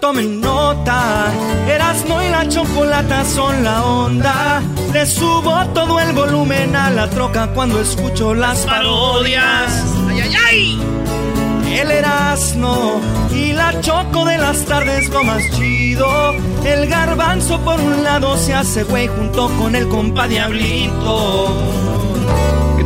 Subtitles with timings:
[0.00, 1.32] Tomen nota,
[1.66, 4.62] Erasmo y la chocolata son la onda.
[4.92, 9.84] Le subo todo el volumen a la troca cuando escucho las parodias.
[10.08, 10.82] ¡Ay, ay, ay!
[11.80, 13.00] El Erasmo
[13.32, 16.08] y la choco de las tardes lo más chido.
[16.64, 21.48] El garbanzo por un lado se hace güey junto con el compa Diablito.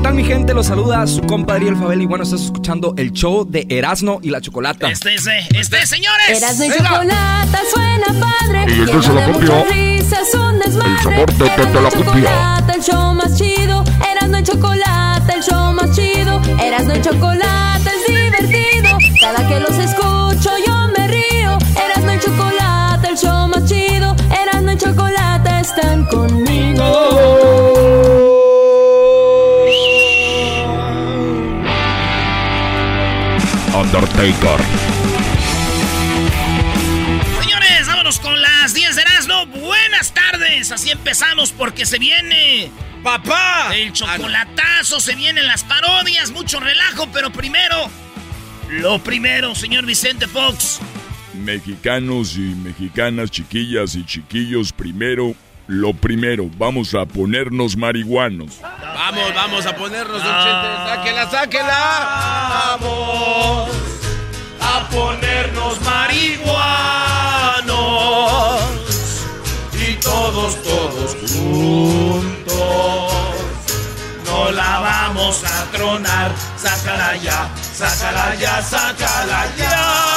[0.02, 0.52] ¿Qué tal mi gente?
[0.52, 4.30] Los saluda su compadre El Fabel y bueno, estás escuchando el show de Erasmo y
[4.30, 4.90] la Chocolata.
[4.90, 6.42] Este es, este es, señores.
[6.42, 6.88] Erasmo y Venga.
[6.88, 8.64] chocolate suena padre.
[8.66, 9.28] Y la de copia.
[9.28, 10.90] muchas risas, un desmadre.
[10.92, 12.04] El sabor de- la y copia.
[12.04, 13.84] chocolate, el show más chido.
[14.12, 16.40] Erasmo y chocolate, el show más chido.
[16.60, 18.98] Erasmo y chocolate es divertido.
[19.20, 21.58] Cada que los escucho yo me río.
[21.76, 24.16] Erasmo y chocolate, el show más chido.
[24.42, 27.11] Erasmo y chocolate están conmigo.
[33.94, 34.58] Undertaker.
[37.40, 39.46] Señores, vámonos con las 10 de Erasmo.
[39.46, 40.72] Buenas tardes.
[40.72, 42.70] Así empezamos porque se viene
[43.02, 43.70] ¡Papá!
[43.74, 47.90] el chocolatazo, se vienen las parodias, mucho relajo, pero primero,
[48.70, 50.78] lo primero, señor Vicente Fox.
[51.34, 55.34] Mexicanos y mexicanas, chiquillas y chiquillos, primero,
[55.72, 58.60] lo primero, vamos a ponernos marihuanos.
[58.60, 60.44] Vamos, vamos a ponernos, don Ah.
[60.44, 60.68] Chente.
[60.90, 62.78] Sáquela, sáquela.
[62.78, 63.70] Vamos
[64.60, 66.52] a ponernos marihuanos
[69.88, 73.12] y todos, todos juntos.
[74.26, 80.11] No la vamos a tronar, sácala ya, sácala ya, sácala ya.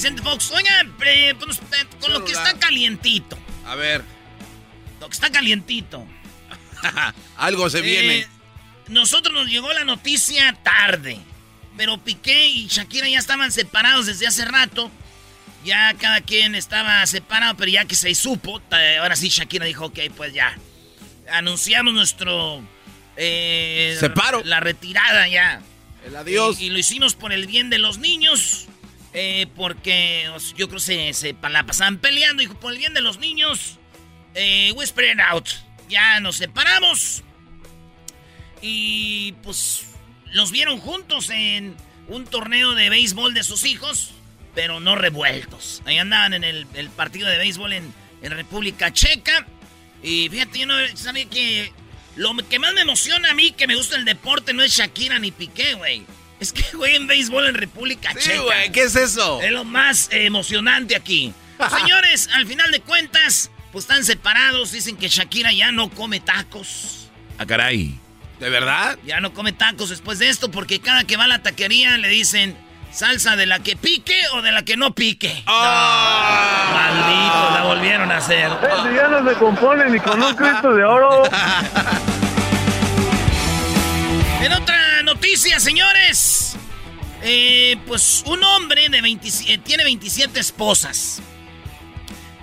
[0.00, 0.50] Vicente Fox.
[0.52, 4.02] Oigan, eh, pues, eh, con lo que está calientito, A ver,
[4.98, 6.06] lo que está calientito.
[7.36, 8.20] algo se viene.
[8.20, 8.26] Eh,
[8.88, 11.20] nosotros nos llegó la noticia tarde.
[11.76, 14.90] Pero Piqué y Shakira ya estaban separados desde hace rato.
[15.66, 18.62] Ya cada quien estaba separado, pero ya que se supo,
[19.00, 20.56] ahora sí Shakira dijo, ok, pues ya.
[21.30, 22.62] Anunciamos nuestro...
[23.18, 24.40] eh, Separo.
[24.46, 25.60] La retirada ya.
[26.06, 26.58] El adiós.
[26.58, 28.66] Y, y lo hicimos por el bien de los niños.
[29.12, 32.42] Eh, porque yo creo que se, se la pasaban peleando.
[32.42, 33.78] Y por el bien de los niños,
[34.34, 35.48] eh, whisper it out.
[35.88, 37.22] Ya nos separamos.
[38.62, 39.86] Y pues
[40.32, 41.76] los vieron juntos en
[42.08, 44.12] un torneo de béisbol de sus hijos,
[44.54, 45.82] pero no revueltos.
[45.86, 49.46] Ahí andaban en el, el partido de béisbol en, en República Checa.
[50.02, 51.72] Y fíjate, yo no sabía que
[52.16, 55.18] lo que más me emociona a mí, que me gusta el deporte, no es Shakira
[55.18, 56.04] ni Piqué, güey.
[56.40, 58.40] Es que jueguen béisbol en República Sí, Checa.
[58.42, 59.40] güey, ¿qué es eso?
[59.42, 61.34] Es lo más eh, emocionante aquí.
[61.78, 64.72] Señores, al final de cuentas, pues están separados.
[64.72, 67.08] Dicen que Shakira ya no come tacos.
[67.38, 67.94] Ah, caray.
[68.38, 68.98] ¿De verdad?
[69.04, 72.08] Ya no come tacos después de esto porque cada que va a la taquería le
[72.08, 72.56] dicen
[72.90, 75.42] salsa de la que pique o de la que no pique.
[75.46, 76.70] Ah.
[76.72, 78.48] Maldito, la volvieron a hacer.
[78.96, 81.22] ya no se compone ni con un Cristo de oro.
[84.42, 86.29] En otra noticia, señores.
[87.22, 91.20] Eh, pues un hombre de 27 tiene 27 esposas.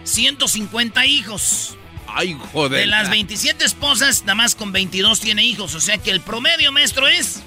[0.04, 1.78] 150 hijos.
[2.08, 2.80] Ay, joder.
[2.82, 5.76] De las 27 esposas, nada más con 22 tiene hijos.
[5.76, 7.42] O sea que el promedio, maestro, es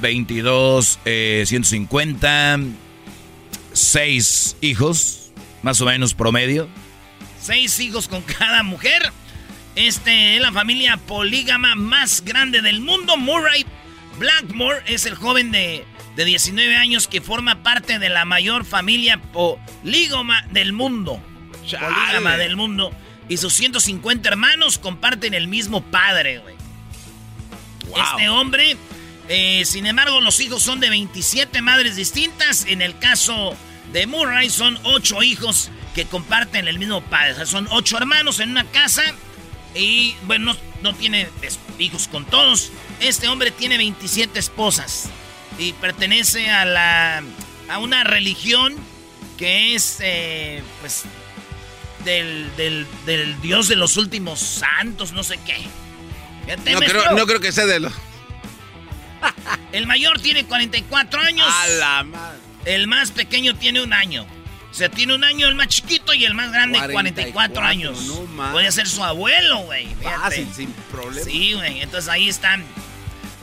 [0.00, 2.60] 22, eh, 150,
[3.72, 5.30] 6 hijos,
[5.62, 6.68] más o menos promedio.
[7.40, 9.12] 6 hijos con cada mujer.
[9.74, 13.16] Este es la familia polígama más grande del mundo.
[13.16, 13.66] Murray
[14.18, 15.84] Blackmore es el joven de
[16.16, 21.22] de 19 años que forma parte de la mayor familia polígama del mundo.
[21.60, 22.90] Polígama del mundo.
[23.28, 26.56] Y sus 150 hermanos comparten el mismo padre, güey.
[27.94, 28.76] Este hombre,
[29.28, 32.64] eh, sin embargo, los hijos son de 27 madres distintas.
[32.66, 33.54] En el caso
[33.92, 37.32] de Murray, son 8 hijos que comparten el mismo padre.
[37.32, 39.02] O sea, son 8 hermanos en una casa.
[39.74, 41.28] Y bueno, no, no tiene
[41.78, 42.72] hijos con todos.
[43.00, 45.10] Este hombre tiene 27 esposas.
[45.58, 47.22] Y pertenece a la.
[47.68, 48.74] a una religión
[49.38, 49.98] que es.
[50.00, 51.04] eh, pues.
[52.04, 55.56] Del, del, del Dios de los últimos santos, no sé qué.
[56.72, 57.92] No creo, no creo que sea de los.
[59.72, 61.48] El mayor tiene 44 años.
[61.50, 62.38] A la madre.
[62.64, 64.24] El más pequeño tiene un año.
[64.70, 68.02] O sea, tiene un año el más chiquito y el más grande 44, 44, años.
[68.04, 68.52] no.
[68.52, 69.88] Puede ser su abuelo, güey.
[70.02, 71.24] Fácil, sin problema.
[71.28, 71.80] Sí, güey.
[71.80, 72.62] Entonces ahí están.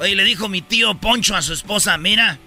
[0.04, 2.38] Oye, le dijo mi tío Poncho a su esposa, mira,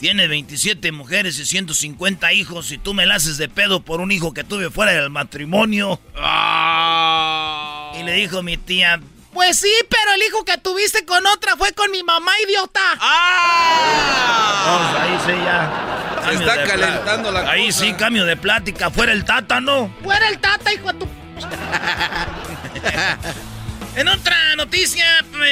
[0.00, 4.10] tiene 27 mujeres y 150 hijos y tú me la haces de pedo por un
[4.10, 6.00] hijo que tuve fuera del matrimonio.
[6.16, 7.92] Ah.
[8.00, 9.00] Y le dijo mi tía,
[9.32, 12.80] pues sí, pero el hijo que tuviste con otra fue con mi mamá, idiota.
[12.98, 15.02] ¡Ah!
[15.02, 16.16] ahí sí ya.
[16.16, 17.84] Se Cambio está calentando la Ahí cosa.
[17.84, 18.90] sí, cambio de plática.
[18.90, 19.94] Fuera el tata, ¿no?
[20.02, 21.06] Fuera el tata, hijo de tu...
[23.96, 25.04] en otra noticia,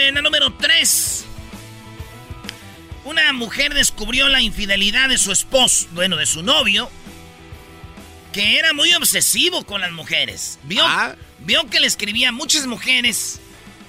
[0.07, 1.25] en la número 3.
[3.05, 6.91] Una mujer descubrió la infidelidad de su esposo, bueno, de su novio,
[8.33, 10.59] que era muy obsesivo con las mujeres.
[10.65, 11.15] Vio, Ah.
[11.41, 13.41] vio que le escribía a muchas mujeres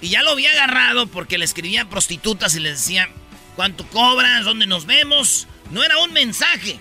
[0.02, 3.10] y ya lo había agarrado porque le escribía a prostitutas y les decía,
[3.56, 4.44] ¿cuánto cobras?
[4.46, 5.48] ¿Dónde nos vemos?
[5.70, 6.80] No era un mensaje.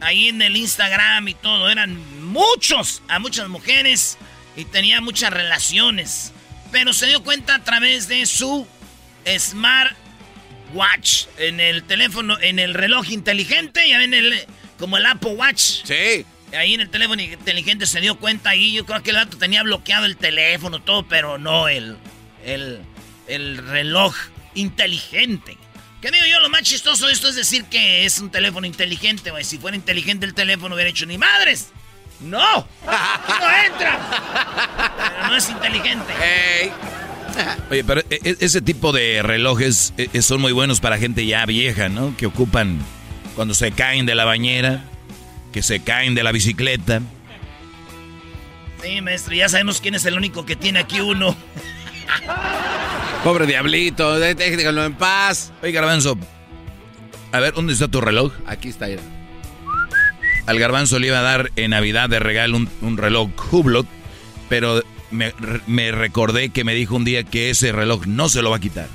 [0.00, 4.16] Ahí en el Instagram y todo, eran muchos a muchas mujeres
[4.56, 6.32] y tenía muchas relaciones.
[6.70, 8.66] Pero se dio cuenta a través de su
[9.38, 9.96] Smart
[10.74, 14.44] Watch en el teléfono, en el reloj inteligente, ya ven el,
[14.78, 15.84] como el Apple Watch.
[15.84, 16.26] Sí.
[16.56, 18.72] Ahí en el teléfono inteligente se dio cuenta ahí.
[18.72, 21.96] Yo creo que el vato tenía bloqueado el teléfono, todo, pero no el,
[22.44, 22.80] el,
[23.26, 24.14] el reloj
[24.54, 25.56] inteligente.
[26.00, 26.40] ¿Qué digo yo?
[26.40, 29.44] Lo más chistoso de esto es decir que es un teléfono inteligente, güey.
[29.44, 31.68] Si fuera inteligente el teléfono hubiera hecho ni madres.
[32.20, 32.38] ¡No!
[32.84, 33.98] ¡No entra!
[35.18, 36.12] Pero no es inteligente.
[36.22, 36.70] Ey.
[37.70, 41.46] Oye, pero e- e- ese tipo de relojes e- son muy buenos para gente ya
[41.46, 42.16] vieja, ¿no?
[42.16, 42.80] Que ocupan
[43.36, 44.82] cuando se caen de la bañera,
[45.52, 47.00] que se caen de la bicicleta.
[48.82, 51.36] Sí, maestro, ya sabemos quién es el único que tiene aquí uno.
[53.22, 55.52] Pobre diablito, dé- déjenlo en paz.
[55.62, 56.16] Oye, Garbanzo,
[57.32, 58.32] a ver, ¿dónde está tu reloj?
[58.46, 59.02] Aquí está, mira.
[60.48, 63.86] Al Garbanzo le iba a dar en Navidad de regalo un, un reloj Hublot,
[64.48, 65.32] pero me,
[65.66, 68.60] me recordé que me dijo un día que ese reloj no se lo va a
[68.60, 68.88] quitar.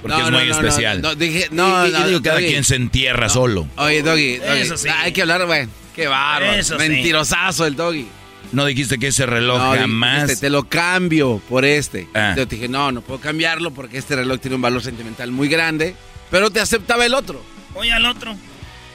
[0.00, 1.02] Porque No, es muy no, especial.
[1.02, 2.48] No, no, dije, no, y, y no, digo, cada Doggy.
[2.48, 3.66] quien se entierra solo.
[3.76, 4.88] Oye, Doggy, Doggy, Eso sí.
[4.88, 5.66] hay que hablar, güey.
[5.94, 6.52] Qué bárbaro.
[6.54, 6.88] Eso sí.
[6.88, 8.06] Mentirosazo el Doggy.
[8.52, 10.22] No dijiste que ese reloj No, jamás...
[10.24, 12.06] dijiste, te lo cambio por este.
[12.14, 12.34] Ah.
[12.36, 15.48] Yo te dije, no, no puedo cambiarlo porque este reloj tiene un valor sentimental muy
[15.48, 15.96] grande,
[16.30, 17.42] pero te aceptaba el otro.
[17.74, 18.36] Oye al otro.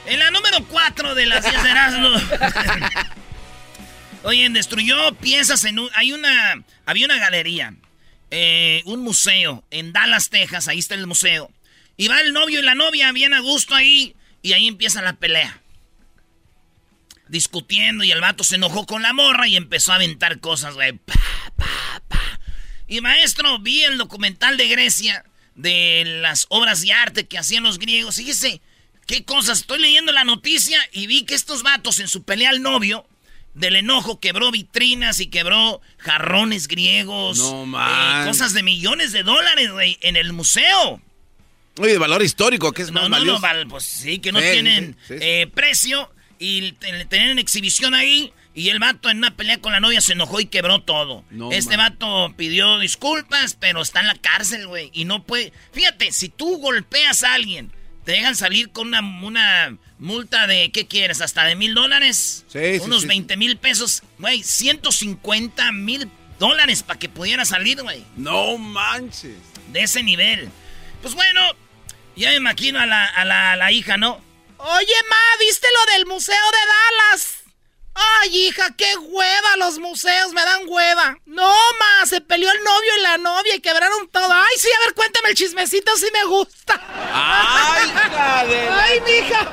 [0.09, 2.09] En la número 4 de las 10 de Erasmo.
[4.23, 5.89] Oye, destruyó piezas en un...
[5.93, 6.63] Hay una...
[6.85, 7.73] Había una galería.
[8.31, 10.67] eh, un museo en Dallas, Texas.
[10.67, 11.51] Ahí está el museo.
[11.95, 14.15] Y va el novio y la novia bien a gusto ahí.
[14.41, 15.61] Y ahí empieza la pelea.
[17.27, 20.93] Discutiendo y el vato se enojó con la morra y empezó a aventar cosas, güey.
[20.93, 21.13] Pa,
[21.55, 22.39] pa, pa.
[22.87, 27.77] Y maestro, vi el documental de Grecia de las obras de arte que hacían los
[27.77, 28.15] griegos.
[28.15, 28.61] Fíjese,
[29.09, 29.61] qué cosas.
[29.61, 33.07] Estoy leyendo la noticia y vi que estos vatos en su pelea al novio,
[33.55, 37.39] del enojo, quebró vitrinas y quebró jarrones griegos.
[37.39, 38.27] No, eh, man.
[38.27, 41.01] cosas de millones de dólares, güey, en el museo.
[41.79, 43.41] Oye, de valor histórico, que es No, más no, no, valioso.
[43.41, 47.39] val- pues sí, que no Sí, tienen sí, sí, eh, precio y te- tenían en
[47.39, 50.83] exhibición ahí y el vato en una pelea con la novia se enojó y quebró
[50.83, 51.23] todo.
[51.31, 51.93] No, este man.
[51.97, 55.51] vato pidió disculpas, pero está en la cárcel, güey, y no puede...
[55.73, 57.71] Fíjate, si tú golpeas a alguien,
[58.09, 61.21] te dejan salir con una, una multa de, ¿qué quieres?
[61.21, 62.43] ¿Hasta de mil dólares?
[62.47, 67.79] Sí, sí, Unos sí, 20 mil pesos, güey, 150 mil dólares para que pudiera salir,
[67.83, 69.35] güey No manches.
[69.71, 70.49] de ese nivel.
[71.03, 71.39] Pues bueno,
[72.15, 74.19] ya me imagino a la, a la, a la hija, ¿no?
[74.57, 77.38] Oye, ma, ¿viste lo del Museo de Dallas?
[78.21, 81.17] Ay, hija, qué hueva los museos, me dan hueva.
[81.25, 84.31] No, ma, se peleó el novio y la novia y quebraron todo.
[84.31, 86.81] Ay, sí, a ver, cuéntame el chismecito, sí me gusta.
[87.13, 88.83] ¡Ay, hija de la...
[88.83, 89.47] Ay, mija.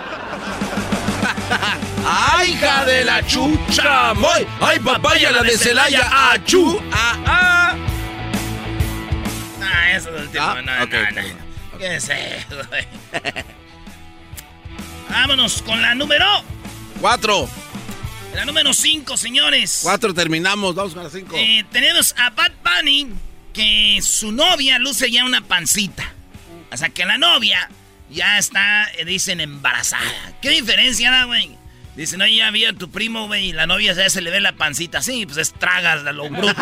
[2.06, 4.14] ¡Ay, hija de la chucha!
[4.14, 4.46] ¡Moy!
[4.60, 6.08] ¡Ay, papaya, la de Celaya!
[6.30, 6.80] ¡Achú!
[6.92, 7.76] ¡Ah, ah!
[9.60, 10.44] Ah, eso es el último.
[10.44, 10.86] Ah, no, no, no.
[10.86, 11.46] bien.
[11.78, 12.60] ¿Qué es eso?
[15.08, 16.26] Vámonos con la número...
[17.00, 17.48] Cuatro.
[18.36, 19.80] La número cinco, señores.
[19.82, 21.34] Cuatro terminamos, vamos con la cinco.
[21.36, 23.08] Eh, tenemos a Bad Bunny,
[23.54, 26.12] que su novia luce ya una pancita.
[26.70, 27.70] O sea, que la novia
[28.10, 30.04] ya está, eh, dicen, embarazada.
[30.42, 31.56] ¿Qué diferencia da, güey?
[31.96, 34.40] Dicen, oye, ya vi a tu primo, güey, y la novia ya se le ve
[34.40, 35.00] la pancita.
[35.00, 36.54] Sí, pues es tragas de lo bruto.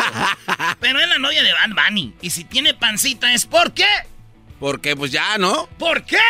[0.79, 2.13] Pero es la novia de Bad Bunny.
[2.21, 3.89] Y si tiene pancita es ¿por qué?
[4.61, 5.67] Porque, pues ya, ¿no?
[5.77, 6.21] ¿Por qué?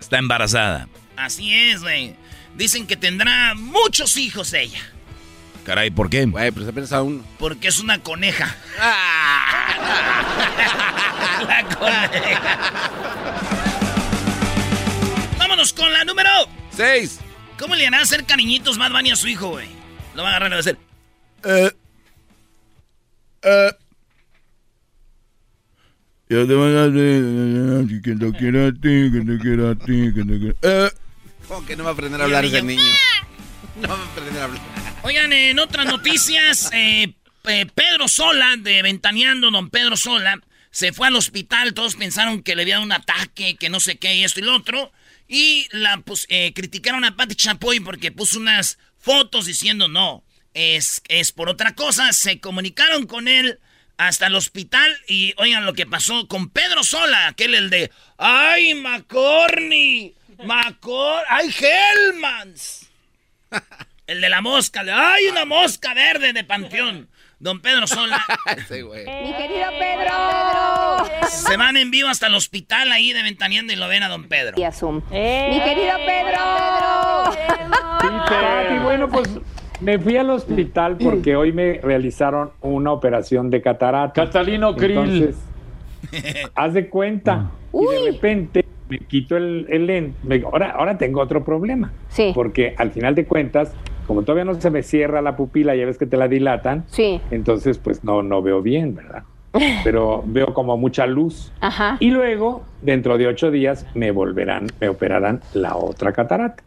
[0.00, 0.88] Está embarazada.
[1.16, 2.16] Así es, güey.
[2.56, 4.80] Dicen que tendrá muchos hijos ella.
[5.64, 6.24] Caray, ¿por qué?
[6.24, 7.22] Güey, pero se piensa uno.
[7.38, 8.56] Porque es una coneja.
[8.78, 10.26] Ah.
[11.48, 12.58] la coneja.
[15.38, 16.30] Vámonos con la número
[16.70, 17.20] Seis.
[17.58, 19.66] ¿Cómo le hará hacer cariñitos más Bunny a su hijo, güey?
[20.14, 20.78] Lo va a agarrar y va a hacer.
[21.44, 21.70] Eh.
[23.42, 23.72] Eh.
[26.28, 30.12] Yo te voy a decir que te quiero a ti, que te quiero a ti,
[30.14, 30.56] que te quiero.
[30.62, 30.90] Eh.
[31.48, 32.82] ¿Cómo que no va a aprender a hablar ese niño?
[33.76, 34.62] No va a aprender a hablar.
[35.02, 41.16] Oigan, en otras noticias, eh, Pedro Sola, de Ventaneando, don Pedro Sola, se fue al
[41.16, 41.74] hospital.
[41.74, 44.42] Todos pensaron que le había dado un ataque, que no sé qué, y esto y
[44.42, 44.92] lo otro.
[45.28, 50.24] Y la pues, eh, criticaron a Patti Chapoy porque puso unas fotos diciendo no,
[50.54, 52.12] es, es por otra cosa.
[52.12, 53.60] Se comunicaron con él
[53.98, 58.74] hasta el hospital y oigan lo que pasó con Pedro Sola, aquel el de ¡Ay,
[58.74, 60.14] McCorney!
[60.44, 61.22] ¡Macor!
[61.28, 62.90] ¡Ay, Hellmans!
[64.06, 67.08] El de la mosca, ¡ay, una mosca verde de Panteón!
[67.38, 68.18] Don Pedro Sola.
[68.68, 69.04] sí, güey.
[69.04, 71.28] Mi querido Pedro.
[71.28, 74.24] Se van en vivo hasta el hospital ahí de Ventaneando y lo ven a Don
[74.24, 74.54] Pedro.
[74.56, 75.02] Y a Zoom.
[75.10, 77.32] Mi querido Pedro.
[78.00, 79.28] Sí, Pati, bueno, pues
[79.80, 84.12] me fui al hospital porque hoy me realizaron una operación de catarata.
[84.14, 84.96] Catalino Krill.
[84.96, 85.36] Entonces,
[86.54, 87.50] haz de cuenta.
[87.74, 90.16] Y de repente me quito el, el lente.
[90.22, 91.92] Me- ahora, ahora tengo otro problema.
[92.08, 92.32] Sí.
[92.34, 93.72] Porque al final de cuentas,
[94.06, 96.84] como todavía no se me cierra la pupila, ya ves que te la dilatan.
[96.88, 97.20] Sí.
[97.30, 99.24] Entonces, pues no, no veo bien, ¿verdad?
[99.84, 101.52] Pero veo como mucha luz.
[101.60, 101.96] Ajá.
[102.00, 106.62] Y luego, dentro de ocho días, me volverán, me operarán la otra catarata.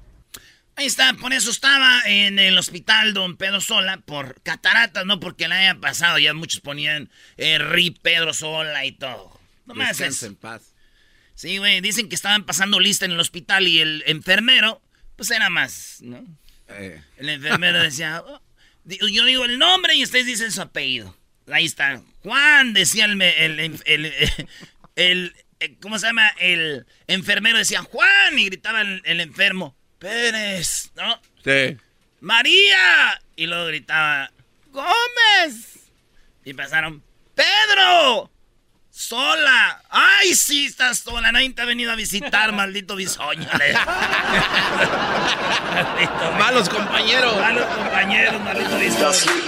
[0.75, 5.49] Ahí está, por eso estaba en el hospital Don Pedro Sola, por cataratas, no porque
[5.49, 6.17] le haya pasado.
[6.19, 9.29] Ya muchos ponían eh, RIP Pedro Sola y todo.
[9.65, 10.31] Nomás Descansa es.
[10.31, 10.73] en paz.
[11.39, 14.81] Sí, güey, dicen que estaban pasando lista en el hospital y el enfermero,
[15.15, 16.21] pues era más, ¿no?
[16.67, 18.41] Eh, El enfermero decía, "Oh",
[18.83, 21.15] yo digo el nombre y ustedes dicen su apellido.
[21.49, 22.01] Ahí está.
[22.23, 24.13] Juan, decía el, el, el, el-
[24.97, 26.27] el- eh, ¿cómo se llama?
[26.41, 31.21] El enfermero decía, Juan, y gritaba el, el enfermo, Pérez, ¿no?
[31.45, 31.77] sí.
[32.19, 33.21] María.
[33.37, 34.29] Y luego gritaba,
[34.73, 35.89] Gómez.
[36.43, 37.01] Y pasaron,
[37.33, 38.29] Pedro.
[38.99, 39.81] Sola.
[39.89, 41.31] Ay, sí, estás sola.
[41.31, 43.47] Nadie te ha venido a visitar, maldito bisoño.
[45.73, 47.33] Maldito Malos compañeros.
[47.37, 49.39] Malos compañeros, maldito bisoño.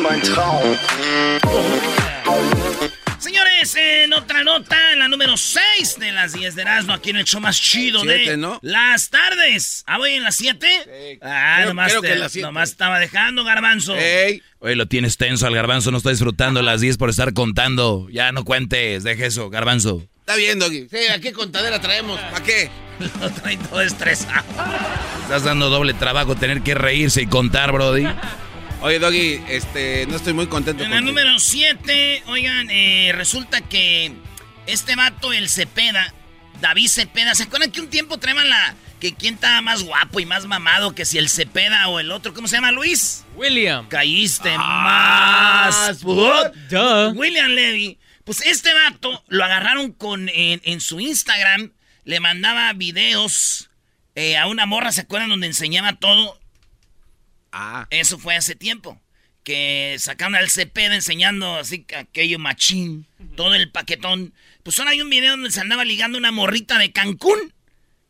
[3.21, 7.17] Señores, en otra nota, en la número 6 de las 10 de Erasmo, aquí en
[7.17, 8.57] el show más chido Siete, de ¿no?
[8.63, 9.83] las tardes.
[9.85, 10.67] ¿Ah, voy en las 7?
[10.83, 11.19] Sí.
[11.21, 12.47] Ah, Creo- nomás, creo te- las siete.
[12.47, 13.95] nomás estaba dejando, garbanzo.
[13.95, 18.07] Ey, Oye, lo tienes tenso al garbanzo, no está disfrutando las 10 por estar contando.
[18.11, 20.03] Ya no cuentes, deje eso, garbanzo.
[20.21, 20.87] está bien, Doggy.
[20.89, 22.19] Sí, ¿a qué contadera traemos?
[22.19, 22.71] ¿Para qué?
[23.21, 24.43] Lo trae todo estresado.
[25.23, 28.07] Estás dando doble trabajo tener que reírse y contar, Brody.
[28.81, 31.19] Oye, Doggy, este, no estoy muy contento En la contigo.
[31.19, 34.11] número 7, oigan, eh, resulta que
[34.65, 36.13] este vato, el Cepeda,
[36.61, 38.75] David Cepeda, ¿se acuerdan que un tiempo traían la...
[38.99, 42.33] que quién estaba más guapo y más mamado que si el Cepeda o el otro,
[42.33, 43.23] ¿cómo se llama, Luis?
[43.35, 43.87] William.
[43.87, 46.01] Caíste Ah, más.
[46.01, 47.11] Duh.
[47.15, 47.99] William Levy.
[48.23, 51.71] Pues este vato lo agarraron con en, en su Instagram.
[52.03, 53.69] Le mandaba videos
[54.15, 55.29] eh, a una morra, ¿se acuerdan?
[55.29, 56.39] Donde enseñaba todo.
[57.51, 58.99] Ah, Eso fue hace tiempo.
[59.43, 63.07] Que sacaron al Cepeda enseñando así que aquello machín.
[63.35, 64.33] Todo el paquetón.
[64.63, 67.53] Pues ahora hay un video donde se andaba ligando una morrita de Cancún.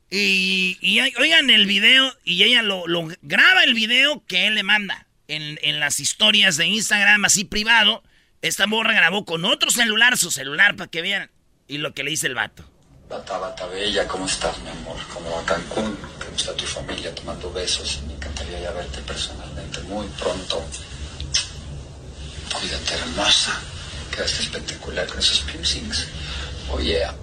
[0.10, 4.56] Y, y hay- oigan el video y ella lo, lo graba el video que él
[4.56, 8.04] le manda en, en las historias de Instagram así privado.
[8.42, 11.32] Esta morra grabó con otro celular, su celular, para que vean.
[11.68, 12.70] Y lo que le dice el vato.
[13.10, 14.98] Bata, bata bella, ¿cómo estás, mi amor?
[15.14, 15.98] ¿Cómo va Cancún?
[16.42, 17.14] ¿Cómo está tu familia?
[17.14, 18.02] Te mando besos.
[18.08, 20.66] Me encantaría ya verte personalmente muy pronto.
[22.52, 23.62] Cuídate, hermosa.
[24.12, 26.08] Quedaste espectacular con esos piercings.
[26.72, 27.14] Oh, yeah.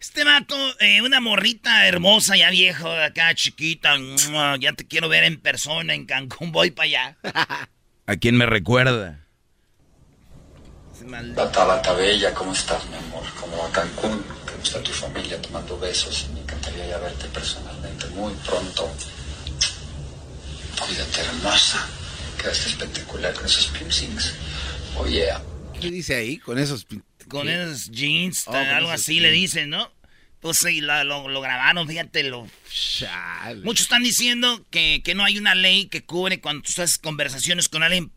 [0.00, 3.96] Este vato, eh, una morrita hermosa, ya viejo, acá chiquita.
[4.60, 7.18] Ya te quiero ver en persona en Cancún, voy para allá.
[8.06, 9.25] ¿A quién me recuerda?
[11.08, 13.22] Bata, bata bella, ¿cómo estás, mi amor?
[13.40, 14.24] ¿Cómo va Cancún?
[14.44, 15.40] ¿Cómo está tu familia?
[15.40, 16.26] Te mando besos.
[16.34, 18.92] Me encantaría ya verte personalmente muy pronto.
[20.84, 21.86] Cuídate, hermosa.
[22.42, 24.34] Quedaste espectacular con esos piercings.
[24.96, 25.40] Oh, yeah.
[25.80, 26.38] ¿Qué dice ahí?
[26.38, 26.84] Con esos...
[27.28, 27.62] Con ¿qué?
[27.62, 29.40] esos jeans, Oh, con algo esos así le jeans.
[29.52, 29.92] dicen, ¿no?
[30.40, 32.48] Pues sí, la- lo, lo grabaron, fíjate, lo...
[33.62, 37.68] Muchos están diciendo que, que no hay una ley que cubre cuando tú estás conversaciones
[37.68, 38.10] con alguien,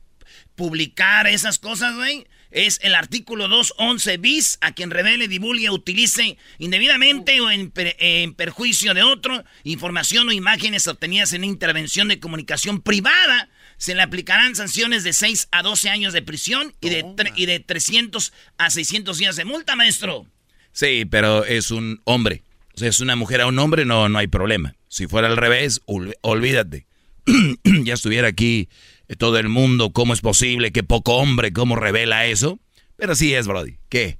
[0.55, 2.27] publicar esas cosas, güey.
[2.51, 8.33] Es el artículo 211 bis, a quien revele, divulgue, utilice indebidamente o en, per- en
[8.33, 13.49] perjuicio de otro información o imágenes obtenidas en intervención de comunicación privada.
[13.77, 17.59] Se le aplicarán sanciones de 6 a 12 años de prisión y de, y de
[17.59, 20.25] 300 a 600 días de multa, maestro.
[20.71, 22.43] Sí, pero es un hombre.
[22.75, 24.75] O sea, es una mujer a un hombre, no, no hay problema.
[24.87, 26.87] Si fuera al revés, ol- olvídate.
[27.63, 28.69] ya estuviera aquí
[29.17, 32.59] todo el mundo, cómo es posible, qué poco hombre, cómo revela eso.
[32.95, 33.77] Pero sí es, Brody.
[33.89, 34.19] ¿Qué?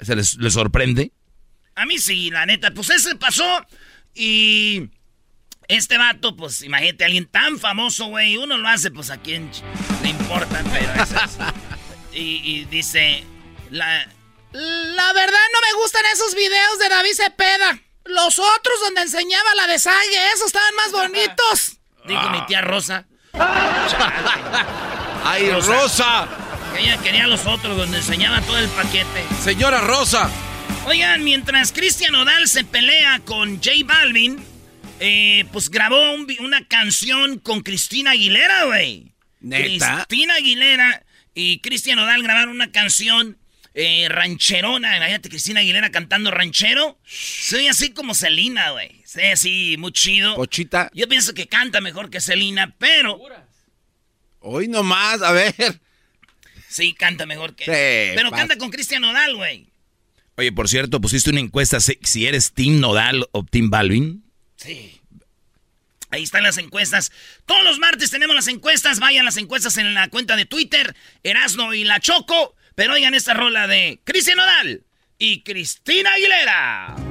[0.00, 1.12] ¿Se les, sorprende?
[1.74, 3.66] A mí sí, la neta, pues ese pasó
[4.14, 4.90] y
[5.68, 9.50] este vato, pues imagínate, alguien tan famoso, güey, uno lo hace, pues a quién
[10.02, 11.10] le importa, pero es.
[12.12, 13.24] Y, y dice,
[13.70, 14.04] la,
[14.52, 17.80] la verdad no me gustan esos videos de David Cepeda.
[18.04, 21.78] Los otros donde enseñaba la de esos estaban más bonitos.
[22.06, 23.06] Dijo mi tía Rosa.
[25.24, 26.28] ¡Ay, Rosa!
[26.78, 29.24] Ella quería los otros donde enseñaba todo el paquete.
[29.42, 30.30] Señora Rosa.
[30.86, 34.38] Oigan, mientras Cristian Odal se pelea con J Balvin,
[34.98, 39.12] eh, pues grabó un una canción con Cristina Aguilera, güey.
[39.40, 40.06] ¿Neta?
[40.08, 43.38] Cristina Aguilera y Cristian Odal grabaron una canción
[43.74, 44.96] eh, rancherona.
[44.96, 46.98] Imagínate, Cristina Aguilera cantando ranchero.
[47.04, 49.02] Soy así como Selena, güey.
[49.04, 50.36] Soy así, muy chido.
[50.36, 50.90] Pochita.
[50.94, 53.20] Yo pienso que canta mejor que Selena, pero...
[54.40, 55.54] Hoy nomás, a ver.
[56.68, 57.64] Sí, canta mejor que...
[57.64, 58.42] Sí, pero pasa.
[58.42, 59.66] canta con Cristian Odal, güey.
[60.36, 64.24] Oye, por cierto, pusiste una encuesta si, si eres Team Nodal o Team Balvin.
[64.56, 65.00] Sí.
[66.10, 67.12] Ahí están las encuestas.
[67.46, 68.98] Todos los martes tenemos las encuestas.
[68.98, 72.56] Vayan las encuestas en la cuenta de Twitter, Erasno y La Choco.
[72.80, 74.84] Pero oigan esta rola de Cristian Nodal
[75.18, 77.09] y Cristina Aguilera.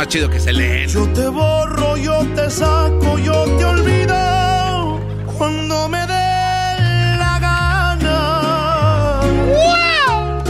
[0.00, 0.86] Más chido que Selena.
[0.86, 4.98] Yo te borro, yo te saco, yo te olvido
[5.36, 9.20] cuando me dé la gana.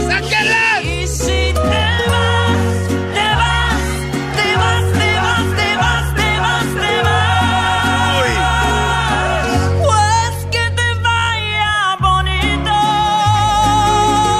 [0.07, 0.81] ¡Sáquenla!
[0.83, 2.87] Y si te vas,
[3.17, 3.81] te vas,
[4.37, 8.31] te vas, te vas, te vas, te vas, te vas.
[9.83, 12.77] Pues que te vaya bonito.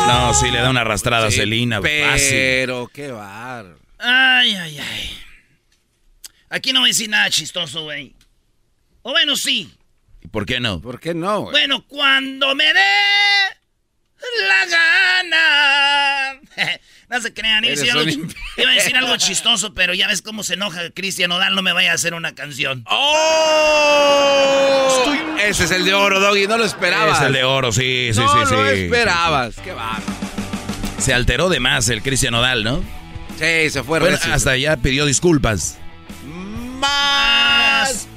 [0.08, 1.82] No, sí, le da una arrastrada a Selena.
[1.82, 2.30] Fácil.
[2.30, 3.81] Pero, qué bar.
[4.02, 5.18] Ay, ay, ay.
[6.50, 8.16] Aquí no voy a decir nada chistoso, güey.
[9.04, 9.72] O bueno, sí.
[10.22, 10.82] ¿Y por qué no?
[10.82, 11.42] ¿Por qué no?
[11.42, 11.52] güey?
[11.52, 12.80] Bueno, cuando me dé
[14.48, 16.42] la gana.
[17.10, 18.10] no se crean, iba a, decir algo,
[18.58, 21.72] iba a decir algo chistoso, pero ya ves cómo se enoja Cristian Odal, no me
[21.74, 22.84] vaya a hacer una canción.
[22.88, 24.32] ¡Oh!
[25.42, 26.48] Ese es el de oro, Doggy.
[26.48, 27.20] No lo esperabas.
[27.20, 28.54] Es el de oro, sí, sí, no sí, sí.
[28.56, 29.56] lo esperabas.
[29.64, 30.02] Qué bar.
[31.00, 33.01] Se alteró de más el Cristian Odal, ¿no?
[33.42, 34.34] Sí, se fue Bueno, recio.
[34.34, 35.78] hasta ya pidió disculpas.
[36.80, 38.08] Más.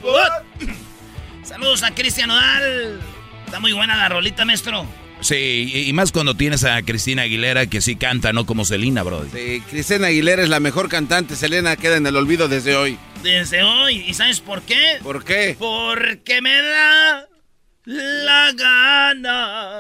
[1.42, 3.00] Saludos a Cristian Odal.
[3.46, 4.86] Está muy buena la rolita, maestro.
[5.20, 9.02] Sí, y, y más cuando tienes a Cristina Aguilera que sí canta, no como Selena,
[9.02, 9.24] bro.
[9.32, 11.36] Sí, Cristina Aguilera es la mejor cantante.
[11.36, 12.98] Selena queda en el olvido desde hoy.
[13.22, 14.04] Desde hoy.
[14.06, 14.98] ¿Y sabes por qué?
[15.02, 15.56] ¿Por qué?
[15.58, 17.26] Porque me da
[17.86, 19.78] la gana.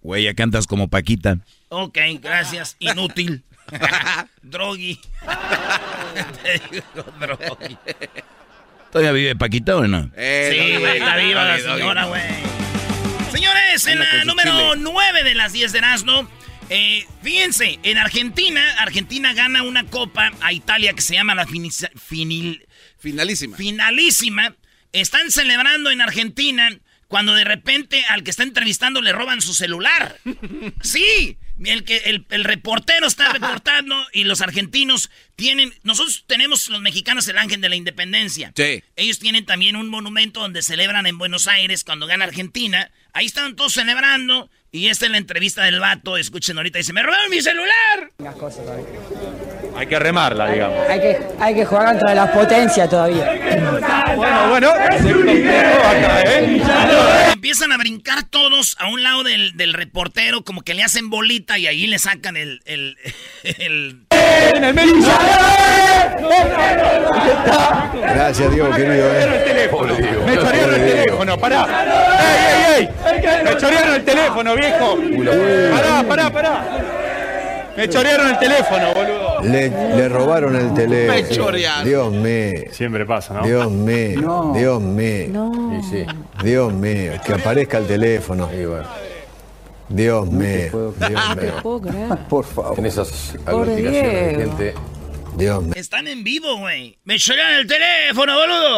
[0.00, 1.38] Güey, ya cantas como Paquita.
[1.68, 2.76] Ok, gracias.
[2.80, 3.44] Inútil.
[4.42, 4.98] Drogui.
[6.42, 7.76] Te digo, Drogui.
[8.90, 10.10] ¿Todavía vive Paquita o no?
[10.16, 12.22] Eh, Sí, güey, está viva la señora, güey.
[13.30, 14.82] Señores, en la número chile.
[14.82, 16.28] 9 de las 10 de Erasmo,
[16.70, 22.64] eh, fíjense, en Argentina, Argentina gana una copa a Italia que se llama la finil-
[22.98, 23.56] Finalísima.
[23.56, 24.54] finalísima.
[24.92, 26.70] Están celebrando en Argentina
[27.08, 30.16] cuando de repente al que está entrevistando le roban su celular.
[30.80, 35.74] Sí, El, que, el, el reportero está reportando y los argentinos tienen...
[35.82, 38.52] Nosotros tenemos los mexicanos el ángel de la independencia.
[38.54, 38.82] Sí.
[38.96, 42.90] Ellos tienen también un monumento donde celebran en Buenos Aires cuando gana Argentina.
[43.12, 44.50] Ahí están todos celebrando.
[44.70, 46.16] Y esta es la entrevista del vato.
[46.18, 46.78] Escuchen ahorita.
[46.78, 48.10] Dice, me robaron mi celular.
[49.76, 50.88] Hay que remarla, digamos.
[50.88, 53.32] Hay que, hay que jugar contra las potencias todavía.
[54.16, 56.62] Bueno, bueno, es el complejo acá, ¿eh?
[57.32, 61.56] Empiezan a brincar todos a un lado del, del reportero, como que le hacen bolita
[61.58, 62.60] y ahí le sacan el.
[62.66, 62.96] el,
[63.44, 64.02] el...
[64.54, 64.94] En el medio.
[68.02, 69.10] Gracias, Diego, querido.
[69.14, 69.52] el Eh.
[69.98, 70.26] Diego.
[70.26, 71.66] Me chorearon el teléfono, pará.
[72.20, 73.44] ¡Ey, ey, ey!
[73.44, 74.98] Me chorearon el teléfono, viejo.
[75.72, 76.64] Pará, pará, pará.
[77.76, 79.40] Me chorearon el teléfono, boludo.
[79.42, 81.14] Le, le robaron el teléfono.
[81.14, 81.84] Me chorearon.
[81.84, 82.60] Dios mío.
[82.72, 83.42] Siempre pasa, ¿no?
[83.44, 84.20] Dios mío.
[84.20, 84.52] No.
[84.52, 85.52] Dios mío.
[86.42, 87.12] Dios mío.
[87.24, 88.48] Que aparezca el teléfono.
[89.90, 90.92] Dios mío.
[90.98, 91.62] Dios mío.
[92.28, 92.78] Por favor.
[92.78, 94.74] En esas aglutinaciones de gente.
[95.36, 95.74] Dios mío.
[95.76, 96.98] Están en vivo, güey.
[97.04, 98.76] Me chorearon el teléfono, boludo.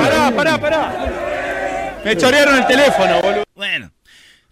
[0.00, 2.00] Pará, pará, pará.
[2.02, 3.44] Me chorearon el teléfono, boludo.
[3.54, 3.90] Bueno,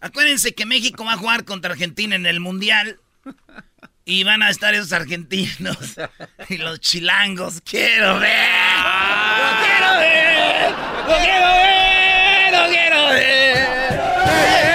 [0.01, 2.99] acuérdense que México va a jugar contra Argentina en el Mundial.
[4.05, 5.77] Y van a estar esos argentinos
[6.49, 7.61] y los chilangos.
[7.61, 8.41] ¡Quiero ver!
[9.39, 10.71] ¡Lo quiero ver!
[11.07, 12.53] ¡Lo quiero ver!
[12.53, 14.70] ¡Lo quiero ver!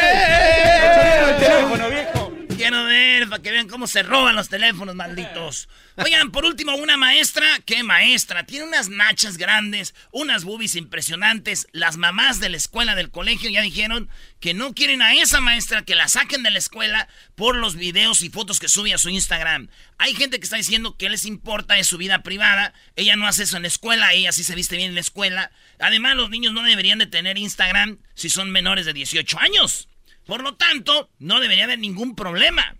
[3.35, 5.67] Para que vean cómo se roban los teléfonos, malditos.
[5.97, 7.45] Oigan, por último, una maestra.
[7.65, 8.45] ¿Qué maestra?
[8.45, 11.67] Tiene unas nachas grandes, unas boobies impresionantes.
[11.73, 14.07] Las mamás de la escuela, del colegio, ya dijeron
[14.39, 18.21] que no quieren a esa maestra que la saquen de la escuela por los videos
[18.21, 19.67] y fotos que sube a su Instagram.
[19.97, 22.73] Hay gente que está diciendo que les importa es su vida privada.
[22.95, 25.51] Ella no hace eso en la escuela, ella sí se viste bien en la escuela.
[25.79, 29.89] Además, los niños no deberían de tener Instagram si son menores de 18 años.
[30.25, 32.77] Por lo tanto, no debería haber ningún problema.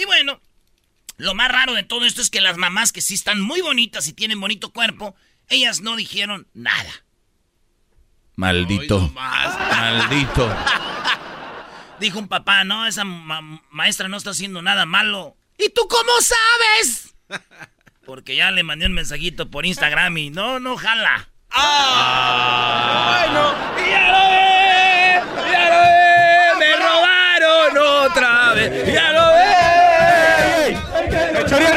[0.00, 0.40] Y bueno,
[1.18, 4.08] lo más raro de todo esto es que las mamás que sí están muy bonitas
[4.08, 5.14] y tienen bonito cuerpo,
[5.48, 6.90] ellas no dijeron nada.
[8.36, 9.10] Maldito.
[9.10, 10.56] Maldito.
[12.00, 15.36] Dijo un papá, no, esa ma- maestra no está haciendo nada malo.
[15.58, 17.14] ¿Y tú cómo sabes?
[18.06, 21.28] Porque ya le mandé un mensajito por Instagram y no, no jala.
[21.54, 21.64] Bueno,
[23.18, 23.69] ¡Ya lo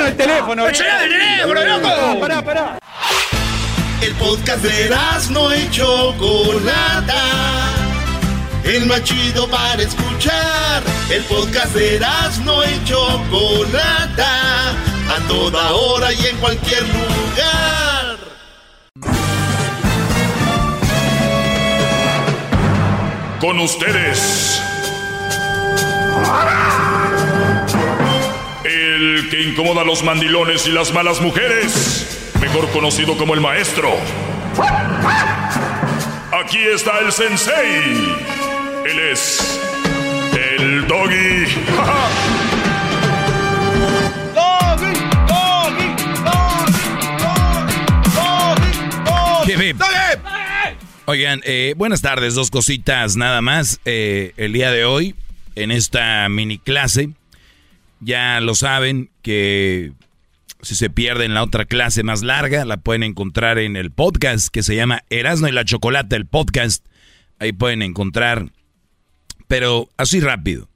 [0.06, 0.66] el teléfono.
[0.66, 2.20] ¡Me chorearon el teléfono, loco!
[2.20, 2.80] Pará, pará.
[4.02, 4.90] El podcast de
[5.32, 7.22] no y Chocolata.
[8.64, 10.84] El más chido para escuchar.
[11.10, 12.00] El podcast de
[12.44, 14.72] no y Chocolata.
[15.10, 18.18] A toda hora y en cualquier lugar.
[23.40, 24.62] Con ustedes.
[29.04, 32.32] El que incomoda a los mandilones y las malas mujeres.
[32.40, 33.90] Mejor conocido como el maestro.
[36.32, 38.16] Aquí está el sensei.
[38.86, 39.60] Él es.
[40.58, 41.48] El doggy.
[44.34, 44.94] Doggy,
[45.28, 45.96] doggy,
[49.46, 49.82] doggy, Hip, hip.
[51.08, 53.82] Oigan, eh, buenas tardes, dos cositas nada más.
[53.84, 55.14] Eh, el día de hoy,
[55.56, 57.10] en esta mini clase,
[58.04, 59.94] ya lo saben que
[60.62, 64.64] si se pierden la otra clase más larga, la pueden encontrar en el podcast que
[64.64, 66.86] se llama Erasmo y la Chocolata, el podcast.
[67.40, 68.52] Ahí pueden encontrar,
[69.48, 70.70] pero así rápido.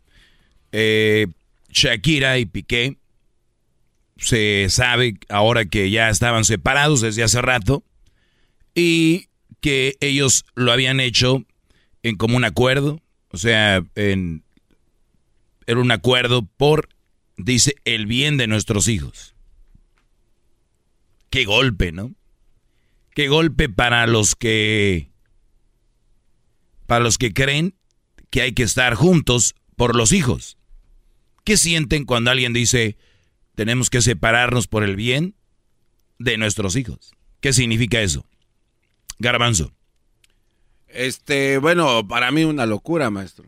[0.72, 1.28] Eh,
[1.70, 2.98] Shakira y Piqué
[4.18, 7.84] se sabe ahora que ya estaban separados desde hace rato
[8.76, 9.28] y
[9.62, 11.46] que ellos lo habían hecho
[12.04, 13.00] en común acuerdo,
[13.32, 14.44] o sea, en
[15.66, 16.90] era un acuerdo por
[17.38, 19.36] dice el bien de nuestros hijos.
[21.30, 22.14] Qué golpe, ¿no?
[23.14, 25.10] Qué golpe para los que
[26.86, 27.76] para los que creen
[28.30, 30.58] que hay que estar juntos por los hijos.
[31.44, 32.98] ¿Qué sienten cuando alguien dice
[33.56, 35.36] tenemos que separarnos por el bien
[36.20, 37.14] de nuestros hijos?
[37.40, 38.26] ¿Qué significa eso?
[39.20, 39.74] Garbanzo.
[40.88, 43.46] Este, bueno, para mí una locura, maestro.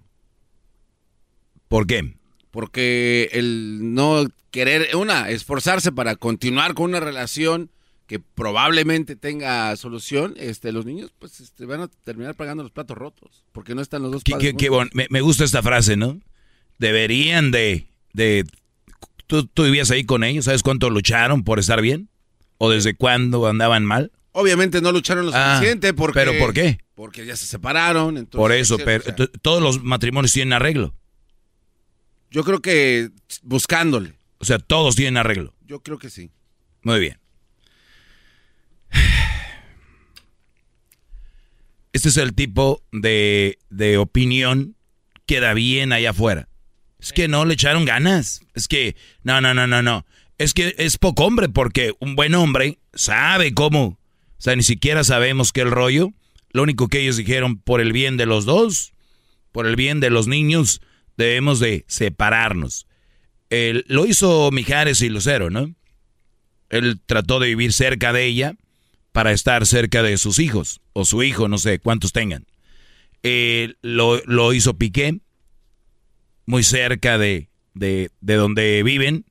[1.68, 2.19] ¿Por qué?
[2.52, 7.70] Porque el no querer, una, esforzarse para continuar con una relación
[8.08, 12.98] que probablemente tenga solución, este, los niños pues este, van a terminar pagando los platos
[12.98, 15.96] rotos, porque no están los dos Qué- qué- qué bon- me, me gusta esta frase,
[15.96, 16.20] ¿no?
[16.80, 17.88] Deberían de...
[18.14, 18.46] de
[19.28, 20.46] ¿tú, tú vivías ahí con ellos?
[20.46, 22.10] ¿Sabes cuánto lucharon por estar bien?
[22.58, 24.12] ¿O desde cuándo andaban mal?
[24.32, 26.20] Obviamente no lucharon lo Ah, suficiente porque...
[26.20, 26.80] ¿pero por qué?
[26.96, 28.18] Porque ya se separaron.
[28.18, 30.96] Entonces, por eso, pero o sea, t- todos los matrimonios tienen arreglo.
[32.32, 33.10] Yo creo que
[33.44, 34.14] buscándole.
[34.38, 35.54] O sea, todos tienen arreglo.
[35.66, 36.32] Yo creo que sí.
[36.84, 37.20] Muy bien.
[41.92, 44.76] Este es el tipo de, de opinión
[45.26, 46.48] que da bien allá afuera.
[47.00, 48.42] Es que no le echaron ganas.
[48.54, 50.06] Es que, no, no, no, no, no.
[50.38, 53.86] Es que es poco hombre porque un buen hombre sabe cómo.
[53.86, 56.14] O sea, ni siquiera sabemos qué el rollo.
[56.52, 58.94] Lo único que ellos dijeron, por el bien de los dos,
[59.52, 60.82] por el bien de los niños,
[61.20, 62.88] debemos de separarnos.
[63.50, 65.74] Él, lo hizo Mijares y Lucero, ¿no?
[66.70, 68.56] Él trató de vivir cerca de ella
[69.12, 72.46] para estar cerca de sus hijos, o su hijo, no sé cuántos tengan.
[73.82, 75.20] Lo, lo, hizo Piqué,
[76.46, 79.26] muy cerca de, de, de, donde viven,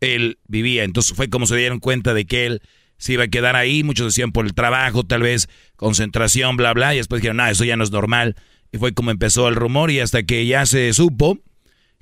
[0.00, 0.84] él vivía.
[0.84, 2.62] Entonces fue como se dieron cuenta de que él
[2.98, 3.82] se iba a quedar ahí.
[3.82, 6.94] Muchos decían por el trabajo, tal vez concentración, bla, bla.
[6.94, 8.36] Y después dijeron, no, eso ya no es normal.
[8.72, 11.38] Y fue como empezó el rumor y hasta que ya se supo,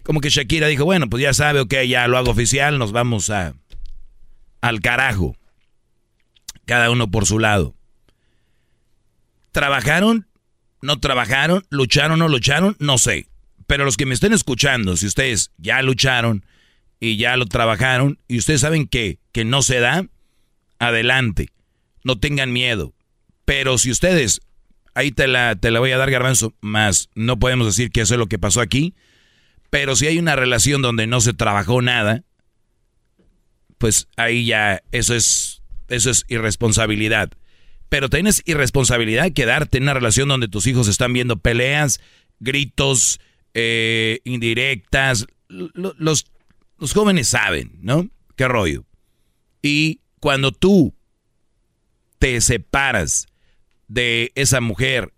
[0.05, 3.29] como que Shakira dijo, bueno, pues ya sabe, ok, ya lo hago oficial, nos vamos
[3.31, 3.55] a
[4.61, 5.37] al carajo.
[6.65, 7.75] Cada uno por su lado.
[9.53, 10.27] ¿Trabajaron?
[10.83, 11.67] ¿No trabajaron?
[11.71, 12.19] ¿Lucharon?
[12.19, 12.77] ¿No lucharon?
[12.79, 13.27] No sé.
[13.67, 16.45] Pero los que me estén escuchando, si ustedes ya lucharon
[17.01, 20.07] y ya lo trabajaron y ustedes saben que, que no se da,
[20.79, 21.51] adelante.
[22.05, 22.95] No tengan miedo.
[23.45, 24.41] Pero si ustedes,
[24.95, 28.15] ahí te la, te la voy a dar garbanzo, más no podemos decir que eso
[28.15, 28.95] es lo que pasó aquí.
[29.71, 32.25] Pero si hay una relación donde no se trabajó nada,
[33.79, 37.31] pues ahí ya eso es, eso es irresponsabilidad.
[37.89, 42.01] Pero tienes irresponsabilidad quedarte en una relación donde tus hijos están viendo peleas,
[42.41, 43.21] gritos,
[43.55, 45.27] eh, indirectas.
[45.49, 46.27] Los,
[46.79, 48.09] los jóvenes saben, ¿no?
[48.37, 48.85] ¿Qué rollo?
[49.63, 50.95] Y cuando tú
[52.19, 53.27] te separas
[53.91, 55.13] de esa mujer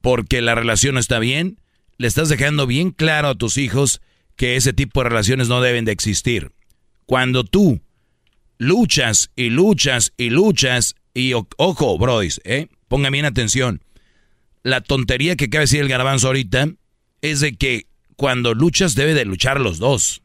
[0.00, 1.60] porque la relación no está bien,
[1.98, 4.00] le estás dejando bien claro a tus hijos
[4.36, 6.52] que ese tipo de relaciones no deben de existir.
[7.06, 7.80] Cuando tú
[8.58, 12.68] luchas y luchas y luchas, y ojo, brodis, ¿eh?
[12.88, 13.82] pongan bien atención.
[14.62, 16.68] La tontería que cabe decir el garbanzo ahorita
[17.22, 20.22] es de que cuando luchas debe de luchar los dos.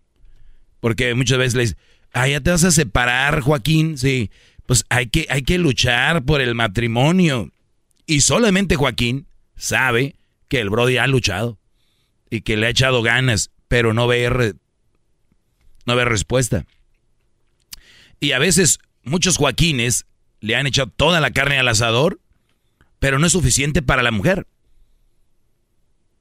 [0.80, 1.78] Porque muchas veces les
[2.14, 4.32] ah, ya te vas a separar, Joaquín, sí.
[4.66, 7.52] Pues hay que, hay que luchar por el matrimonio.
[8.06, 10.16] Y solamente Joaquín sabe
[10.48, 11.58] que el Brody ha luchado
[12.30, 14.56] y que le ha echado ganas, pero no ve,
[15.86, 16.66] no respuesta.
[18.20, 20.06] Y a veces muchos Joaquines
[20.40, 22.20] le han echado toda la carne al asador,
[23.00, 24.48] pero no es suficiente para la mujer.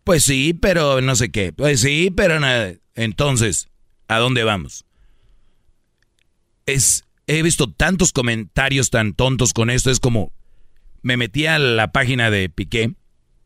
[0.05, 1.53] Pues sí, pero no sé qué.
[1.53, 2.75] Pues sí, pero nada.
[2.95, 3.69] Entonces,
[4.09, 4.85] ¿a dónde vamos?
[6.67, 9.91] Es, he visto tantos comentarios tan tontos con esto.
[9.91, 10.33] Es como,
[11.03, 12.95] me metí a la página de Piqué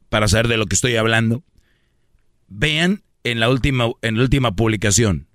[0.08, 1.42] para saber de lo que estoy hablando.
[2.48, 5.26] Vean en la última, en la última publicación.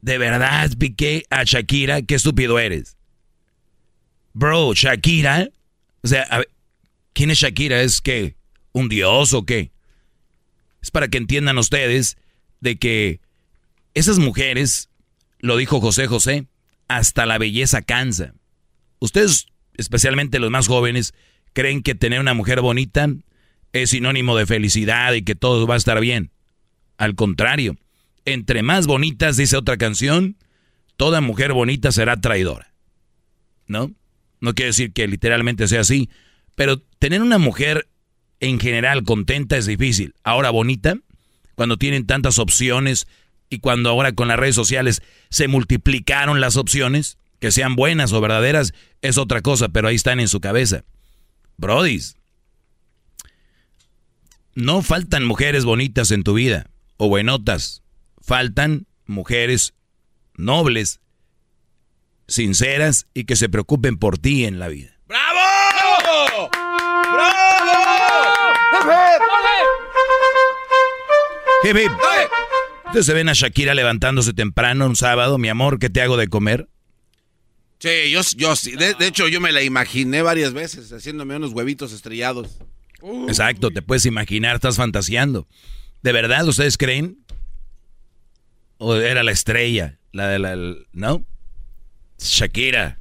[0.00, 2.96] De verdad piqué a Shakira, qué estúpido eres.
[4.32, 5.48] Bro, Shakira.
[6.02, 6.26] O sea,
[7.12, 7.82] ¿quién es Shakira?
[7.82, 8.36] ¿Es que
[8.72, 9.72] un dios o qué?
[10.80, 12.16] Es para que entiendan ustedes
[12.60, 13.20] de que
[13.94, 14.88] esas mujeres,
[15.40, 16.46] lo dijo José José,
[16.86, 18.34] hasta la belleza cansa.
[19.00, 21.14] Ustedes, especialmente los más jóvenes,
[21.52, 23.08] creen que tener una mujer bonita
[23.72, 26.30] es sinónimo de felicidad y que todo va a estar bien.
[26.96, 27.76] Al contrario,
[28.24, 30.36] entre más bonitas, dice otra canción,
[30.96, 32.72] toda mujer bonita será traidora.
[33.66, 33.92] ¿No?
[34.40, 36.08] No quiere decir que literalmente sea así,
[36.54, 37.88] pero tener una mujer
[38.40, 40.14] en general contenta es difícil.
[40.22, 40.96] Ahora bonita,
[41.54, 43.06] cuando tienen tantas opciones
[43.50, 48.20] y cuando ahora con las redes sociales se multiplicaron las opciones, que sean buenas o
[48.20, 50.84] verdaderas, es otra cosa, pero ahí están en su cabeza.
[51.58, 52.16] Brodis,
[54.54, 57.82] no faltan mujeres bonitas en tu vida o buenotas
[58.28, 59.74] faltan mujeres
[60.34, 61.00] nobles,
[62.26, 64.90] sinceras y que se preocupen por ti en la vida.
[65.06, 66.50] ¡Bravo!
[67.12, 67.48] ¡Bravo!
[71.64, 71.76] Hip,
[72.86, 76.28] Ustedes se ven a Shakira levantándose temprano un sábado, mi amor, ¿qué te hago de
[76.28, 76.68] comer?
[77.78, 78.72] Sí, yo, yo sí.
[78.72, 82.58] De, de, hecho, yo me la imaginé varias veces haciéndome unos huevitos estrellados.
[83.28, 85.46] Exacto, te puedes imaginar, estás fantaseando.
[86.02, 87.18] ¿De verdad ustedes creen
[88.78, 90.56] o era la estrella, la de la,
[90.92, 91.24] ¿no?
[92.18, 92.98] Shakira.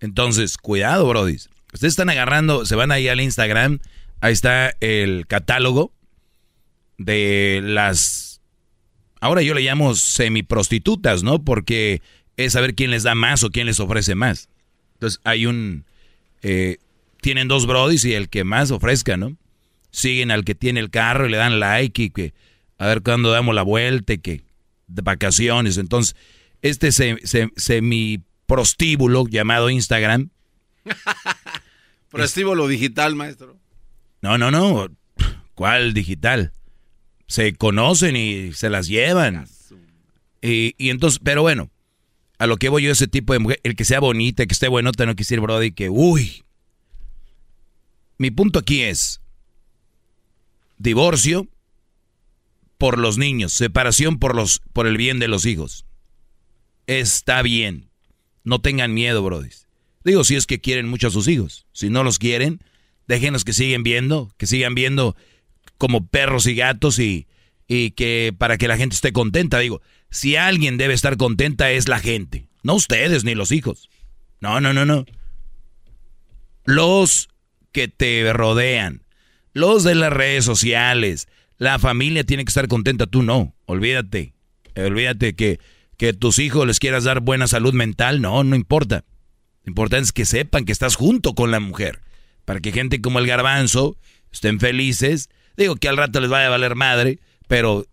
[0.00, 1.36] Entonces, cuidado, Brody.
[1.72, 3.78] Ustedes están agarrando, se van ahí al Instagram,
[4.20, 5.92] ahí está el catálogo
[6.98, 8.40] de las,
[9.20, 11.44] ahora yo le llamo semiprostitutas, ¿no?
[11.44, 12.02] Porque
[12.44, 14.48] es saber quién les da más o quién les ofrece más.
[14.94, 15.84] Entonces hay un,
[16.42, 16.78] eh,
[17.20, 19.36] tienen dos brodis y el que más ofrezca, ¿no?
[19.90, 22.34] Siguen al que tiene el carro y le dan like y que
[22.78, 24.42] a ver cuándo damos la vuelta y que
[24.86, 25.78] de vacaciones.
[25.78, 26.16] Entonces,
[26.62, 30.30] este semi prostíbulo llamado Instagram.
[32.10, 33.56] prostíbulo digital, maestro.
[34.22, 34.88] No, no, no.
[35.54, 36.52] ¿Cuál digital?
[37.26, 39.46] Se conocen y se las llevan.
[40.42, 41.70] Y, y entonces, pero bueno,
[42.40, 44.66] a lo que voy yo, ese tipo de mujer, el que sea bonita, que esté
[44.66, 46.42] bueno, no quisiera, Brody, que, uy.
[48.16, 49.20] Mi punto aquí es,
[50.78, 51.48] divorcio
[52.78, 55.84] por los niños, separación por, los, por el bien de los hijos.
[56.86, 57.90] Está bien.
[58.42, 59.50] No tengan miedo, Brody.
[60.02, 61.66] Digo, si es que quieren mucho a sus hijos.
[61.72, 62.64] Si no los quieren,
[63.06, 65.14] déjenlos que siguen viendo, que sigan viendo
[65.76, 67.26] como perros y gatos y,
[67.68, 69.58] y que para que la gente esté contenta.
[69.58, 73.88] Digo, si alguien debe estar contenta es la gente, no ustedes ni los hijos.
[74.40, 75.04] No, no, no, no.
[76.64, 77.28] Los
[77.72, 79.02] que te rodean,
[79.52, 83.54] los de las redes sociales, la familia tiene que estar contenta, tú no.
[83.66, 84.34] Olvídate.
[84.76, 85.60] Olvídate que,
[85.96, 89.04] que tus hijos les quieras dar buena salud mental, no, no importa.
[89.64, 92.00] Lo importante es que sepan que estás junto con la mujer.
[92.44, 93.96] Para que gente como el garbanzo
[94.32, 95.28] estén felices.
[95.56, 97.86] Digo que al rato les vaya a valer madre, pero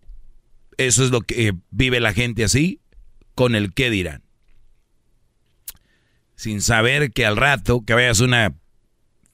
[0.78, 2.80] eso es lo que vive la gente así,
[3.34, 4.22] con el qué dirán.
[6.36, 8.54] Sin saber que al rato que vayas a una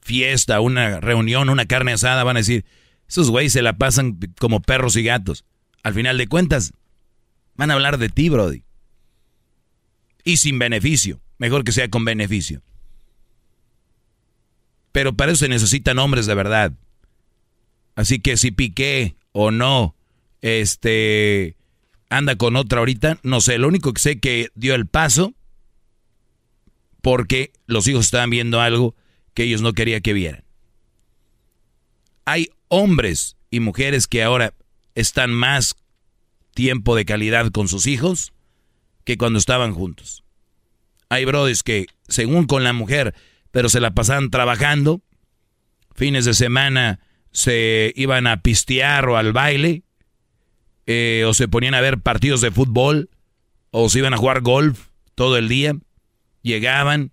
[0.01, 2.65] fiesta, una reunión, una carne asada, van a decir,
[3.07, 5.45] esos güeyes se la pasan como perros y gatos.
[5.83, 6.73] Al final de cuentas,
[7.55, 8.63] van a hablar de ti, Brody.
[10.23, 11.21] Y sin beneficio.
[11.37, 12.63] Mejor que sea con beneficio.
[14.91, 16.73] Pero para eso se necesitan hombres de verdad.
[17.95, 19.95] Así que si Piqué o no
[20.41, 21.55] este
[22.09, 25.33] anda con otra ahorita, no sé, lo único que sé que dio el paso
[27.01, 28.95] porque los hijos estaban viendo algo
[29.33, 30.43] que ellos no querían que vieran.
[32.25, 34.53] Hay hombres y mujeres que ahora
[34.95, 35.75] están más
[36.55, 38.33] tiempo de calidad con sus hijos
[39.03, 40.23] que cuando estaban juntos.
[41.09, 43.13] Hay brothers que, según con la mujer,
[43.51, 45.01] pero se la pasaban trabajando,
[45.93, 46.99] fines de semana
[47.31, 49.83] se iban a pistear o al baile,
[50.87, 53.09] eh, o se ponían a ver partidos de fútbol,
[53.71, 55.75] o se iban a jugar golf todo el día,
[56.41, 57.11] llegaban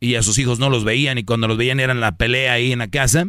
[0.00, 2.72] y a sus hijos no los veían y cuando los veían eran la pelea ahí
[2.72, 3.28] en la casa.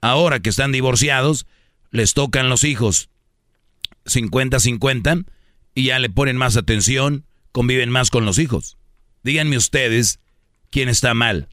[0.00, 1.46] Ahora que están divorciados,
[1.90, 3.08] les tocan los hijos
[4.04, 5.24] 50-50
[5.74, 8.76] y ya le ponen más atención, conviven más con los hijos.
[9.22, 10.20] Díganme ustedes
[10.70, 11.48] quién está mal.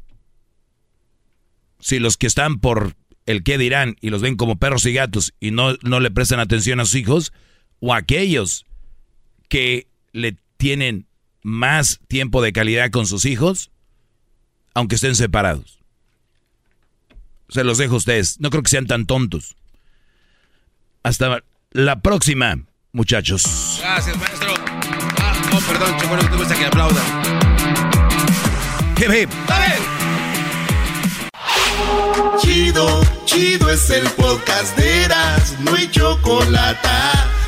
[1.80, 5.34] Si los que están por el qué dirán y los ven como perros y gatos
[5.40, 7.34] y no, no le prestan atención a sus hijos,
[7.82, 8.66] o aquellos
[9.50, 11.08] que le tienen
[11.42, 13.72] más tiempo de calidad con sus hijos,
[14.74, 15.80] aunque estén separados.
[17.50, 18.40] Se los dejo a ustedes.
[18.40, 19.58] No creo que sean tan tontos.
[21.04, 22.64] Hasta la próxima,
[22.94, 23.80] muchachos.
[23.82, 24.54] Gracias, maestro.
[25.20, 27.04] Ah, no, perdón, chico, no te gusta que aplaudan.
[28.98, 29.30] Hip hip.
[32.40, 36.88] Chido, chido es el podcast de Eras, no hay chocolate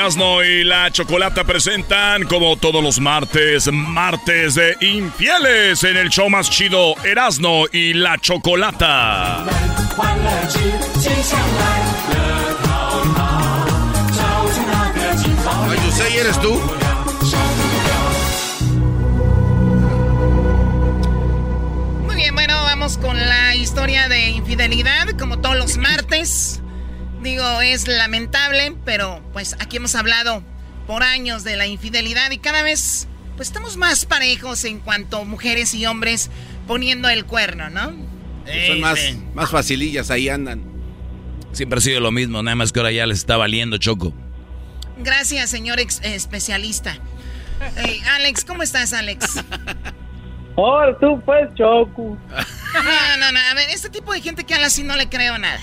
[0.00, 6.30] Erasno y la Chocolata presentan, como todos los martes, martes de infieles en el show
[6.30, 9.44] más chido, Erasno y la Chocolata.
[15.68, 16.58] Ay, Yusei, ¿eres tú?
[22.06, 26.59] Muy bien, bueno, vamos con la historia de infidelidad, como todos los martes.
[27.22, 30.42] Digo, es lamentable, pero pues aquí hemos hablado
[30.86, 33.06] por años de la infidelidad y cada vez
[33.36, 36.30] pues estamos más parejos en cuanto a mujeres y hombres
[36.66, 37.92] poniendo el cuerno, ¿no?
[38.66, 38.98] Son más,
[39.34, 40.62] más facilillas, ahí andan.
[41.52, 44.12] Siempre ha sido lo mismo, nada más que ahora ya les está valiendo choco.
[44.98, 46.98] Gracias, señor ex- especialista.
[48.14, 49.26] Alex, ¿cómo estás, Alex?
[50.56, 52.18] Oh, tú pues, Choco.
[52.74, 55.38] No, no, no, a ver, este tipo de gente que habla así no le creo
[55.38, 55.58] nada.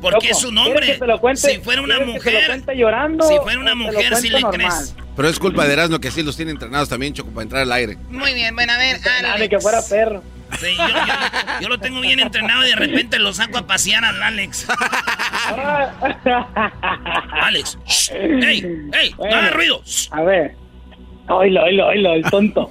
[0.00, 0.86] Porque es un ¿quieres hombre.
[0.86, 2.76] que te lo cuente- si fuera una quieres que te lo mujer.
[2.76, 4.68] llorando si fuera una mujer, sí le normal?
[4.68, 4.94] crees.
[5.16, 7.72] Pero es culpa de Erasmo que sí los tiene entrenados también, Choco, para entrar al
[7.72, 7.96] aire.
[8.10, 9.50] Muy bien, bueno, a ver, Dale, Alex.
[9.50, 10.22] que fuera perro.
[10.60, 14.04] Sí, yo, yo- yo lo tengo bien entrenado y de repente lo saco a pasear
[14.04, 14.66] al Alex.
[17.42, 18.88] Alex, shh, ¡ey!
[18.92, 19.14] ¡ey!
[19.18, 19.82] ¡No hagas ruido!
[19.84, 20.08] shh.
[20.12, 20.54] A ver.
[21.28, 22.70] Oilo, oilo, oilo, el tonto.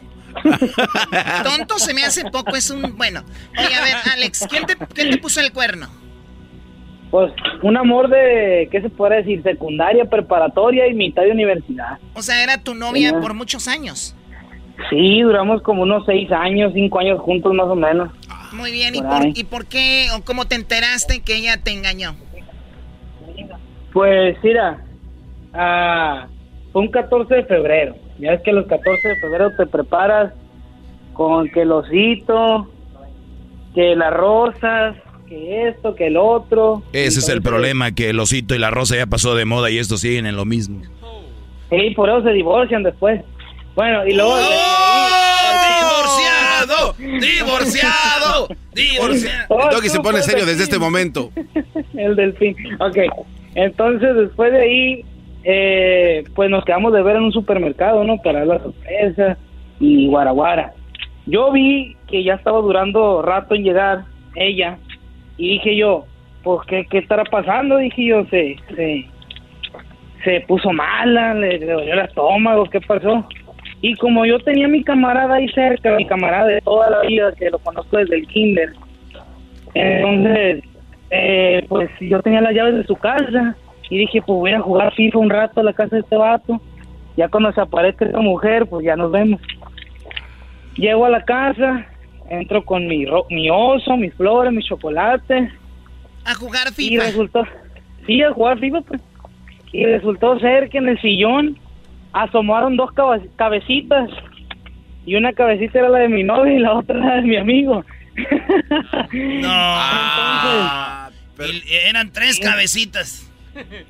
[1.43, 2.95] Tonto se me hace poco, es un.
[2.97, 3.23] Bueno.
[3.57, 5.89] Oye, a ver, Alex, ¿quién te, quién te puso el cuerno?
[7.13, 9.43] Pues un amor de, ¿qué se puede decir?
[9.43, 11.99] Secundaria, preparatoria y mitad de universidad.
[12.15, 14.15] O sea, era tu novia por muchos años.
[14.89, 18.09] Sí, duramos como unos seis años, cinco años juntos más o menos.
[18.51, 19.27] Muy bien, ¿y Por.
[19.27, 22.15] ¿y por qué o cómo te enteraste que ella te engañó?
[23.93, 24.83] Pues mira,
[25.53, 26.25] ah,
[26.71, 27.95] fue un 14 de febrero.
[28.17, 30.33] Ya es que los 14 de febrero te preparas
[31.13, 32.67] con que el osito,
[33.75, 34.95] que las rosas,
[35.33, 36.83] que esto, que el otro.
[36.93, 39.79] Ese es el problema, que el osito y la rosa ya pasó de moda y
[39.79, 40.81] estos siguen en lo mismo.
[41.69, 43.21] Sí, por eso se divorcian después.
[43.75, 44.35] Bueno, y luego...
[45.79, 46.93] ¡Divorciado!
[46.97, 48.47] ¡Divorciado!
[48.75, 49.69] ¡Divorciado!
[49.69, 51.31] El doggy se pone serio desde este momento.
[51.97, 52.55] el delfín.
[52.79, 52.97] Ok,
[53.55, 55.05] entonces después de ahí,
[55.43, 58.17] eh, pues nos quedamos de ver en un supermercado, ¿no?
[58.17, 59.37] Para la sorpresa
[59.79, 60.73] y guaraguara.
[61.25, 64.05] Yo vi que ya estaba durando rato en llegar
[64.35, 64.77] ella
[65.37, 66.05] y dije yo,
[66.43, 67.77] pues, ¿qué, qué estará pasando?
[67.77, 69.05] Dije yo, se, se,
[70.23, 73.27] se puso mala, le, dolió el estómago, ¿qué pasó?
[73.81, 77.33] Y como yo tenía a mi camarada ahí cerca, mi camarada de toda la vida,
[77.37, 78.73] que lo conozco desde el kinder,
[79.73, 80.63] entonces,
[81.09, 83.55] eh, pues yo tenía las llaves de su casa
[83.89, 86.61] y dije, pues voy a jugar FIFA un rato a la casa de este vato.
[87.17, 89.41] Ya cuando se aparezca esta mujer, pues ya nos vemos.
[90.75, 91.85] Llego a la casa,
[92.29, 95.51] entro con mi, ro- mi oso, mis flores, mis chocolates.
[96.25, 97.03] A jugar Y FIFA.
[97.05, 97.43] resultó,
[98.05, 99.01] sí, a jugar FIFA, pues.
[99.71, 101.57] Y resultó ser que en el sillón
[102.13, 104.09] asomaron dos cabe- cabecitas.
[105.05, 107.83] Y una cabecita era la de mi novia y la otra la de mi amigo.
[109.11, 109.83] No.
[111.67, 113.29] Y eran tres cabecitas.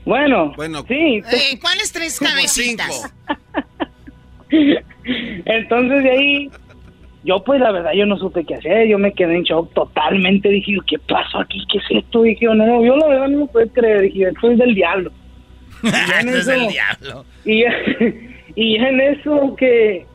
[0.05, 1.21] Bueno, bueno, sí.
[1.31, 3.13] Eh, ¿Cuáles tres cabecitas?
[5.45, 6.51] Entonces de ahí,
[7.24, 10.49] yo pues la verdad yo no supe qué hacer, yo me quedé en shock totalmente,
[10.49, 11.63] dije, ¿qué pasó aquí?
[11.71, 12.21] ¿Qué es esto?
[12.24, 15.11] Dije, yo, no, yo la verdad no me puedo creer, dije, esto es del diablo.
[15.84, 17.26] Este es el eso- diablo.
[17.45, 17.63] Y
[18.76, 20.05] en eso que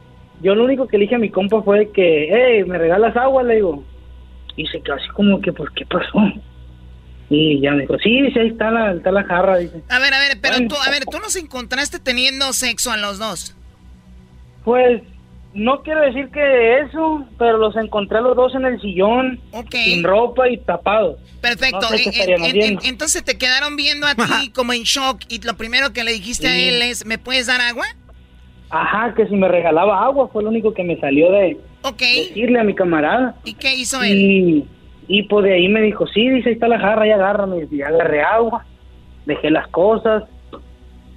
[0.42, 3.42] yo lo único que le dije a mi compa fue que, hey, ¿me regalas agua?
[3.42, 3.82] Le digo.
[4.56, 6.18] Y se quedó así como que, pues, ¿qué pasó?
[7.30, 9.82] Y ya me dijo, sí, dice, ahí está la, está la jarra, dice.
[9.90, 13.18] A ver, a ver, pero tú, a ver, tú nos encontraste teniendo sexo a los
[13.18, 13.54] dos.
[14.64, 15.02] Pues
[15.54, 19.40] no quiero decir que eso, pero los encontré los dos en el sillón,
[19.70, 21.18] sin ropa y tapados.
[21.40, 21.80] Perfecto.
[21.80, 22.80] No sé qué En- en- estaríamos en- viendo.
[22.84, 26.48] entonces te quedaron viendo a ti como en shock y lo primero que le dijiste
[26.48, 27.86] a él es, ¿me puedes dar agua?
[28.70, 31.56] Ajá, que si me regalaba agua fue lo único que me salió de
[31.98, 33.34] decirle a mi camarada.
[33.44, 34.18] ¿Y qué hizo él?
[34.18, 34.64] Y,
[35.08, 37.66] y pues de ahí me dijo, sí, dice, ahí está la jarra, ya agárrame.
[37.70, 38.66] Y agarré agua,
[39.24, 40.24] dejé las cosas.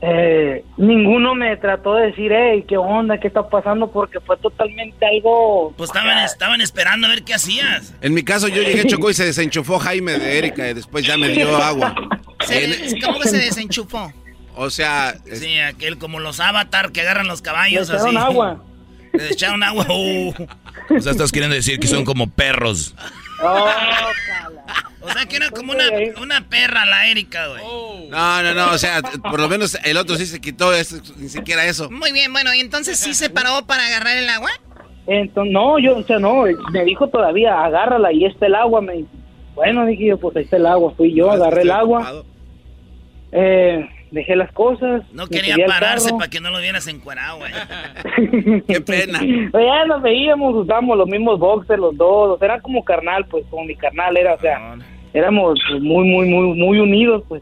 [0.04, 3.20] Eh, ninguno me trató de decir, hey, ¿qué onda?
[3.20, 3.92] ¿Qué está pasando?
[3.92, 5.74] Porque fue totalmente algo...
[5.78, 7.94] Pues estaban, estaban esperando a ver qué hacías.
[8.02, 11.18] En mi caso, yo llegué, chocó y se desenchufó Jaime de Erika y después ya
[11.18, 11.94] me dio agua.
[12.46, 14.12] Se ¿Cómo que se desenchufó?
[14.56, 18.26] o sea, es- Sí, aquel como los avatar que agarran los caballos Le echaron así.
[18.26, 18.64] agua.
[19.14, 19.86] Le echaron agua.
[19.90, 20.34] uh.
[20.98, 22.96] O sea, estás queriendo decir que son como perros.
[25.02, 25.86] O sea, que era como una,
[26.22, 27.64] una perra la Erika, güey.
[28.10, 31.28] no, no, no, o sea, por lo menos el otro sí se quitó, eso, ni
[31.28, 31.90] siquiera eso.
[31.90, 34.52] Muy bien, bueno, y entonces sí se paró para agarrar el agua.
[35.08, 38.82] Entonces, no, yo, o sea, no, me dijo todavía, agárrala y está el agua.
[38.82, 39.06] Me
[39.56, 40.94] bueno, dije yo, pues ahí está el agua.
[40.96, 42.24] Fui yo, agarré el agua.
[43.32, 45.04] Eh, dejé las cosas.
[45.14, 47.52] No quería pararse para que no lo vieras encuerado, güey.
[48.68, 49.20] Qué pena.
[49.52, 53.26] Pues ya nos veíamos, usábamos los mismos boxers los dos, o sea, era como carnal,
[53.26, 54.76] pues, como mi carnal era, o sea,
[55.14, 57.42] éramos pues, muy, muy, muy, muy unidos, pues.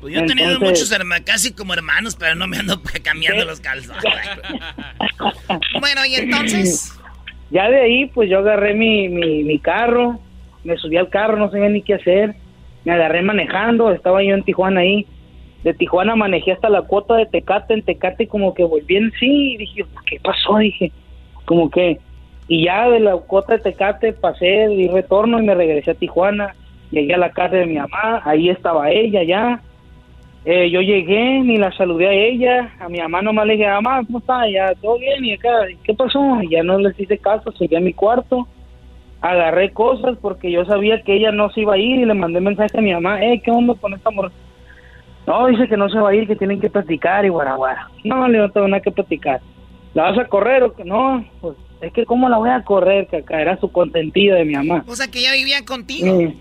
[0.00, 3.44] Pues yo he tenido Entonces- muchos hermanos, casi como hermanos, pero no me ando cambiando
[3.44, 4.02] los calzones.
[5.80, 6.92] bueno, y entonces.
[7.50, 10.18] Ya de ahí, pues yo agarré mi, mi, mi carro,
[10.64, 12.34] me subí al carro, no sabía ni qué hacer,
[12.84, 15.06] me agarré manejando, estaba yo en Tijuana ahí,
[15.64, 19.54] de Tijuana manejé hasta la cuota de Tecate, en Tecate como que volví en sí,
[19.54, 20.58] y dije, ¿qué pasó?
[20.58, 20.92] Dije,
[21.46, 21.98] como que,
[22.46, 26.54] y ya de la cuota de Tecate pasé, di retorno y me regresé a Tijuana,
[26.90, 29.62] llegué a la casa de mi mamá, ahí estaba ella ya,
[30.44, 34.02] eh, yo llegué, ni la saludé a ella, a mi mamá nomás le dije, mamá,
[34.04, 34.46] ¿cómo está?
[34.46, 35.48] Ya, todo bien, y acá,
[35.82, 36.42] ¿qué pasó?
[36.42, 38.46] Y ya no les hice caso, seguí a mi cuarto,
[39.22, 42.40] agarré cosas porque yo sabía que ella no se iba a ir y le mandé
[42.40, 44.30] mensaje a mi mamá, eh, ¿qué onda con esta mujer?
[45.26, 47.88] No, dice que no se va a ir, que tienen que platicar y guaraguara.
[48.04, 49.40] No, le no tengo nada que platicar.
[49.94, 51.24] ¿La vas a correr o que no?
[51.40, 54.54] Pues es que cómo la voy a correr, que acá era su consentida de mi
[54.54, 54.84] mamá.
[54.86, 56.32] O sea, que ya vivía contigo.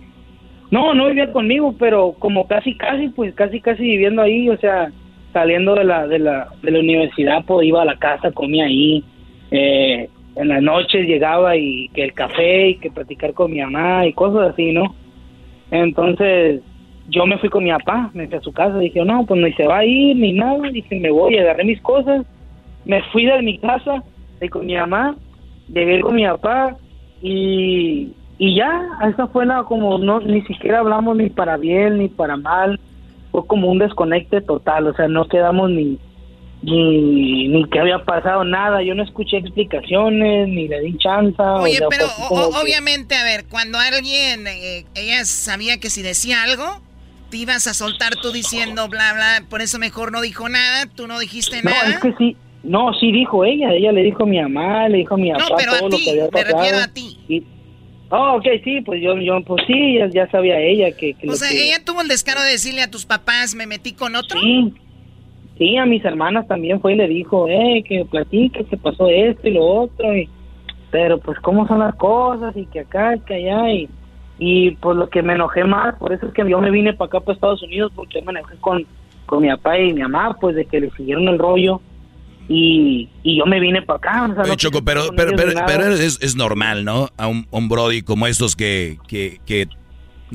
[0.72, 4.92] No, no vivía conmigo, pero como casi, casi, pues casi, casi viviendo ahí, o sea,
[5.32, 9.04] saliendo de la, de la, de la universidad, pues iba a la casa, comía ahí,
[9.52, 14.08] eh, en las noches llegaba y que el café y que platicar con mi mamá
[14.08, 14.96] y cosas así, ¿no?
[15.70, 16.62] Entonces,
[17.10, 19.52] yo me fui con mi papá, me fui a su casa, dije, no, pues ni
[19.54, 22.26] se va a ir ni nada, dije, me voy, agarré mis cosas,
[22.86, 24.04] me fui de mi casa,
[24.40, 25.16] de con mi mamá,
[25.68, 26.78] llegué con mi papá
[27.22, 28.72] y, y ya,
[29.10, 32.80] esa fue la, como, no, ni siquiera hablamos ni para bien ni para mal,
[33.32, 35.98] fue como un desconecte total, o sea, no quedamos ni,
[36.62, 41.56] ni, ni que había pasado nada, yo no escuché explicaciones, ni le di chanza.
[41.56, 45.90] Oye, o sea, pero o- que- obviamente, a ver, cuando alguien, eh, ella sabía que
[45.90, 46.64] si decía algo,
[47.34, 51.08] te ibas a soltar tú diciendo bla, bla, por eso mejor no dijo nada, tú
[51.08, 51.90] no dijiste No, nada.
[51.90, 55.16] es que sí, no, sí dijo ella, ella le dijo a mi mamá, le dijo
[55.16, 56.58] a mi No, papá pero a todo lo ti, que había me pasado.
[56.60, 57.18] refiero a ti.
[57.28, 57.44] Y-
[58.10, 61.16] oh, ok, sí, pues yo, yo pues sí, ya, ya sabía ella que...
[61.16, 63.66] que O lo sea, que- ella tuvo el descaro de decirle a tus papás, me
[63.66, 64.40] metí con otro.
[64.40, 64.72] Sí,
[65.58, 69.48] sí, a mis hermanas también fue y le dijo, eh, que platique, que pasó esto
[69.48, 70.30] y lo otro, y,
[70.92, 73.90] pero pues cómo son las cosas y que acá que allá y,
[74.40, 77.08] y pues lo que me enojé más, por eso es que yo me vine para
[77.08, 78.86] acá, para Estados Unidos, porque me enojé con,
[79.26, 81.82] con mi papá y mi mamá, pues de que le siguieron el rollo
[82.50, 84.28] y, y yo me vine para acá.
[84.32, 87.10] O sea, no Choco, pero, pero, pero, pero es, es normal, ¿no?
[87.18, 89.68] A un, un Brody como estos que, que, que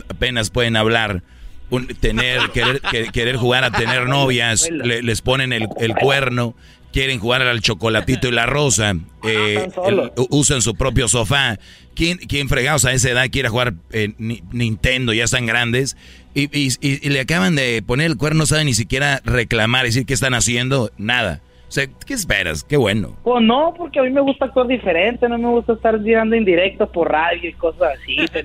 [0.08, 1.22] apenas pueden hablar,
[1.70, 6.54] un- tener, querer, que- querer jugar a tener novias, le- les ponen el, el cuerno,
[6.92, 8.94] quieren jugar al chocolatito y la rosa,
[9.24, 11.58] eh, el- usan su propio sofá.
[11.98, 15.12] ¿Quién, quién fregados a esa edad quiere jugar eh, ni- Nintendo?
[15.12, 15.96] Ya están grandes.
[16.32, 19.84] Y, y- y- y le acaban de poner el cuerno, no saben ni siquiera reclamar,
[19.84, 21.40] decir qué están haciendo, nada.
[21.66, 22.62] O sea, ¿qué esperas?
[22.64, 23.14] Qué bueno.
[23.24, 26.88] Pues no, porque a mí me gusta actuar diferente, no me gusta estar tirando indirectos
[26.90, 28.16] por radio y cosas así.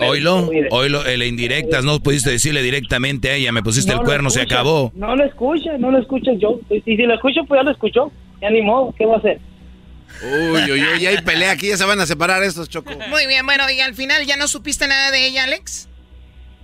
[0.49, 4.29] Mire, oílo, el indirectas, no pudiste decirle directamente a ella, me pusiste no el cuerno,
[4.29, 4.91] se escucha, acabó.
[4.95, 6.59] No lo escucha, no lo escucha yo.
[6.69, 8.11] Y si lo escucho, pues ya lo escuchó.
[8.41, 9.39] Ya ni modo, ¿qué va a hacer?
[10.21, 12.91] Uy, uy, uy, ya hay pelea aquí, ya se van a separar estos, Choco.
[13.09, 15.89] Muy bien, bueno, y al final ya no supiste nada de ella, Alex.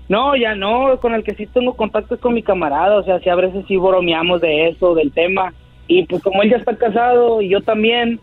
[0.08, 3.20] No, ya no, con el que sí tengo contacto es con mi camarada, o sea,
[3.20, 5.54] si a veces sí bromeamos de eso, del tema,
[5.88, 8.20] y pues como él ya está casado y yo también,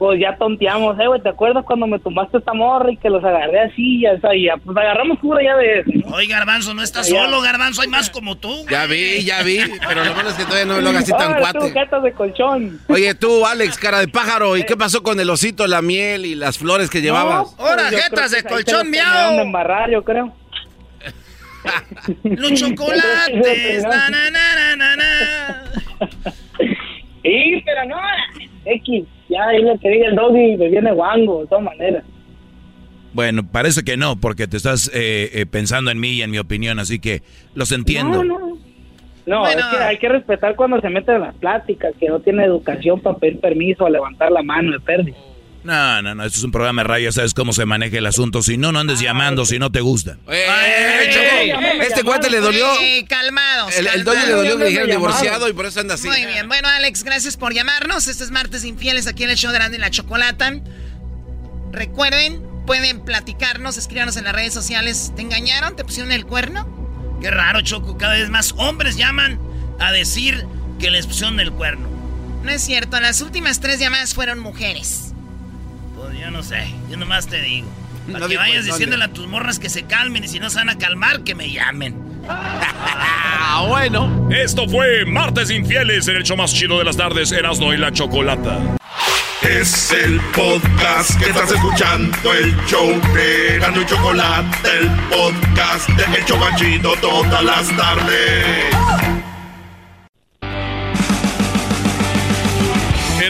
[0.00, 3.22] pues ya tonteamos, eh, güey, ¿te acuerdas cuando me tumbaste esta morra y que los
[3.22, 5.90] agarré así, ya, ya, pues agarramos cura ya de eso.
[6.08, 6.16] ¿no?
[6.16, 7.22] Oye, Garbanzo, no estás Ya.
[7.22, 8.64] solo, Garbanzo, hay más como tú.
[8.70, 11.12] Ya vi, ya vi, pero lo malo es que todavía no me lo hagas así
[11.12, 11.70] tan tú, cuate.
[11.72, 12.80] jetas de colchón.
[12.88, 16.34] Oye, tú, Alex, cara de pájaro, ¿y qué pasó con el osito, la miel y
[16.34, 17.50] las flores que llevabas?
[17.50, 20.32] No, pues, yo creo que ahí te los terminaron de embarrar, yo creo.
[22.24, 25.64] Los chocolates, na, na, na, na, na, na.
[27.22, 27.96] Sí, pero no,
[28.64, 32.04] X, ya ahí lo que diga el doggy, me viene guango, de todas maneras.
[33.12, 36.38] Bueno, parece que no, porque te estás eh, eh, pensando en mí y en mi
[36.38, 37.22] opinión, así que
[37.54, 38.22] los entiendo.
[38.24, 38.50] No, no.
[39.26, 42.44] No, es que hay que respetar cuando se mete en las pláticas, que no tiene
[42.44, 45.16] educación para pedir permiso a levantar la mano de pérdida.
[45.62, 48.06] No, no, no, esto es un programa de radio, ya sabes cómo se maneja el
[48.06, 48.42] asunto.
[48.42, 50.16] Si no, no andes llamando si no te gusta.
[50.28, 52.66] Eh, Choco, este cuate le dolió.
[52.80, 53.76] Ey, calmados.
[53.76, 56.08] El, el doño le dolió que le dijeran divorciado y por eso anda así.
[56.08, 58.08] Muy bien, bueno, Alex, gracias por llamarnos.
[58.08, 60.50] Este es Martes Infieles aquí en el show de Grande la Chocolata.
[61.72, 65.12] Recuerden, pueden platicarnos, escríbanos en las redes sociales.
[65.14, 65.76] ¿Te engañaron?
[65.76, 67.18] ¿Te pusieron el cuerno?
[67.20, 67.98] Qué raro, Choco.
[67.98, 69.38] Cada vez más hombres llaman
[69.78, 70.46] a decir
[70.78, 71.86] que les pusieron el cuerno.
[72.42, 75.09] No es cierto, las últimas tres llamadas fueron mujeres.
[76.00, 77.68] Pues yo no sé, yo nomás te digo.
[78.06, 80.48] Para No que dijo vayas diciéndole a tus morras que se calmen y si no
[80.48, 81.94] se van a calmar, que me llamen.
[82.28, 84.28] ah, bueno.
[84.30, 87.92] Esto fue Martes Infieles en el show más chido de las tardes, Erasmo y la
[87.92, 88.58] Chocolata.
[89.42, 96.18] Es el podcast que estás escuchando, el show de Erasmo y Chocolate, el podcast de
[96.18, 99.19] El Chocachito todas las tardes.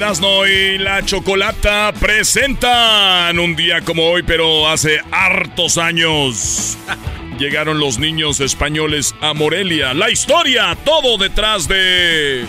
[0.00, 6.78] Erasno y la Chocolata presentan un día como hoy, pero hace hartos años.
[7.38, 9.92] Llegaron los niños españoles a Morelia.
[9.92, 12.46] La historia, todo detrás de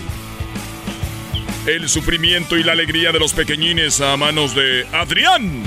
[1.65, 5.61] el sufrimiento y la alegría de los pequeñines a manos de Adrián.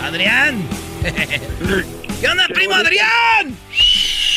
[0.00, 0.62] Adrián.
[2.20, 3.56] ¿Qué onda, primo Adrián?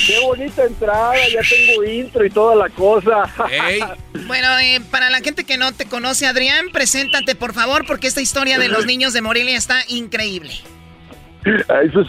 [0.08, 3.24] Qué bonita entrada, ya tengo intro y toda la cosa.
[4.28, 8.22] Bueno, eh, para la gente que no te conoce, Adrián, preséntate por favor, porque esta
[8.22, 10.50] historia de los niños de Morelia está increíble.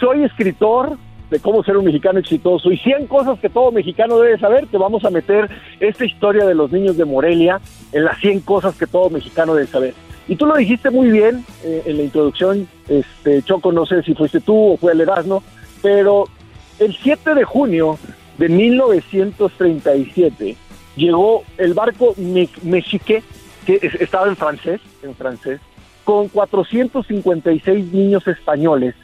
[0.00, 0.96] soy escritor
[1.30, 4.66] de cómo ser un mexicano exitoso y 100 cosas que todo mexicano debe saber.
[4.68, 7.60] Te vamos a meter esta historia de los niños de Morelia
[7.92, 9.94] en las 100 cosas que todo mexicano debe saber.
[10.28, 14.14] Y tú lo dijiste muy bien eh, en la introducción, este Choco, no sé si
[14.14, 15.42] fuiste tú o fue el Erasmo,
[15.82, 16.28] pero
[16.78, 17.98] el 7 de junio
[18.38, 20.56] de 1937
[20.96, 22.14] llegó el barco
[22.62, 23.22] Mexique,
[23.64, 25.60] que estaba en francés, en francés,
[26.04, 28.94] con 456 niños españoles,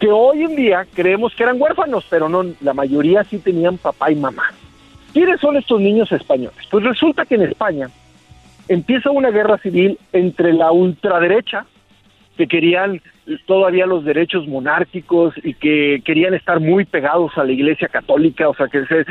[0.00, 4.10] que hoy en día creemos que eran huérfanos, pero no, la mayoría sí tenían papá
[4.10, 4.52] y mamá.
[5.12, 6.58] ¿Quiénes son estos niños españoles?
[6.70, 7.88] Pues resulta que en España
[8.68, 11.66] empieza una guerra civil entre la ultraderecha,
[12.38, 13.02] que querían
[13.46, 18.54] todavía los derechos monárquicos y que querían estar muy pegados a la Iglesia Católica, o
[18.54, 19.04] sea, que ser,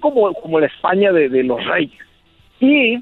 [0.00, 1.96] como, como la España de, de los reyes.
[2.58, 3.00] Y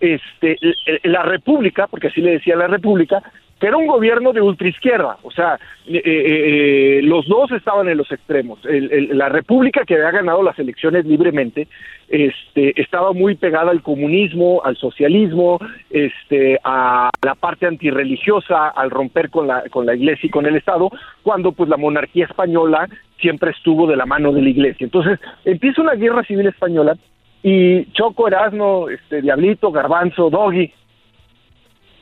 [0.00, 0.56] este,
[1.04, 3.22] la República, porque así le decía la República,
[3.60, 7.98] que era un gobierno de ultraizquierda, o sea, eh, eh, eh, los dos estaban en
[7.98, 8.58] los extremos.
[8.64, 11.68] la República, que había ganado las elecciones libremente,
[12.08, 15.58] este, estaba muy pegada al comunismo, al socialismo,
[15.90, 20.56] este, a la parte antirreligiosa, al romper con la, con la Iglesia y con el
[20.56, 20.90] Estado,
[21.22, 22.88] cuando pues la monarquía española
[23.20, 24.86] siempre estuvo de la mano de la Iglesia.
[24.86, 26.96] Entonces empieza una guerra civil española
[27.42, 30.72] y Choco, Erasmo, este, Diablito, Garbanzo, Doggy,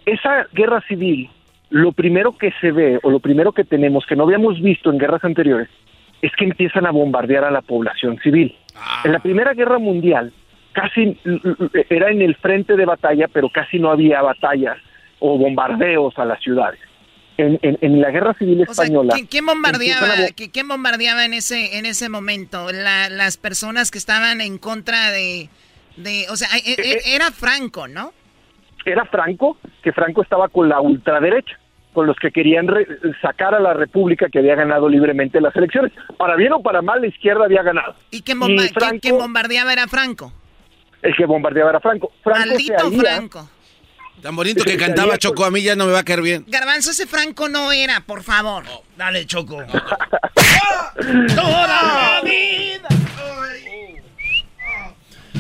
[0.07, 1.29] esa guerra civil
[1.71, 4.99] lo primero que se ve o lo primero que tenemos que no habíamos visto en
[4.99, 5.69] guerras anteriores
[6.23, 8.57] es que empiezan a bombardear a la población civil.
[8.75, 9.03] Ah.
[9.05, 10.33] En la Primera Guerra Mundial
[10.73, 11.19] casi
[11.91, 14.77] era en el frente de batalla, pero casi no había batallas
[15.19, 16.81] o bombardeos a las ciudades.
[17.37, 19.15] En, en, la Guerra Civil Española.
[19.31, 22.73] ¿quién, bombardeaba, ¿quién bombardeaba en ese, en ese momento?
[22.73, 25.49] las personas que estaban en contra de,
[25.97, 28.13] de o sea, e, e, era Franco, ¿no?
[28.85, 31.59] Era Franco, que Franco estaba con la ultraderecha,
[31.93, 32.69] con los que querían
[33.21, 35.93] sacar a la República que había ganado libremente las elecciones.
[36.17, 37.95] Para bien o para mal, la izquierda había ganado.
[38.11, 40.33] ¿Y quién, bombardeaba era Franco?
[41.03, 42.13] El que bombardeaba era Franco.
[42.25, 43.49] Maldito Franco.
[44.23, 46.45] Tan bonito que cantaba Choco, a mí ya no me va a caer bien.
[46.49, 48.65] Garbanzo, ese Franco no era, por favor.
[48.97, 49.59] dale, Choco.
[51.35, 52.89] Toda vida.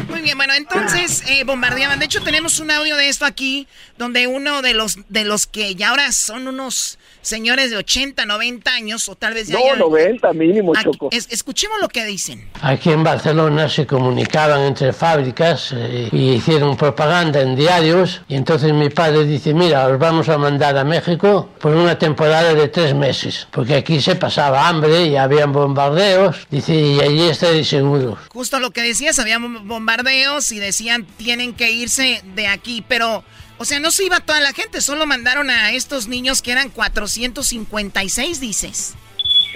[0.08, 1.98] Muy bien, bueno, entonces eh, bombardeaban.
[1.98, 3.68] De hecho, tenemos un audio de esto aquí,
[3.98, 8.70] donde uno de los de los que ya ahora son unos señores de 80, 90
[8.70, 9.58] años, o tal vez ya...
[9.58, 11.10] No, 90 mínimo, Choco.
[11.12, 12.48] escuchemos lo que dicen.
[12.62, 18.72] Aquí en Barcelona se comunicaban entre fábricas eh, y hicieron propaganda en diarios, y entonces
[18.72, 22.94] mi padre dice, mira, os vamos a mandar a México por una temporada de tres
[22.94, 28.18] meses, porque aquí se pasaba hambre y habían bombardeos, dice, y allí estáis seguros.
[28.32, 33.22] Justo lo que decías, había bombardeos y decían, tienen que irse de aquí, pero...
[33.58, 36.70] O sea, no se iba toda la gente, solo mandaron a estos niños que eran
[36.70, 38.96] 456, dices.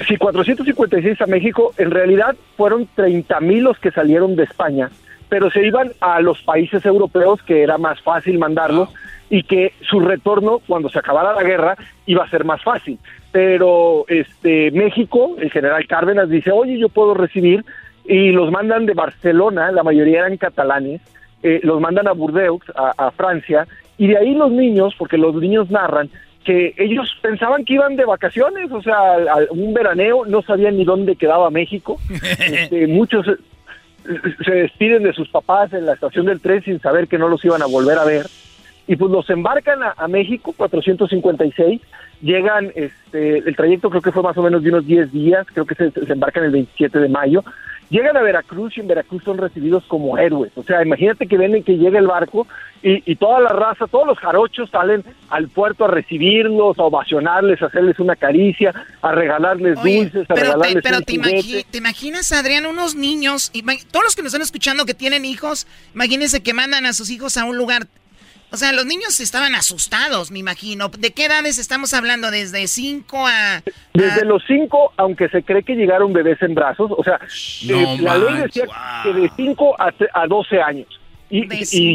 [0.09, 1.72] Sí, 456 a México.
[1.78, 4.90] En realidad fueron 30 mil los que salieron de España,
[5.28, 8.88] pero se iban a los países europeos que era más fácil mandarlos
[9.30, 11.76] y que su retorno cuando se acabara la guerra
[12.07, 12.98] iba a ser más fácil.
[13.30, 17.64] Pero este México, el general Cárdenas dice, oye, yo puedo recibir
[18.05, 21.00] y los mandan de Barcelona, la mayoría eran catalanes,
[21.42, 23.66] eh, los mandan a Burdeos, a, Francia,
[24.03, 26.11] y de ahí los niños, porque los niños narran,
[26.44, 30.84] que ellos pensaban que iban de vacaciones, o sea, a, un veraneo, no sabían ni
[30.84, 32.00] dónde quedaba México.
[32.40, 33.24] Este, muchos
[34.44, 37.44] se despiden de sus papás en la estación del tren sin saber que no los
[37.44, 38.26] iban a volver a ver.
[38.88, 41.80] y pues los embarcan a, a México, 456,
[42.22, 45.64] llegan, este, el trayecto creo que fue más o menos de unos 10 días, creo
[45.64, 47.44] que se, se embarcan el 27 de mayo,
[47.93, 50.51] llegan a Veracruz y en Veracruz son recibidos como héroes.
[50.57, 52.49] O sea, imagínate que ven que llega el barco
[52.82, 57.62] y, y toda la raza, todos los jarochos salen al puerto a recibirlos, a ovacionarles,
[57.62, 58.72] a hacerles una caricia,
[59.03, 61.38] a regalarles dulces, a Pero, te, regalarles pero un te, juguete.
[61.38, 63.53] imagi- te imaginas, Adrián, unos niños,
[63.93, 67.36] todos los que nos están escuchando que tienen hijos, imagínense que mandan a sus hijos
[67.36, 67.86] a un lugar.
[68.53, 70.88] O sea, los niños estaban asustados, me imagino.
[70.88, 72.30] ¿De qué edades estamos hablando?
[72.30, 73.62] ¿Desde 5 a...?
[73.94, 77.18] Desde los 5, aunque se cree que llegaron bebés en brazos, o sea,
[77.66, 78.64] No eh, la ley decía
[79.03, 80.86] que de 5 a, tre- a 12 años.
[81.34, 81.46] Y,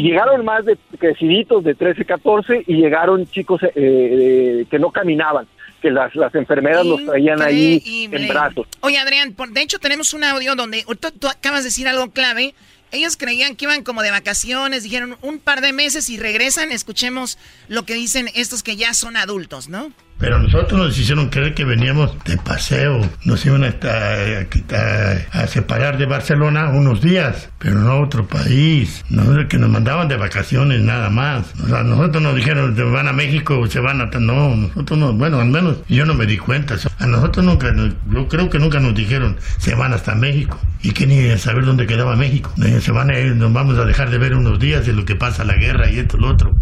[0.02, 5.46] llegaron más de creciditos de 13, 14 y llegaron chicos eh, eh, que no caminaban,
[5.80, 8.66] que las, las enfermeras los traían ahí en brazos.
[8.80, 12.10] Oye, Adrián, por- de hecho tenemos un audio donde ahorita tú acabas de decir algo
[12.10, 12.56] clave.
[12.90, 16.72] Ellos creían que iban como de vacaciones, dijeron un par de meses y regresan.
[16.72, 19.92] Escuchemos lo que dicen estos que ya son adultos, ¿no?
[20.18, 25.96] Pero nosotros nos hicieron creer que veníamos de paseo, nos iban a, esta- a separar
[25.98, 29.04] de Barcelona unos días, pero no a otro país.
[29.10, 31.52] Nosotros que nos mandaban de vacaciones nada más.
[31.62, 34.06] O sea, nosotros nos dijeron se van a México, se van a...
[34.18, 36.76] No, nosotros no, bueno, al menos yo no me di cuenta.
[36.98, 37.72] A nosotros nunca,
[38.10, 40.58] yo creo que nunca nos dijeron se van hasta México.
[40.82, 42.52] Y que ni saber dónde quedaba México.
[42.80, 45.16] Se van a ir, nos vamos a dejar de ver unos días de lo que
[45.16, 46.54] pasa la guerra y esto, lo otro.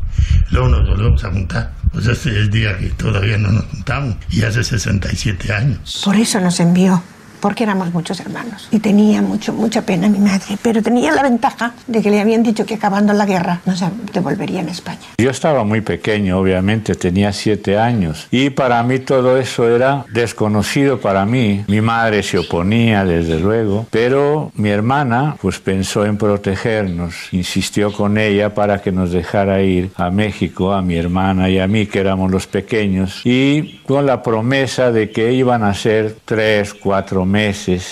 [0.51, 1.73] Luego nos volvemos a juntar.
[1.97, 4.17] Pues ese es el día que todavía no nos juntamos.
[4.29, 6.03] Y hace 67 años.
[6.05, 7.03] Por eso nos envió,
[7.47, 8.67] porque éramos muchos hermanos.
[8.73, 12.43] Y tenía mucho, mucha pena mi madre, pero tenía la ventaja de que le habían
[12.43, 15.07] dicho que acabando la guerra nos devolverían a España.
[15.17, 18.27] Yo estaba muy pequeño, obviamente, tenía siete años.
[18.33, 21.65] Y para mí todo eso era desconocido para mí.
[21.69, 28.19] Mi madre se oponía, desde luego, pero mi hermana pues pensó en protegernos, insistió con
[28.19, 32.01] ella para que nos dejara ir a México, a mi hermana y a mí, que
[32.01, 37.36] éramos los pequeños, y con la promesa de que iban a ser tres, cuatro meses.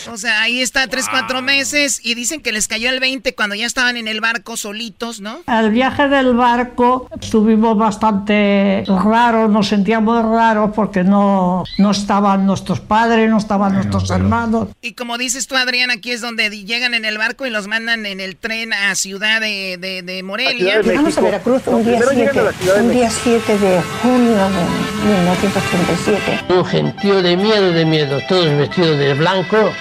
[0.08, 3.54] O sea, ahí está tres, cuatro meses y dicen que les cayó el 20 cuando
[3.54, 5.40] ya estaban en el barco solitos, ¿no?
[5.46, 12.80] Al viaje del barco estuvimos bastante raros, nos sentíamos raros porque no, no estaban nuestros
[12.80, 14.68] padres, no estaban nuestros hermanos.
[14.80, 18.06] Y como dices tú, Adrián, aquí es donde llegan en el barco y los mandan
[18.06, 20.80] en el tren a Ciudad de, de, de Morelia.
[20.80, 22.40] Llegamos a Veracruz un día 7,
[22.80, 26.54] un día 7 de junio de 1937.
[26.54, 29.23] Un gentío de miedo, de miedo, todos vestidos de blanco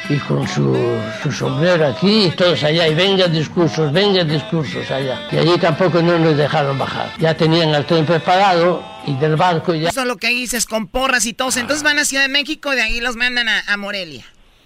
[0.09, 0.75] y con su,
[1.21, 5.19] su sombrero aquí, y todos allá, y venga discursos, venga discursos allá.
[5.31, 7.09] Y allí tampoco no nos dejaron bajar.
[7.19, 9.89] Ya tenían el tren preparado y del barco ya...
[9.89, 11.49] Eso es lo que dices, con porras y todo.
[11.49, 14.23] Entonces van a Ciudad de México y de ahí los mandan a, a Morelia.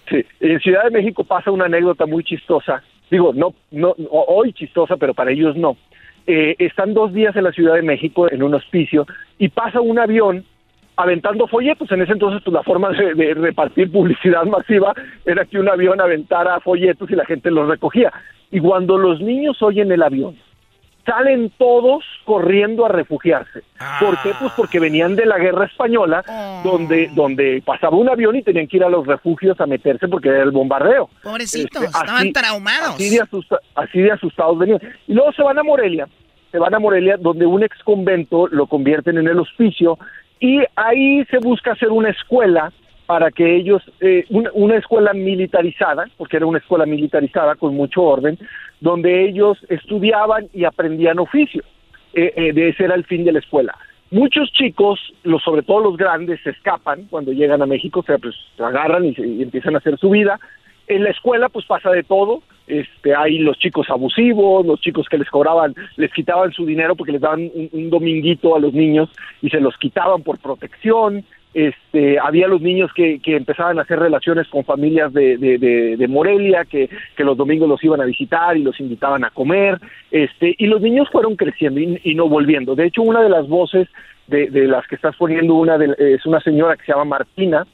[0.09, 2.83] Sí, en Ciudad de México pasa una anécdota muy chistosa.
[3.09, 5.75] Digo, no, no, hoy chistosa, pero para ellos no.
[6.27, 9.07] Eh, están dos días en la Ciudad de México en un hospicio
[9.39, 10.45] y pasa un avión
[10.97, 11.91] aventando folletos.
[11.91, 14.93] En ese entonces, pues la forma de, de repartir publicidad masiva
[15.25, 18.11] era que un avión aventara folletos y la gente los recogía.
[18.51, 20.35] Y cuando los niños oyen el avión,
[21.05, 23.61] salen todos corriendo a refugiarse.
[23.99, 24.31] ¿Por qué?
[24.39, 26.23] Pues porque venían de la guerra española,
[26.65, 30.27] donde, donde pasaba un avión y tenían que ir a los refugios a meterse porque
[30.29, 31.09] era el bombardeo.
[31.23, 32.95] Pobrecitos, Este, estaban así- traumados.
[32.95, 34.79] Así de, asusta- así de asustados venían.
[35.07, 36.07] Y luego se van a Morelia,
[36.51, 39.97] se van a Morelia, donde un ex convento lo convierten en el hospicio,
[40.39, 42.71] y ahí se busca hacer una escuela
[43.05, 48.01] para que ellos, eh, una, una escuela militarizada, porque era una escuela militarizada con mucho
[48.03, 48.37] orden,
[48.81, 51.63] donde ellos estudiaban y aprendían oficio.
[52.13, 53.75] Eh, eh, de ese era el fin de la escuela.
[54.11, 58.63] Muchos chicos, los, sobre todo los grandes, se escapan cuando llegan a México, pues se
[58.63, 60.39] agarran y, se- y empiezan a hacer su vida.
[60.87, 62.41] En la escuela, pues pasa de todo.
[62.67, 67.13] Este, hay los chicos abusivos, los chicos que les cobraban, les quitaban su dinero porque
[67.13, 69.09] les daban un, dominguito a los niños
[69.41, 71.23] y se los quitaban por protección.
[71.53, 75.97] Este, había los niños que, que empezaban a hacer relaciones con familias de, de, de-
[75.97, 79.79] de Morelia, que, que los domingos los iban a visitar y los invitaban a comer.
[80.11, 82.75] Este, y los niños fueron creciendo y, y no volviendo.
[82.75, 83.87] De hecho, una de las voces
[84.27, 87.65] de, las que estás poniendo una es una señora que se llama Martina,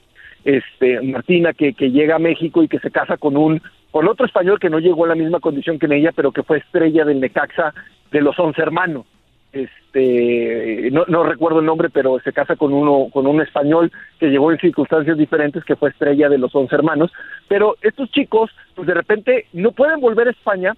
[0.43, 4.25] este Martina que, que llega a México y que se casa con un con otro
[4.25, 7.05] español que no llegó en la misma condición que en ella pero que fue estrella
[7.05, 7.73] del Necaxa
[8.11, 9.05] de los once hermanos.
[9.51, 14.29] Este no, no recuerdo el nombre pero se casa con uno con un español que
[14.29, 17.11] llegó en circunstancias diferentes que fue estrella de los once hermanos.
[17.47, 20.73] Pero estos chicos pues de repente no pueden volver a España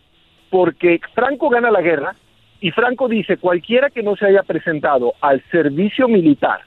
[0.50, 2.16] porque Franco gana la guerra
[2.62, 6.62] y Franco dice cualquiera que no se haya presentado al servicio militar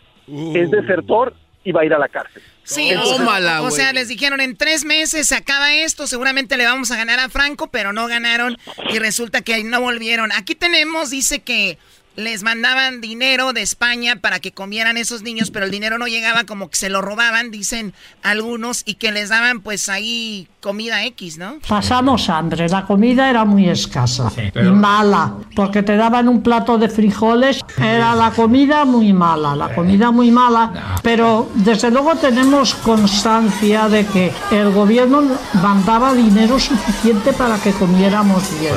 [0.55, 1.33] es desertor
[1.73, 2.43] va a ir a la cárcel.
[2.65, 6.57] Sí, Entonces- o, sea, o sea, les dijeron en tres meses se acaba esto, seguramente
[6.59, 8.59] le vamos a ganar a Franco, pero no ganaron
[8.91, 10.33] y resulta que ahí no volvieron.
[10.33, 11.79] Aquí tenemos, dice que
[12.19, 16.43] les mandaban dinero de España para que comieran esos niños, pero el dinero no llegaba,
[16.43, 17.95] como que se lo robaban, dicen
[18.25, 21.59] algunos, y que les daban pues ahí comida X, ¿no?
[21.69, 26.89] Pasamos hambre, la comida era muy escasa y mala, porque te daban un plato de
[26.89, 33.89] frijoles, era la comida muy mala, la comida muy mala, pero desde luego tenemos constancia
[33.89, 35.23] de que el gobierno
[35.63, 38.75] mandaba dinero suficiente para que comiéramos bien,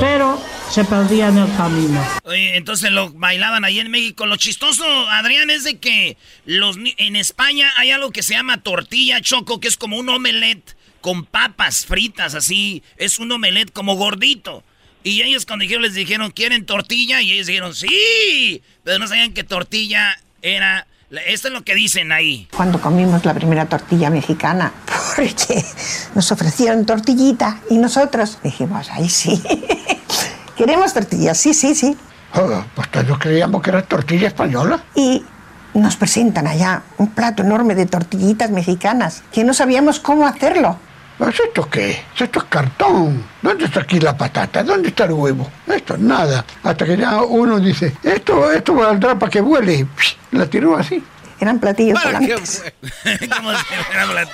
[0.00, 0.40] pero
[0.70, 2.04] se perdía en el camino.
[2.24, 4.26] Oye, entonces lo bailaban ahí en México.
[4.26, 9.20] Lo chistoso, Adrián, es de que los en España hay algo que se llama tortilla
[9.20, 12.82] choco, que es como un omelette con papas fritas, así.
[12.96, 14.64] Es un omelette como gordito.
[15.02, 17.20] Y ellos cuando dijeron, les dijeron, ¿quieren tortilla?
[17.20, 18.62] Y ellos dijeron, sí.
[18.82, 20.86] Pero no sabían que tortilla era...
[21.26, 22.48] Esto es lo que dicen ahí.
[22.56, 24.72] Cuando comimos la primera tortilla mexicana,
[25.16, 25.62] porque
[26.14, 29.40] nos ofrecieron tortillita y nosotros dijimos, ahí sí,
[30.56, 31.96] queremos tortillas, sí, sí, sí.
[32.74, 34.82] pues todos creíamos que era tortilla española.
[34.94, 35.24] Y
[35.74, 40.78] nos presentan allá un plato enorme de tortillitas mexicanas, que no sabíamos cómo hacerlo.
[41.18, 42.02] ¿Pues ¿Esto qué?
[42.18, 43.22] Esto es cartón.
[43.40, 44.64] ¿Dónde está aquí la patata?
[44.64, 45.48] ¿Dónde está el huevo?
[45.66, 46.44] Esto es nada.
[46.64, 49.86] Hasta que ya uno dice, esto, esto valdrá para que vuele.
[50.32, 51.02] La tiró así.
[51.44, 52.62] Eran platillos ¿Para volantes.
[53.36, 53.64] ¿Cómo se
[53.94, 54.28] llama la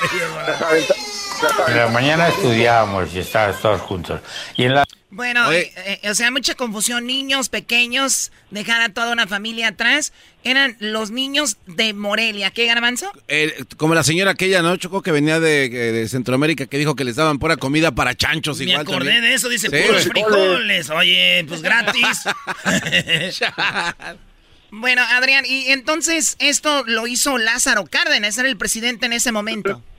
[1.66, 4.20] En la mañana estudiábamos y estábamos todos juntos.
[4.56, 4.84] Y en la...
[5.10, 7.06] Bueno, eh, eh, o sea, mucha confusión.
[7.06, 10.12] Niños pequeños, dejar a toda una familia atrás.
[10.44, 12.52] Eran los niños de Morelia.
[12.52, 13.10] ¿Qué, Garbanzo?
[13.26, 14.76] Eh, como la señora aquella, ¿no?
[14.76, 18.58] Chocó que venía de, de Centroamérica que dijo que les daban pura comida para chanchos
[18.58, 18.82] Me igual.
[18.82, 19.22] acordé también.
[19.22, 20.90] de eso, dice, Sí, puros frijoles.
[20.90, 22.20] Oye, pues gratis.
[24.72, 29.80] bueno, Adrián, y entonces esto lo hizo Lázaro Cárdenas, era el presidente en ese momento.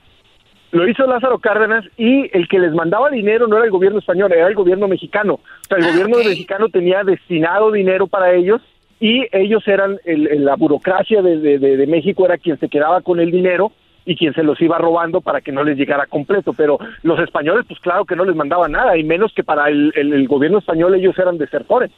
[0.72, 4.32] Lo hizo Lázaro Cárdenas y el que les mandaba dinero no era el gobierno español,
[4.32, 5.34] era el gobierno mexicano.
[5.34, 8.62] O sea, el gobierno mexicano tenía destinado dinero para ellos
[8.98, 12.70] y ellos eran, el- el- la burocracia de, de- de- de México era quien se
[12.70, 13.70] quedaba con el dinero
[14.06, 16.54] y quien se los iba robando para que no les llegara completo.
[16.54, 19.92] Pero los españoles, pues claro que no les mandaban nada, y menos que para el,
[19.94, 21.90] el- el gobierno español ellos eran desertores.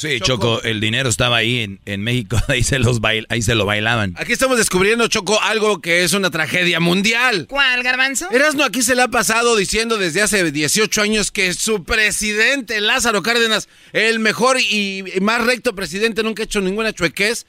[0.00, 3.54] Sí, Choco, el dinero estaba ahí en, en México, ahí se, los bail- ahí se
[3.54, 4.14] lo bailaban.
[4.16, 7.46] Aquí estamos descubriendo, Choco, algo que es una tragedia mundial.
[7.48, 8.30] ¿Cuál, Garbanzo?
[8.30, 13.22] Erasmo aquí se le ha pasado diciendo desde hace 18 años que su presidente, Lázaro
[13.22, 17.46] Cárdenas, el mejor y y más recto presidente, nunca ha hecho ninguna chuequez.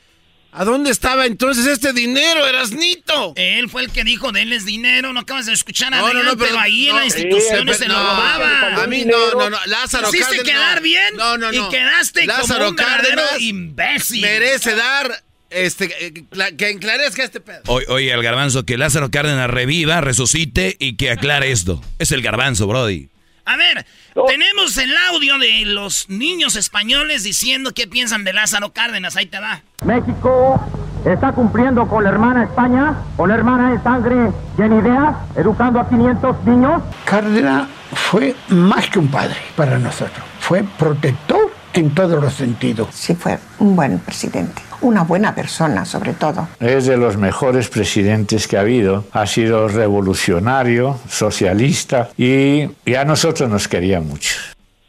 [0.54, 3.34] ¿A dónde estaba entonces este dinero, Erasnito?
[3.38, 6.26] Él fue el que dijo, denles dinero, no acabas de escuchar a No, no, Adrián,
[6.26, 8.84] no, pero- pero, ahí en no, las instituciones sí, se lo no, robaba.
[8.84, 10.82] a mí no, no, no, Lázaro Hiciste Cárdenas, quedar no.
[10.82, 11.68] bien No, no, no.
[11.68, 14.22] y quedaste Lázaro como un Cárdenas imbécil.
[14.22, 16.14] Merece dar, este, eh,
[16.58, 17.62] que enclarezca este pedo.
[17.68, 21.82] Oye, oye, al garbanzo, que Lázaro Cárdenas reviva, resucite y que aclare esto.
[21.98, 23.08] Es el garbanzo, Brody.
[23.52, 23.86] A ver,
[24.28, 29.18] tenemos el audio de los niños españoles diciendo qué piensan de Lázaro Cárdenas.
[29.18, 29.62] Ahí te va.
[29.84, 30.58] México
[31.04, 35.82] está cumpliendo con la hermana España, con la hermana en sangre y en ideas, educando
[35.82, 36.82] a 500 niños.
[37.04, 40.24] Cárdenas fue más que un padre para nosotros.
[40.40, 41.41] Fue protector
[41.74, 42.90] en todos los sentidos.
[42.94, 44.62] Sí, fue un buen presidente.
[44.82, 46.48] Una buena persona, sobre todo.
[46.60, 49.06] Es de los mejores presidentes que ha habido.
[49.12, 54.36] Ha sido revolucionario, socialista y, y a nosotros nos quería mucho.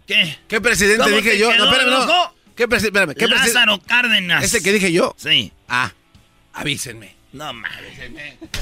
[0.06, 0.38] ¿Qué?
[0.48, 1.50] ¿Qué presidente ¿Cómo dije yo?
[1.50, 2.34] quedó No, espérame, no.
[2.56, 4.44] ¿Qué, presi- espérame, ¿qué Lázaro Cárdenas.
[4.44, 5.14] ¿Ese que dije yo?
[5.16, 5.52] Sí.
[5.68, 5.92] Ah,
[6.54, 7.14] avísenme.
[7.32, 7.80] No mames.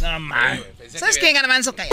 [0.03, 0.63] No mames.
[0.97, 1.75] ¿Sabes qué, Garbanzo?
[1.75, 1.91] Calla.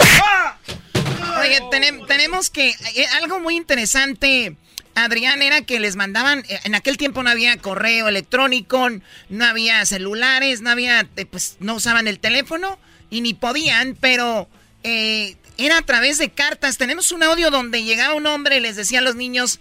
[1.40, 2.68] Oye, tenem- tenemos que...
[2.70, 4.56] eh, algo muy interesante,
[5.04, 6.44] Adrián, era que les mandaban...
[6.48, 8.88] eh, En aquel tiempo no había correo electrónico,
[9.28, 11.06] no había celulares, no había...
[11.16, 12.78] eh, Pues no usaban el teléfono
[13.10, 14.48] y ni podían, pero...
[14.82, 16.78] eh, era a través de cartas.
[16.78, 19.60] Tenemos un audio donde llegaba un hombre y les decía a los niños...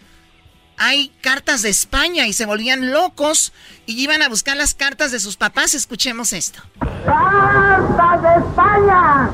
[0.80, 3.52] Hay cartas de España y se volvían locos
[3.88, 5.74] y iban a buscar las cartas de sus papás.
[5.74, 6.62] Escuchemos esto.
[6.80, 9.32] ¡Cartas de España!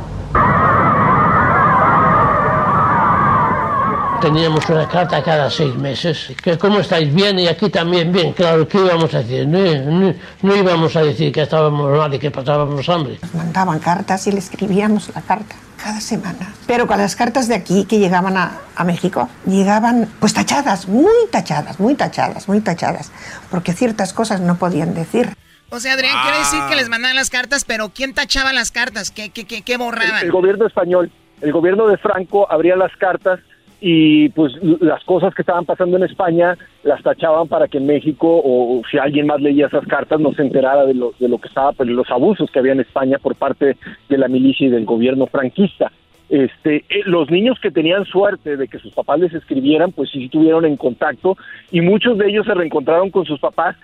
[4.24, 6.32] Teníamos una carta cada seis meses.
[6.42, 7.14] Que ¿Cómo estáis?
[7.14, 8.32] Bien, y aquí también bien.
[8.32, 9.46] Claro, ¿qué íbamos a decir?
[9.46, 13.18] No, no- no íbamos a decir que estábamos mal y que pasábamos hambre.
[13.22, 16.54] Nos mandaban cartas y le escribíamos la carta cada semana.
[16.68, 21.12] Pero con las cartas de aquí que llegaban a, a México, llegaban pues tachadas, muy
[21.30, 23.12] tachadas, muy tachadas, muy tachadas,
[23.52, 25.34] porque ciertas cosas no podían decir.
[25.70, 29.12] O sea, Adrián, quiere decir que les mandaban las cartas, pero ¿quién tachaba las cartas?
[29.12, 30.24] ¿Qué, qué, qué, qué el, borraban?
[30.24, 31.12] el gobierno español,
[31.42, 33.42] el gobierno de Franco abría las cartas
[33.86, 38.42] y pues las cosas que estaban pasando en España las tachaban para que en México
[38.42, 41.50] o si alguien más leía esas cartas no se enterara de lo, de lo que
[41.50, 43.76] estaba, pues, los abusos que había en España por parte
[44.08, 45.92] de la milicia y del gobierno franquista.
[46.30, 50.24] Este, eh, los niños que tenían suerte de que sus papás les escribieran, pues sí
[50.24, 51.36] estuvieron en contacto
[51.70, 53.76] y muchos de ellos se reencontraron con sus papás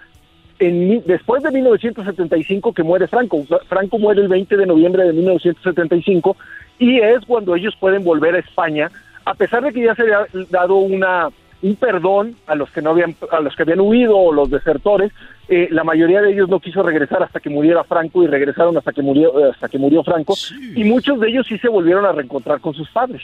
[0.59, 3.43] en, después de 1975 que muere Franco.
[3.67, 6.37] Franco muere el 20 de noviembre de 1975
[6.79, 8.89] y es cuando ellos pueden volver a España,
[9.25, 11.29] a pesar de que ya se había dado una
[11.61, 15.11] un perdón a los que no habían a los que habían huido o los desertores
[15.49, 18.93] eh, la mayoría de ellos no quiso regresar hasta que muriera Franco y regresaron hasta
[18.93, 20.35] que murió hasta que murió Franco
[20.75, 23.21] y muchos de ellos sí se volvieron a reencontrar con sus padres.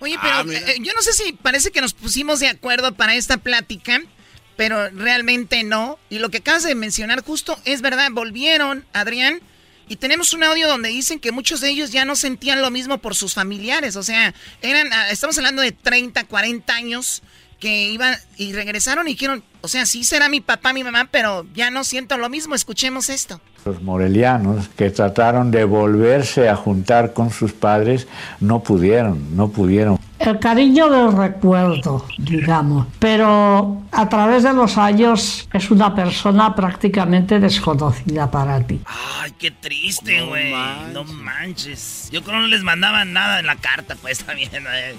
[0.00, 3.14] Oye pero ah, eh, yo no sé si parece que nos pusimos de acuerdo para
[3.14, 4.00] esta plática
[4.56, 5.98] pero realmente no.
[6.10, 9.40] Y lo que acabas de mencionar justo es verdad volvieron Adrián
[9.88, 12.98] y tenemos un audio donde dicen que muchos de ellos ya no sentían lo mismo
[12.98, 13.96] por sus familiares.
[13.96, 17.22] O sea, eran, ah, estamos hablando de 30, 40 años
[17.64, 21.46] que iban y regresaron y dijeron, o sea, sí será mi papá, mi mamá, pero
[21.54, 22.54] ya no siento lo mismo.
[22.54, 23.40] Escuchemos esto.
[23.64, 28.06] Los morelianos que trataron de volverse a juntar con sus padres
[28.38, 29.98] no pudieron, no pudieron.
[30.18, 37.40] El cariño del recuerdo, digamos, pero a través de los años es una persona prácticamente
[37.40, 38.78] desconocida para ti.
[39.22, 40.52] Ay, qué triste, güey.
[40.92, 42.10] No, manches.
[42.12, 44.50] Yo creo que no les mandaban nada en la carta, pues también.
[44.52, 44.94] Eh.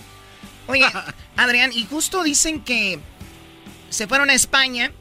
[0.68, 0.86] Oye,
[1.38, 3.00] Adrián, y justo dicen que
[3.90, 4.92] se fueron a España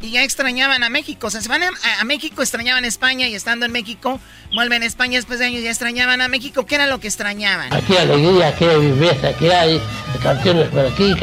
[0.00, 1.28] y ya extrañaban a México.
[1.28, 4.20] O sea, se van a, México, extrañaban a España y estando en México,
[4.54, 6.66] vuelven a España después de años y ya extrañaban a México.
[6.66, 7.72] ¿Qué era lo que extrañaban?
[7.72, 9.80] Aquí alegría, aquí viveza, que hay
[10.22, 11.14] canciones por aquí,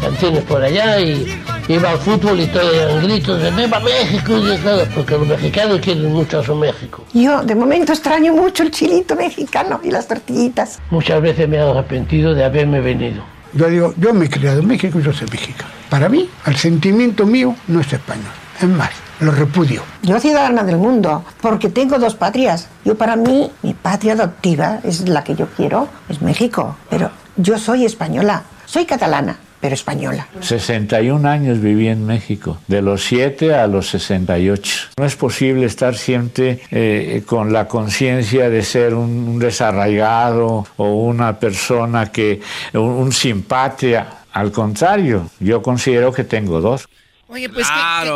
[0.00, 1.26] canciones por allá y
[1.68, 4.32] iba al fútbol y todo eran gritos de ¡Viva México!
[4.38, 7.04] y todo, porque los mexicanos quieren mucho a su México.
[7.12, 10.80] Yo de momento extraño mucho el chilito mexicano y las tortillitas.
[10.90, 13.22] Muchas veces me he arrepentido de haberme venido.
[13.52, 15.70] Yo digo, yo me he criado en México y yo soy mexicano.
[15.88, 18.32] Para mí, el sentimiento mío no es español.
[18.60, 18.90] Es más,
[19.20, 19.82] lo repudio.
[20.02, 22.68] Yo ciudadana del mundo, porque tengo dos patrias.
[22.84, 26.76] Yo para mí, mi patria adoptiva es la que yo quiero, es México.
[26.90, 30.28] Pero yo soy española, soy catalana, pero española.
[30.40, 34.90] 61 años viví en México, de los 7 a los 68.
[34.98, 41.38] No es posible estar siempre eh, con la conciencia de ser un, desarraigado o una
[41.38, 42.40] persona que,
[42.74, 44.18] un, un simpatía.
[44.32, 46.88] Al contrario, yo considero que tengo dos.
[47.30, 47.66] Oye, pues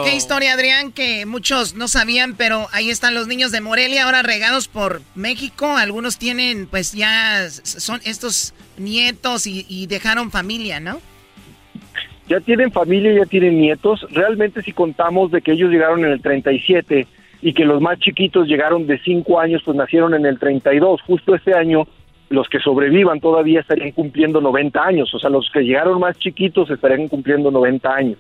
[0.05, 4.22] ¿qué, historia, Adrián, que muchos no sabían, pero ahí están los niños de Morelia ahora
[4.22, 5.76] regados por México.
[5.76, 10.99] Algunos tienen, pues ya son estos nietos y, y dejaron familia, ¿no?
[12.28, 14.06] Ya tienen familia, ya tienen nietos.
[14.10, 17.06] Realmente si contamos de que ellos llegaron en el 37
[17.42, 21.02] y que los más chiquitos llegaron de 5 años, pues nacieron en el 32.
[21.02, 21.86] Justo este año
[22.32, 26.70] los que sobrevivan todavía estarían cumpliendo 90 años, o sea, los que llegaron más chiquitos
[26.70, 28.18] estarían cumpliendo 90 años.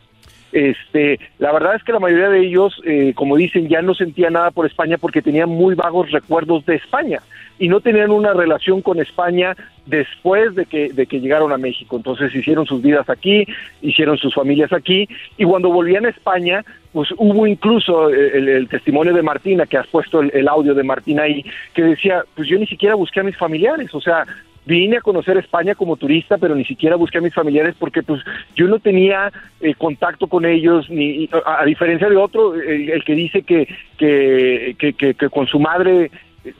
[0.52, 4.30] Este, la verdad es que la mayoría de ellos, eh, como dicen, ya no sentía
[4.30, 7.20] nada por España porque tenían muy vagos recuerdos de España
[7.58, 11.96] y no tenían una relación con España después de que, de que llegaron a México.
[11.96, 13.46] Entonces hicieron sus vidas aquí,
[13.80, 19.22] hicieron sus familias aquí y cuando volvían a España, pues hubo incluso el, testimonio de
[19.22, 22.94] Martina, que has puesto el audio de Martina ahí, que decía, pues yo ni siquiera
[22.94, 24.26] busqué a mis familiares, o sea,
[24.64, 28.20] vine a conocer España como turista, pero ni siquiera busqué a mis familiares porque pues
[28.54, 33.42] yo no tenía eh, contacto con ellos, ni a, diferencia de otro, el, que dice
[33.42, 36.10] que que, que, que, con su madre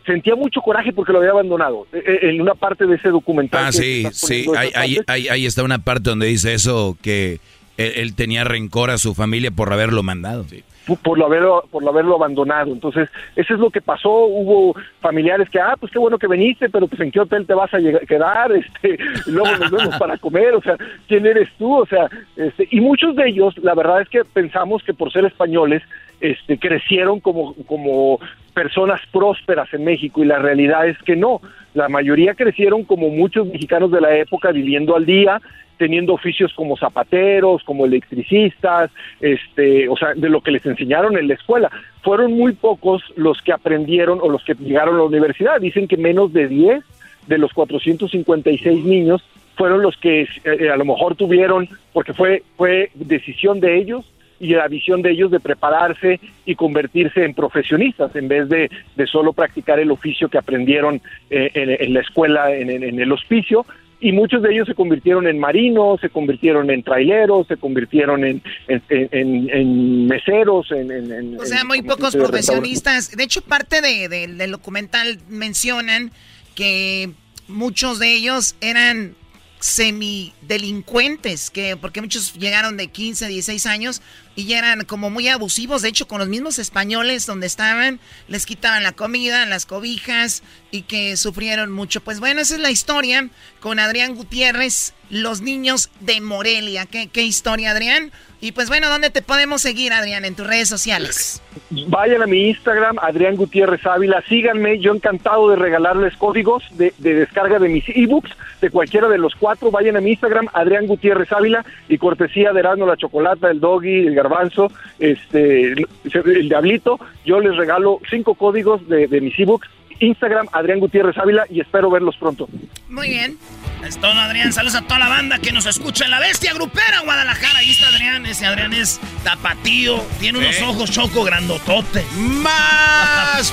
[0.07, 3.67] sentía mucho coraje porque lo había abandonado e, e, en una parte de ese documental.
[3.67, 7.41] Ah, sí, sí, ahí, ahí, ahí, está una parte donde dice eso, que
[7.77, 10.45] él, tenía rencor a su familia por haberlo mandado.
[10.45, 10.63] Sí
[11.03, 12.73] por lo haberlo, por lo haberlo abandonado.
[12.73, 14.11] Entonces, eso es lo que pasó.
[14.11, 17.55] Hubo familiares que, ah, pues qué bueno que viniste, pero pues en qué hotel te
[17.55, 20.77] vas a quedar, este, luego nos vemos para comer, o sea,
[21.09, 21.75] ¿quién eres tú?
[21.75, 25.25] O sea, este, y muchos de ellos, la verdad es que pensamos que por ser
[25.25, 25.83] españoles,
[26.21, 28.21] este, crecieron como, como
[28.55, 31.41] personas prósperas en México y la realidad es que no.
[31.75, 35.41] La mayoría crecieron como muchos mexicanos de la época viviendo al día,
[35.79, 41.29] teniendo oficios como zapateros, como electricistas, este, o sea, de lo que les enseñaron en
[41.29, 41.71] la escuela.
[42.03, 45.61] Fueron muy pocos los que aprendieron o los que llegaron a la universidad.
[45.61, 46.85] Dicen que menos de 10
[47.27, 49.23] de los 456 niños
[49.57, 54.13] fueron los que eh, a lo mejor tuvieron, porque fue, fue decisión de ellos
[54.43, 59.07] y la visión de ellos de prepararse y convertirse en profesionistas en vez de, de
[59.07, 63.65] solo practicar el oficio que aprendieron eh, en, la escuela, en, en, el hospicio,
[64.01, 68.43] y muchos de ellos se convirtieron en marinos, se convirtieron en traileros, se convirtieron en,
[68.67, 73.17] en, meseros, en, O sea, muy pocos profesionistas.
[73.17, 76.11] De hecho, parte de, del documental mencionan
[76.57, 77.11] que
[77.47, 79.15] muchos de ellos eran
[79.63, 84.03] semidelincuentes, que porque muchos llegaron de 15, 16 años,
[84.35, 88.83] y eran como muy abusivos, de hecho con los mismos españoles donde estaban, les quitaban
[88.83, 92.01] la comida, las cobijas y que sufrieron mucho.
[92.01, 93.29] Pues bueno, esa es la historia
[93.61, 96.87] con Adrián Gutiérrez, los niños de Morelia.
[96.87, 98.13] ¿Qué, qué historia, Adrián?
[98.43, 101.41] Y pues bueno, ¿dónde te podemos seguir, Adrián, en tus redes sociales?
[101.71, 107.15] Vayan a mi Instagram, Adrián Gutiérrez Ávila, síganme, yo encantado de regalarles códigos de, de
[107.15, 111.31] descarga de mis ebooks, de cualquiera de los cuatro, vayan a mi Instagram, Adrián Gutiérrez
[111.31, 117.41] Ávila, y cortesía de Erasmo la Chocolata, el Doggy, el Garbanzo, este, el Diablito, yo
[117.41, 119.69] les regalo cinco códigos de, de mis ebooks,
[120.01, 122.49] Instagram, Adrián Gutiérrez Ávila, y espero verlos pronto.
[122.89, 123.39] Muy bien.
[123.87, 124.53] Es todo, Adrián.
[124.53, 127.59] Saludos a toda la banda que nos escucha en la bestia grupera Guadalajara.
[127.59, 128.25] Ahí está Adrián.
[128.27, 130.01] Ese Adrián es tapatío.
[130.21, 130.65] Tiene unos ¿Eh?
[130.65, 132.05] ojos choco grandotote.
[132.17, 133.53] ¡Más!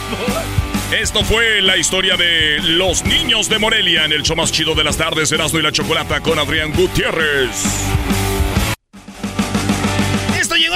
[0.91, 4.84] Esto fue la historia de los niños de Morelia en el show más chido de
[4.84, 7.86] las tardes, Erasmo y la Chocolata con Adrián Gutiérrez.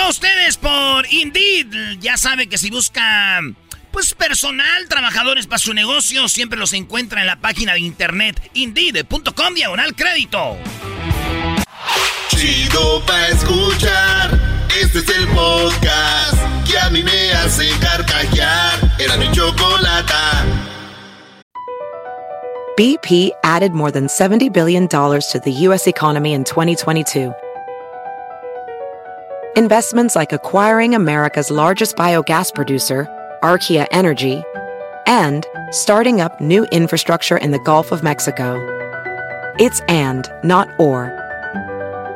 [0.04, 2.00] A ustedes por Indeed.
[2.02, 3.40] Ya sabe que si busca
[3.92, 9.54] pues personal, trabajadores para su negocio, siempre los encuentra en la página de internet indeed.com
[9.54, 10.58] diagonal crédito.
[12.28, 14.68] Chido pa' escuchar.
[14.78, 16.38] Este es el podcast
[16.70, 18.96] que a mí me hace carcajear.
[19.00, 20.46] Era mi chocolata.
[22.76, 25.88] BP added more than $70 billion to the U.S.
[25.88, 27.34] economy in 2022.
[29.56, 33.08] Investments like acquiring America's largest biogas producer,
[33.44, 34.42] Archaea Energy,
[35.06, 38.58] and starting up new infrastructure in the Gulf of Mexico.
[39.60, 41.14] It's and, not or.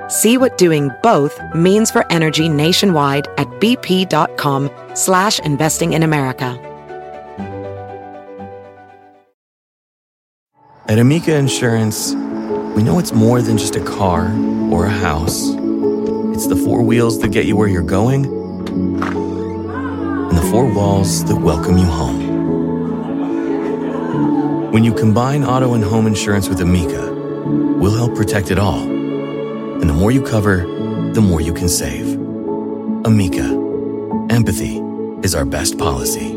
[0.09, 6.57] See what doing both means for energy nationwide at bp.com slash investing in America.
[10.87, 12.15] At Amica Insurance,
[12.73, 14.33] we know it's more than just a car
[14.71, 15.66] or a house.
[16.37, 19.01] It's the four wheels that get you where you're going and
[20.37, 22.21] the four walls that welcome you home.
[24.71, 27.11] When you combine auto and home insurance with Amica,
[27.79, 28.83] we'll help protect it all.
[28.83, 30.57] And the more you cover,
[31.13, 32.05] the more you can save.
[33.03, 34.77] Amica, empathy
[35.23, 36.36] is our best policy.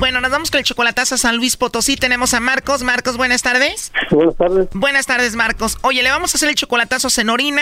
[0.00, 1.94] Bueno, nos vamos con el chocolatazo a San Luis Potosí.
[1.94, 2.82] Tenemos a Marcos.
[2.82, 3.92] Marcos, buenas tardes.
[4.10, 4.68] Buenas tardes.
[4.72, 5.76] Buenas tardes, Marcos.
[5.82, 7.60] Oye, le vamos a hacer el chocolatazo a Senorina.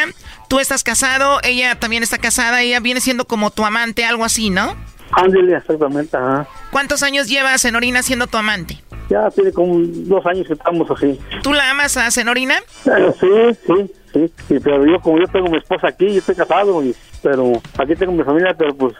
[0.48, 2.62] Tú estás casado, ella también está casada.
[2.62, 4.76] Ella viene siendo como tu amante, algo así, ¿no?
[5.10, 6.46] Ándale, exactamente, ajá.
[6.70, 8.80] ¿Cuántos años lleva Senorina siendo tu amante?
[9.10, 11.18] Ya tiene como dos años que estamos así.
[11.42, 12.54] ¿Tú la amas a Senorina?
[12.84, 16.34] Eh, sí, sí, sí, sí, pero yo como yo tengo mi esposa aquí, yo estoy
[16.34, 18.94] casado, y, pero aquí tengo mi familia, pero pues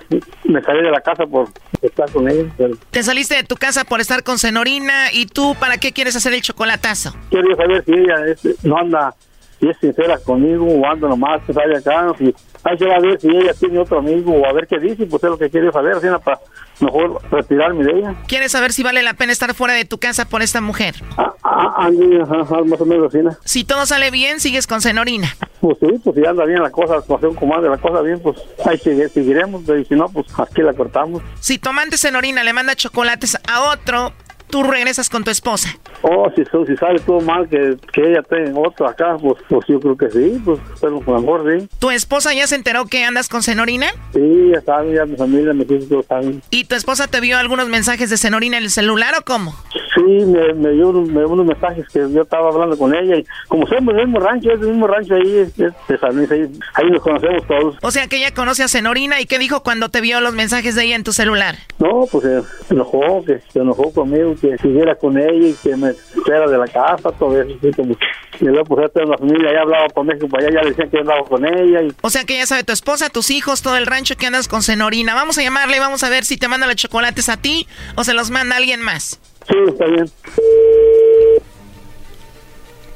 [0.44, 1.48] me salí de la casa por
[1.82, 2.44] estar con ella.
[2.56, 5.12] pero Te saliste de tu casa por estar con Senorina.
[5.12, 7.14] ¿Y tú para qué quieres hacer el chocolatazo?
[7.30, 9.14] Quería saber si ella es- no anda,
[9.60, 12.34] si es sincera conmigo o anda nomás que sale acá, si
[12.64, 15.30] hay que ver si ella tiene otro amigo o a ver qué dice, pues es
[15.30, 16.38] lo que quiero saber, así para
[16.80, 18.14] mejor retirarme de ella.
[18.26, 20.94] ¿Quieres saber si vale la pena estar fuera de tu casa por esta mujer?
[21.16, 23.12] Ah, Andy, ajá, ajá, más o menos.
[23.44, 25.34] Si todo sale bien, sigues con Senorina.
[25.60, 28.78] Pues sí, pues si anda bien la cosa, un comando la cosa bien, pues ahí
[28.78, 31.22] sigue- seguiremos, y si no, pues aquí la cortamos.
[31.40, 34.12] Si tu amante Senorina le manda chocolates a otro,
[34.50, 35.70] tú regresas con tu esposa.
[36.02, 39.80] Oh, si, si sale todo mal, que, que ella tenga otro acá, pues, pues yo
[39.80, 41.68] creo que sí, pues pero por amor, sí.
[41.78, 43.86] ¿Tu esposa ya se enteró que andas con Senorina?
[44.12, 46.42] Sí, ya saben, ya mi familia, mis hijos, todos saben.
[46.50, 49.54] ¿Y tu esposa te vio algunos mensajes de Senorina en el celular o cómo?
[49.94, 53.24] Sí, me, me dio me dio unos mensajes que yo estaba hablando con ella y
[53.48, 56.30] como somos del mismo rancho, es del mismo rancho ahí, es, es de San Luis,
[56.30, 57.76] ahí, ahí nos conocemos todos.
[57.82, 60.74] O sea que ella conoce a Senorina y qué dijo cuando te vio los mensajes
[60.74, 61.56] de ella en tu celular.
[61.78, 65.76] No, pues eh, se enojó, que se enojó conmigo, que siguiera con ella y que
[65.76, 67.50] me fuera de la casa, todo eso.
[67.58, 67.96] así como-
[68.40, 70.68] y luego pues ya toda la familia ya hablaba por México para allá, ya le
[70.70, 73.30] decían que yo andaba con ella y O sea que ya sabe tu esposa, tus
[73.30, 75.14] hijos, todo el rancho que andas con Senorina.
[75.14, 77.66] Vamos a llamarle y vamos a ver si te manda los chocolates a ti
[77.96, 79.20] o se los manda alguien más.
[79.48, 80.10] sí, está bien.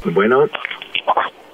[0.05, 0.47] Bueno,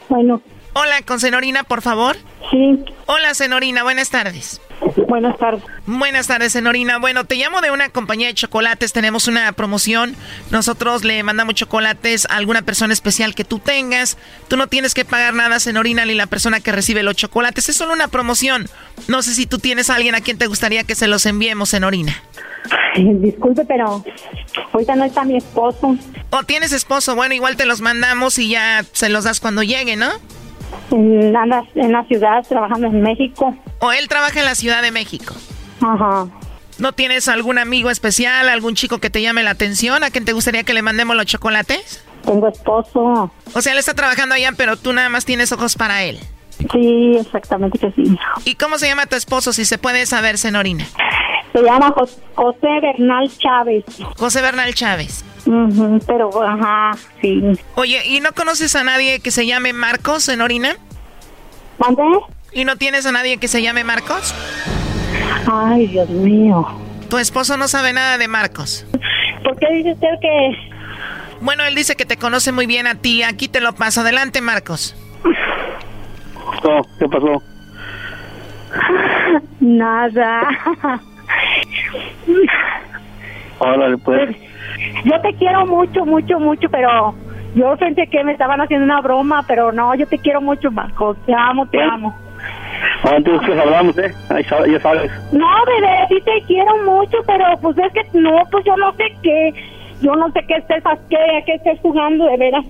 [0.09, 0.41] Bueno,
[0.75, 2.17] Hola, con Senorina, por favor.
[2.51, 2.85] Sí.
[3.07, 4.61] Hola, Senorina, buenas tardes.
[5.09, 5.63] Buenas tardes.
[5.87, 6.99] Buenas tardes, Senorina.
[6.99, 8.93] Bueno, te llamo de una compañía de chocolates.
[8.93, 10.15] Tenemos una promoción.
[10.51, 14.19] Nosotros le mandamos chocolates a alguna persona especial que tú tengas.
[14.49, 17.69] Tú no tienes que pagar nada, Senorina, ni la persona que recibe los chocolates.
[17.69, 18.69] Es solo una promoción.
[19.09, 21.71] No sé si tú tienes a alguien a quien te gustaría que se los enviemos,
[21.71, 22.23] Senorina.
[22.97, 24.05] Disculpe, pero
[24.73, 25.97] ahorita no está mi esposo.
[26.31, 27.15] ¿O tienes esposo?
[27.15, 30.11] Bueno, igual te los mandamos y ya se los das cuando llegue, ¿no?
[30.91, 33.57] Anda en la ciudad trabajando en México.
[33.81, 35.35] ¿O él trabaja en la Ciudad de México?
[35.81, 36.27] Ajá.
[36.79, 40.33] ¿No tienes algún amigo especial, algún chico que te llame la atención, a quien te
[40.33, 42.05] gustaría que le mandemos los chocolates?
[42.25, 43.31] Tengo esposo.
[43.55, 46.19] O sea, él está trabajando allá, pero tú nada más tienes ojos para él.
[46.73, 48.17] Sí, exactamente que sí.
[48.45, 50.85] ¿Y cómo se llama tu esposo, si se puede saber, Senorina?
[51.53, 51.95] Se llama
[52.35, 53.85] José Bernal Chávez.
[54.17, 55.25] José Bernal Chávez.
[56.07, 57.43] Pero, ajá, sí.
[57.75, 60.77] Oye, ¿y no conoces a nadie que se llame Marcos, Senorina?
[61.79, 62.03] ¿Mande?
[62.53, 64.35] ¿Y no tienes a nadie que se llame Marcos?
[65.51, 66.67] Ay, Dios mío.
[67.09, 68.87] Tu esposo no sabe nada de Marcos.
[69.43, 70.51] ¿Por qué dice usted que...?
[71.41, 73.23] Bueno, él dice que te conoce muy bien a ti.
[73.23, 74.01] Aquí te lo paso.
[74.01, 74.97] Adelante, Marcos.
[76.99, 77.43] ¿Qué pasó?
[79.61, 80.49] Nada.
[83.61, 84.37] Órale, pues.
[85.05, 87.15] Yo te quiero mucho, mucho, mucho, pero
[87.55, 91.17] yo pensé que me estaban haciendo una broma, pero no, yo te quiero mucho, Marcos.
[91.27, 92.15] Te amo, te amo.
[93.05, 94.15] Ah, entonces hablamos, ¿eh?
[94.29, 95.11] Ahí ya sabes.
[95.33, 99.05] No, bebé, sí te quiero mucho, pero pues es que no, pues yo no sé
[99.23, 99.55] qué,
[100.01, 102.65] yo no sé qué estés, qué, qué estés jugando, de veras.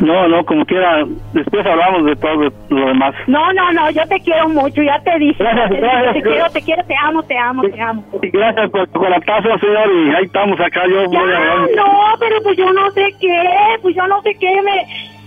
[0.00, 3.14] No, no, como quiera, después hablamos de todo lo demás.
[3.26, 5.42] No, no, no, yo te quiero mucho, ya te dije.
[5.42, 8.04] Gracias, te, gracias, te quiero, te quiero, te amo, te amo, te amo.
[8.22, 12.42] Gracias por tu colaptazo, señor, y ahí estamos acá, yo ya, voy a no, pero
[12.42, 13.44] pues yo no sé qué,
[13.82, 14.86] pues yo no sé qué me...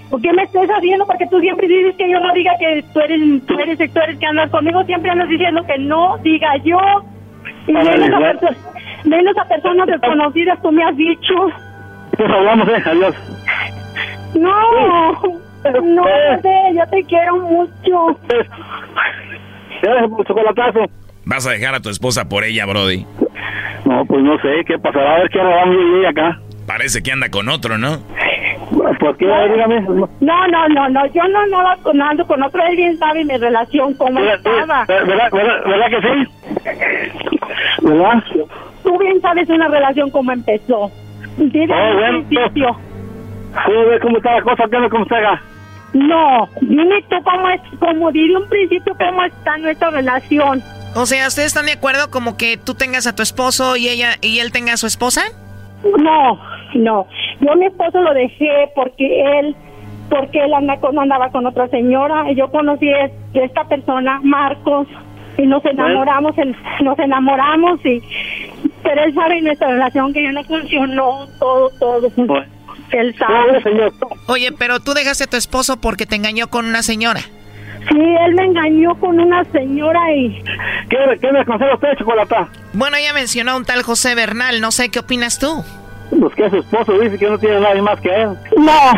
[0.10, 1.08] ¿Por qué me estás haciendo?
[1.08, 4.20] Porque tú siempre dices que yo no diga que tú eres, tú eres, tú eres
[4.20, 6.78] que andas conmigo, siempre andas diciendo que no diga yo.
[7.66, 8.48] Y menos a, perso
[9.04, 11.34] menos a personas desconocidas, tú me has dicho.
[12.18, 13.16] Pues hablamos, eh, adiós.
[14.36, 15.12] No,
[15.82, 16.04] no
[16.42, 18.20] sé, yo te quiero mucho.
[19.82, 20.80] Gracias por chocolatazo.
[21.26, 23.06] ¿Vas a dejar a tu esposa por ella, Brody?
[23.86, 25.16] No, pues no sé, ¿qué pasará?
[25.16, 26.40] A ver qué vamos a acá.
[26.66, 28.00] Parece que anda con otro, ¿no?
[29.00, 29.26] ¿Por qué?
[29.26, 29.82] Dígame.
[29.82, 30.08] No,
[30.48, 31.46] no, no, no, yo no,
[31.94, 34.86] no ando con otro, él bien sabe mi relación, cómo estaba.
[34.86, 36.28] ¿Verdad, verdad, verdad que sí?
[37.82, 38.24] ¿Verdad?
[38.84, 40.92] Tú bien sabes una relación cómo empezó.
[41.38, 42.78] Desde oh, bueno, principio.
[43.66, 44.64] ¿Cómo ve cómo está la cosa?
[44.70, 45.42] ¿Qué cómo está?
[45.94, 50.64] No, dime tú cómo es, como diré un principio, cómo está nuestra relación.
[50.96, 54.16] O sea, ¿ustedes están de acuerdo como que tú tengas a tu esposo y ella
[54.22, 55.22] y él tenga a su esposa?
[55.84, 56.40] No,
[56.76, 57.08] no.
[57.40, 59.56] Yo a mi esposo lo dejé porque él
[60.10, 64.88] porque él anda con, andaba con otra señora y yo conocí a esta persona, Marcos,
[65.38, 66.36] y nos enamoramos,
[66.82, 68.02] nos enamoramos y
[68.84, 72.12] pero él sabe en nuestra relación que ya no funcionó todo, todo.
[72.92, 73.92] Él sabe.
[74.28, 77.22] Oye, pero tú dejaste a tu esposo porque te engañó con una señora.
[77.90, 80.42] Sí, él me engañó con una señora y...
[80.90, 82.48] ¿Qué, qué me aconseja usted, Chocolata?
[82.74, 85.64] Bueno, ella mencionó a un tal José Bernal, no sé qué opinas tú.
[86.18, 88.30] Pues que su esposo dice que no tiene nadie más que él.
[88.58, 88.94] No.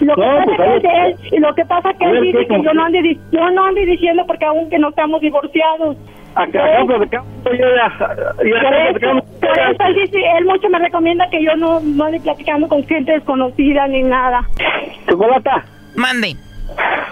[0.00, 2.84] Lo que, pasa pues, que él, lo que pasa que él dice que yo no,
[2.84, 5.96] ande, yo no ande diciendo porque aún que no estamos divorciados.
[6.34, 11.80] Acá, acá yo ya, por eso, él dice, él mucho me recomienda que yo no,
[11.80, 14.44] no ande platicando con gente desconocida ni nada.
[15.08, 15.64] Chocolata.
[15.94, 16.36] Mande.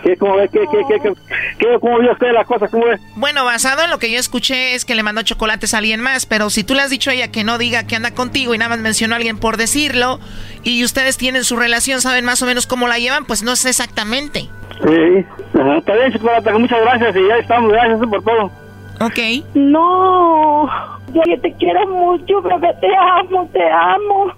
[0.02, 1.12] ¿Qué, cómo, ve, qué, qué, qué,
[1.58, 2.66] qué, ¿Cómo vio usted la cosa?
[2.66, 2.98] ¿Cómo ve?
[3.14, 6.26] Bueno, basado en lo que yo escuché es que le mandó chocolates a alguien más,
[6.26, 8.58] pero si tú le has dicho a ella que no diga que anda contigo y
[8.58, 10.18] nada más mencionó a alguien por decirlo,
[10.64, 13.68] y ustedes tienen su relación, saben más o menos cómo la llevan, pues no sé
[13.68, 14.48] exactamente.
[14.84, 18.61] Sí, ajá, está bien, chocolate, muchas gracias y ya estamos, gracias por todo.
[19.02, 19.18] Ok.
[19.54, 20.68] No,
[21.12, 24.32] yo te quiero mucho, bebé, te amo, te amo.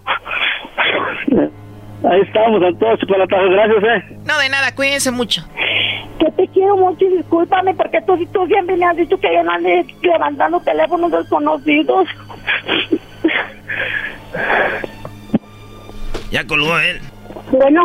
[2.11, 4.19] Ahí estamos, todos chocolatazo, gracias, eh.
[4.25, 5.43] No, de nada, cuídense mucho.
[6.19, 9.43] Que te quiero mucho y discúlpame porque tú, tú siempre me has dicho que yo
[9.43, 12.09] no ande levantando teléfonos desconocidos.
[16.31, 17.01] Ya colgó él.
[17.53, 17.85] Bueno.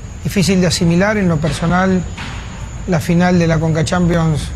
[0.23, 1.17] difícil de asimilar.
[1.17, 2.01] En lo personal,
[2.87, 4.49] la final de la Conca Champions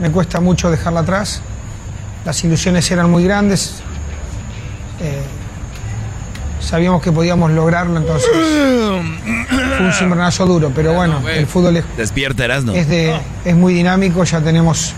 [0.00, 1.40] me cuesta mucho dejarla atrás.
[2.24, 3.76] Las ilusiones eran muy grandes.
[5.00, 5.22] Eh,
[6.60, 8.30] sabíamos que podíamos lograrlo, entonces
[9.76, 13.14] fue un cimbronazo duro, pero bueno, el fútbol es, Despierta, es, de,
[13.44, 14.94] es muy dinámico, ya tenemos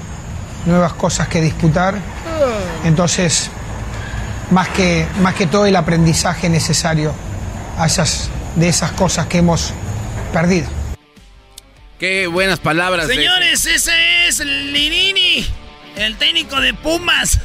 [0.65, 1.97] nuevas cosas que disputar,
[2.85, 3.51] entonces
[4.51, 7.13] más que, más que todo el aprendizaje necesario
[7.79, 9.73] a esas, de esas cosas que hemos
[10.27, 10.69] perdido.
[11.99, 13.09] Qué buenas palabras.
[13.09, 15.47] de- Señores, ese es Linini,
[15.97, 17.39] el técnico de Pumas.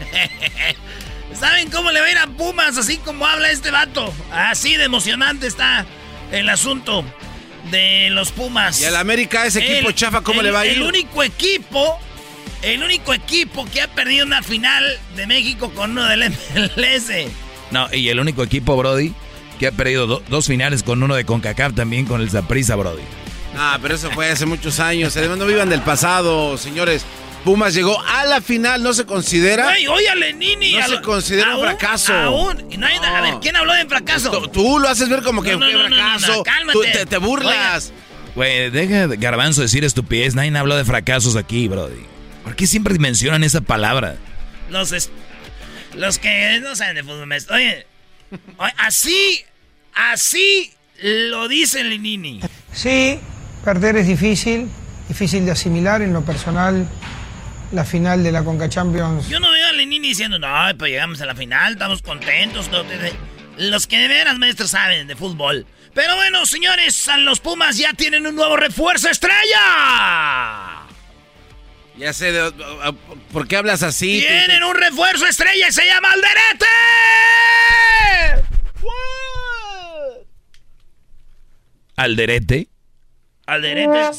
[1.38, 2.78] ¿Saben cómo le va a ir a Pumas?
[2.78, 4.12] Así como habla este vato.
[4.32, 5.84] Así de emocionante está
[6.32, 7.04] el asunto
[7.70, 8.80] de los Pumas.
[8.80, 10.72] Y al América, ese equipo chafa, ¿cómo el- le va a ir?
[10.72, 11.98] El único equipo,
[12.62, 14.84] el único equipo que ha perdido una final
[15.16, 17.26] de México con uno del MLS.
[17.72, 19.12] No, y el único equipo, Brody,
[19.58, 23.02] que ha perdido do- dos finales con uno de CONCACAF también con el Zaprisa, Brody.
[23.56, 25.16] Ah, pero eso fue hace muchos años.
[25.16, 27.04] Además, no vivan del pasado, señores.
[27.44, 29.64] Pumas llegó a la final, no se considera.
[29.64, 30.72] Güey, oye a Lenini.
[30.72, 32.12] No a se lo- considera un fracaso.
[32.12, 32.66] Aún.
[32.70, 34.30] Y no hay A ver, ¿quién habló de fracaso?
[34.32, 36.34] Tú, tú lo haces ver como que No, no, fue no, no, no, fracaso.
[36.38, 36.72] no, cálmate.
[36.78, 37.92] Tú te, te burlas.
[38.34, 40.34] Güey, deja de Garbanzo decir estupidez.
[40.34, 42.04] Nadie habló de fracasos aquí, Brody.
[42.44, 44.16] ¿Por qué siempre mencionan esa palabra?
[44.68, 45.10] Los, es-
[45.94, 47.32] los que no saben de fútbol.
[47.32, 47.86] Oye, oye,
[48.78, 49.44] así,
[49.94, 50.72] así
[51.02, 52.40] lo dice Lenini.
[52.72, 53.18] Sí,
[53.64, 54.68] perder es difícil,
[55.08, 56.02] difícil de asimilar.
[56.02, 56.88] En lo personal,
[57.72, 60.48] la final de la Conca Champions Yo no veo a Lenini diciendo, no,
[60.78, 62.70] pues llegamos a la final, estamos contentos.
[63.58, 65.66] Los que de veras, maestros, saben de fútbol.
[65.94, 70.75] Pero bueno, señores, a los Pumas ya tienen un nuevo refuerzo estrella.
[71.98, 72.52] Ya sé, de-
[73.32, 74.20] ¿por qué hablas así?
[74.20, 76.66] Tienen un refuerzo estrella y se llama Alderete.
[81.96, 82.68] ¿Alderete?
[83.46, 84.10] Alderete.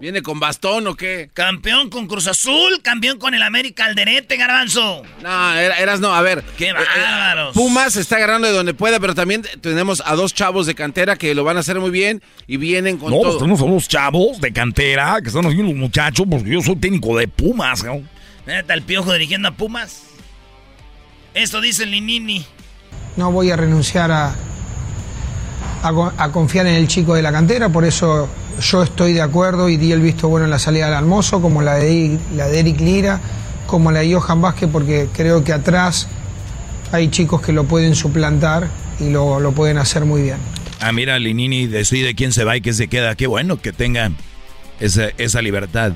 [0.00, 1.30] ¿Viene con bastón o qué?
[1.32, 5.02] Campeón con Cruz Azul, campeón con el América Alderete, garbanzo.
[5.22, 6.42] No, era- eras no, a ver.
[6.58, 7.54] Qué eh, bárbaros.
[7.54, 11.34] Pumas está agarrando de donde pueda, pero también tenemos a dos chavos de cantera que
[11.34, 13.38] lo van a hacer muy bien y vienen con No, pues todo.
[13.38, 17.16] tenemos a unos chavos de cantera que están haciendo los muchachos porque yo soy técnico
[17.16, 18.02] de Pumas, ¿no?
[18.46, 20.02] Neta, el piojo dirigiendo a Pumas.
[21.34, 22.44] Esto dice Linini.
[23.16, 24.34] no voy a renunciar a,
[25.82, 28.28] a, a confiar en el chico de la cantera, por eso
[28.60, 31.62] yo estoy de acuerdo y di el visto bueno en la salida del almozo, como
[31.62, 33.20] la de, la de Eric Lira,
[33.66, 36.08] como la de Johan Vázquez, porque creo que atrás
[36.92, 38.68] hay chicos que lo pueden suplantar
[39.00, 40.36] y lo, lo pueden hacer muy bien.
[40.80, 43.14] Ah, mira, Linini decide quién se va y quién se queda.
[43.14, 44.16] Qué bueno que tengan
[44.80, 45.92] esa, esa libertad.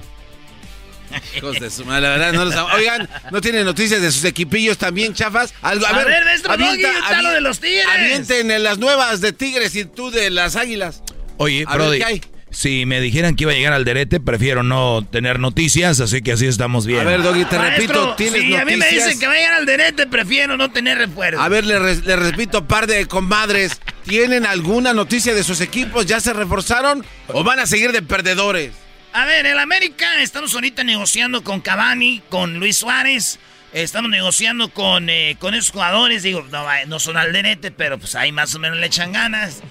[1.37, 4.25] Hijos de su madre, la verdad, no los am- Oigan, ¿no tienen noticias de sus
[4.25, 5.53] equipillos también, chafas?
[5.63, 7.87] Algo, a, A ver, ver, maestro Doggy, de los Tigres.
[7.87, 11.03] Avienten en las nuevas de Tigres y tú de las Águilas.
[11.39, 12.23] Oye, A ver, Brody, ¿qué hay?
[12.51, 16.33] si me dijeran que iba a llegar al derete, prefiero no tener noticias, así que
[16.33, 17.01] así estamos bien.
[17.01, 19.59] A ver, Doggy, te Maestro, repito, tienes si a mí me dicen que vayan al
[19.61, 21.41] Alderete, prefiero no tener refuerzo.
[21.41, 26.07] A ver, le, re- le repito, par de comadres, ¿tienen alguna noticia de sus equipos?
[26.07, 28.71] ¿Ya se reforzaron o van a seguir de perdedores?
[29.17, 33.39] A ver, el América, estamos ahorita negociando con Cavani, con Luis Suárez.
[33.73, 36.23] Estamos negociando con, eh, con esos jugadores.
[36.23, 39.63] Digo, no, no son alderete, pero pues ahí más o menos le echan ganas.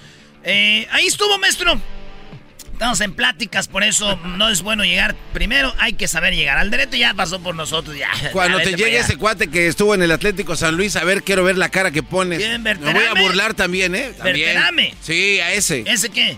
[0.43, 1.79] Eh, ahí estuvo, maestro.
[2.73, 5.75] Estamos en pláticas, por eso no es bueno llegar primero.
[5.77, 6.57] Hay que saber llegar.
[6.57, 7.95] Alderete ya pasó por nosotros.
[7.95, 11.21] Ya, Cuando te llegue ese cuate que estuvo en el Atlético San Luis, a ver,
[11.21, 12.39] quiero ver la cara que pones.
[12.39, 14.11] ¿Quién, Me voy a burlar también, ¿eh?
[14.17, 14.57] También.
[15.03, 15.83] Sí, a ese.
[15.85, 16.35] ¿Ese qué?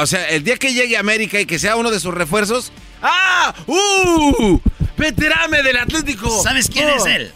[0.00, 2.72] O sea, el día que llegue a América y que sea uno de sus refuerzos.
[3.02, 3.54] ¡Ah!
[3.66, 4.58] ¡Uh!
[4.96, 6.42] ¡Veterame del Atlético!
[6.42, 6.96] ¿Sabes quién Oh.
[6.96, 7.32] es él?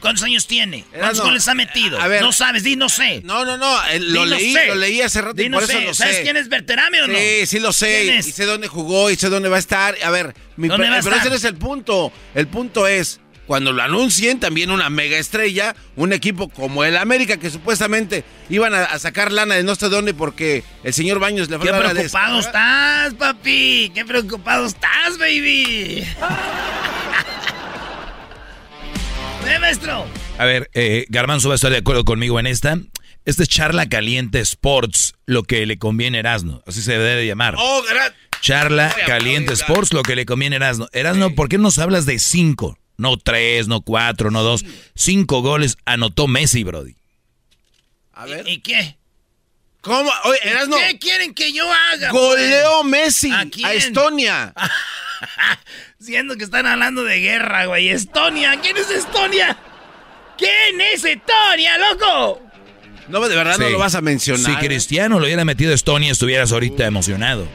[0.00, 0.84] ¿Cuántos años tiene?
[0.96, 2.00] ¿Cuántos goles ha metido?
[2.00, 2.22] a ver.
[2.22, 3.20] no sabes, di no sé.
[3.24, 4.66] No, no, no, eh, lo no leí, sé.
[4.68, 5.84] lo leí hace rato Di y no por eso sé.
[5.84, 6.22] lo ¿Sabes sé.
[6.22, 7.18] quién es Berterame o no?
[7.18, 8.02] Sí, sí lo sé.
[8.04, 9.96] ¿Quién Y sé dónde jugó y sé dónde va a estar.
[10.04, 11.20] A ver, mi ¿Dónde va a pero estar?
[11.26, 12.12] ese no es el punto.
[12.36, 13.18] El punto es,
[13.48, 18.74] cuando lo anuncien, también una mega estrella, un equipo como el América, que supuestamente iban
[18.74, 21.90] a, a sacar lana de no sé dónde porque el señor Baños le Qué faltaba
[21.94, 23.90] preocupado estás, papi.
[23.94, 26.06] Qué preocupado estás, baby.
[29.48, 30.04] ¿Eh, maestro?
[30.36, 32.78] A ver, eh, Garbanzo va a estar de acuerdo conmigo en esta.
[33.24, 36.62] Este es Charla Caliente Sports, lo que le conviene a Erasno.
[36.66, 37.54] Así se debe llamar.
[37.56, 37.82] Oh,
[38.42, 40.88] Charla Caliente Sports, lo que le conviene a Erasno.
[40.92, 42.78] Erasno, ¿por qué nos hablas de cinco?
[42.98, 44.64] No tres, no cuatro, no dos.
[44.94, 46.96] Cinco goles anotó Messi, Brody.
[48.12, 48.46] A ver.
[48.48, 48.98] ¿Y qué?
[49.80, 50.10] ¿Cómo?
[50.24, 50.40] Oye.
[50.88, 52.10] ¿Qué quieren que yo haga?
[52.10, 52.90] Goleó pues?
[52.90, 53.72] Messi ¿A?
[53.72, 54.52] Estonia.
[56.00, 57.88] Siendo que están hablando de guerra, güey.
[57.88, 58.58] Estonia.
[58.60, 59.56] ¿Quién es Estonia?
[60.36, 62.42] ¿Quién es Estonia, loco?
[63.08, 64.60] No, de verdad no lo vas a mencionar.
[64.60, 67.46] Si Cristiano lo hubiera metido a Estonia, estuvieras ahorita emocionado.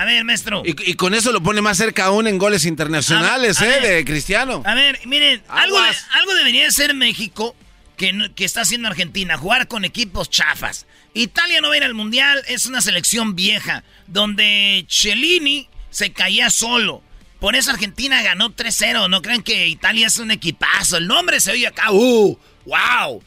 [0.00, 0.62] A ver, maestro.
[0.64, 3.80] Y, y con eso lo pone más cerca aún en goles internacionales, A- a ¿eh?
[3.80, 3.82] ver.
[3.82, 4.62] De Cristiano.
[4.64, 7.54] A ver, miren, algo, de- algo debería de ser México
[7.96, 10.86] que, no- que está haciendo Argentina, jugar con equipos chafas.
[11.12, 16.48] Italia no va a ir al Mundial, es una selección vieja, donde Cellini se caía
[16.50, 17.02] solo.
[17.38, 21.52] Por eso Argentina ganó 3-0, no crean que Italia es un equipazo, el nombre se
[21.52, 22.38] oye acá, ¡uh!
[22.66, 23.22] ¡Wow!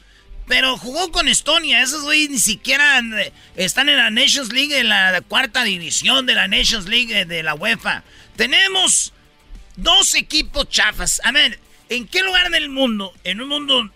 [0.46, 4.88] Pero jugó con Estonia, esos güey ni siquiera eh, están en la Nations League, en
[4.88, 8.04] la cuarta división de la Nations League eh, de la UEFA.
[8.36, 9.12] Tenemos
[9.76, 11.20] dos equipos chafas.
[11.24, 11.58] A ver,
[11.88, 13.90] ¿en qué lugar del mundo, en un mundo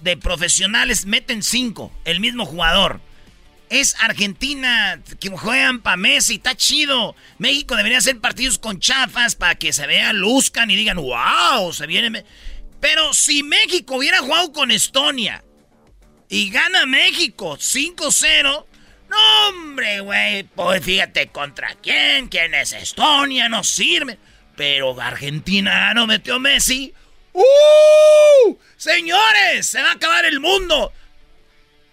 [0.00, 3.00] de profesionales, meten cinco, el mismo jugador?
[3.68, 7.16] Es Argentina, que juegan para Messi, está chido.
[7.36, 11.86] México debería hacer partidos con chafas para que se vean, luzcan y digan, wow, se
[11.86, 12.08] viene.
[12.08, 12.24] Me-".
[12.80, 15.42] Pero si México hubiera jugado con Estonia
[16.28, 18.66] y gana México 5-0,
[19.08, 24.18] no, hombre, güey, pues fíjate contra quién, quién es Estonia, no sirve.
[24.56, 26.92] Pero Argentina no metió Messi.
[27.32, 28.56] ¡Uh!
[28.76, 30.92] Señores, se va a acabar el mundo.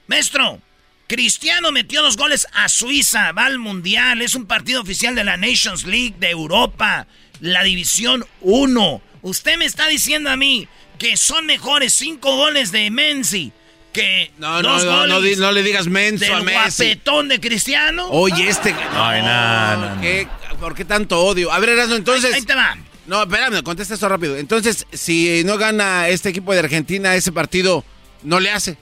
[0.08, 0.62] Maestro,
[1.08, 5.38] Cristiano metió dos goles a Suiza, va al Mundial, es un partido oficial de la
[5.38, 7.08] Nations League de Europa,
[7.40, 9.02] la División 1.
[9.22, 13.52] Usted me está diciendo a mí que son mejores cinco goles de Menzi
[13.94, 16.84] que No, no, dos no, no, goles no le digas menso del a Messi.
[16.84, 18.08] guapetón de Cristiano.
[18.10, 18.76] Oye, este.
[18.94, 20.02] Ay, no, no, no.
[20.02, 20.28] ¿qué?
[20.60, 21.52] ¿Por qué tanto odio?
[21.52, 22.34] A ver, Erasmo, entonces.
[22.34, 22.78] Ahí te va.
[23.06, 24.38] No, espérame, contesta esto rápido.
[24.38, 27.84] Entonces, si no gana este equipo de Argentina ese partido,
[28.24, 28.78] no le hace.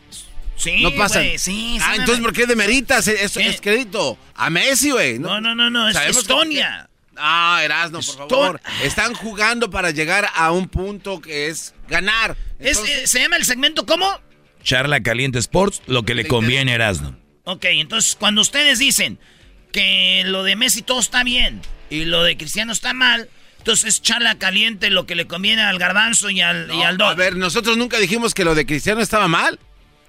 [0.56, 1.20] Sí, no pasa.
[1.22, 3.08] güey, sí, Ah, sí, entonces, no, ¿por qué demeritas?
[3.08, 3.48] Es, ¿Qué?
[3.50, 4.18] es crédito.
[4.36, 5.18] A Messi, güey.
[5.18, 6.88] No, no, no, no, es Sabemos que- Estonia.
[7.18, 8.62] Ah, Erasmo, por favor.
[8.84, 12.38] Están jugando para llegar a un punto que es ganar.
[12.60, 14.20] Es- eh, ¿Se llama el segmento cómo?
[14.64, 17.18] Charla Caliente Sports, lo que le conviene a Erasno.
[17.44, 19.20] Ok, entonces cuando ustedes dicen
[19.72, 24.38] que lo de Messi todo está bien y lo de Cristiano está mal, entonces charla
[24.38, 27.78] caliente lo que le conviene al garbanzo y al, y No, al a ver, nosotros
[27.78, 29.60] nunca dijimos que lo de Cristiano estaba mal.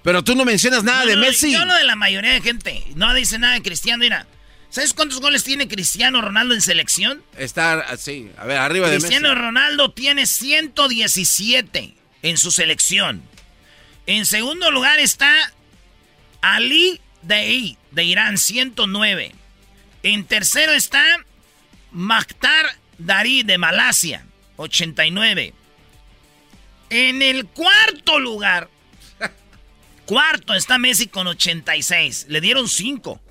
[0.03, 1.53] Pero tú no mencionas nada No, de no, Messi.
[1.53, 2.83] Yo hablo de la mayoría de gente.
[2.95, 3.99] No dice nada de Cristiano.
[3.99, 4.27] Mira,
[4.69, 7.23] ¿sabes cuántos goles tiene Cristiano Ronaldo en selección?
[7.37, 9.41] Estar así, a ver, arriba de Cristiano Messi.
[9.41, 13.23] Ronaldo tiene 117 en su selección.
[14.05, 15.53] En segundo lugar está
[16.41, 19.33] Ali Dei de Irán, 109.
[20.03, 21.03] En tercero está
[21.91, 24.25] Maktar Dari de Malasia,
[24.57, 25.53] 89.
[26.89, 28.69] En el cuarto lugar,
[30.05, 32.25] cuarto está Messi con 86.
[32.29, 33.21] Le dieron 5.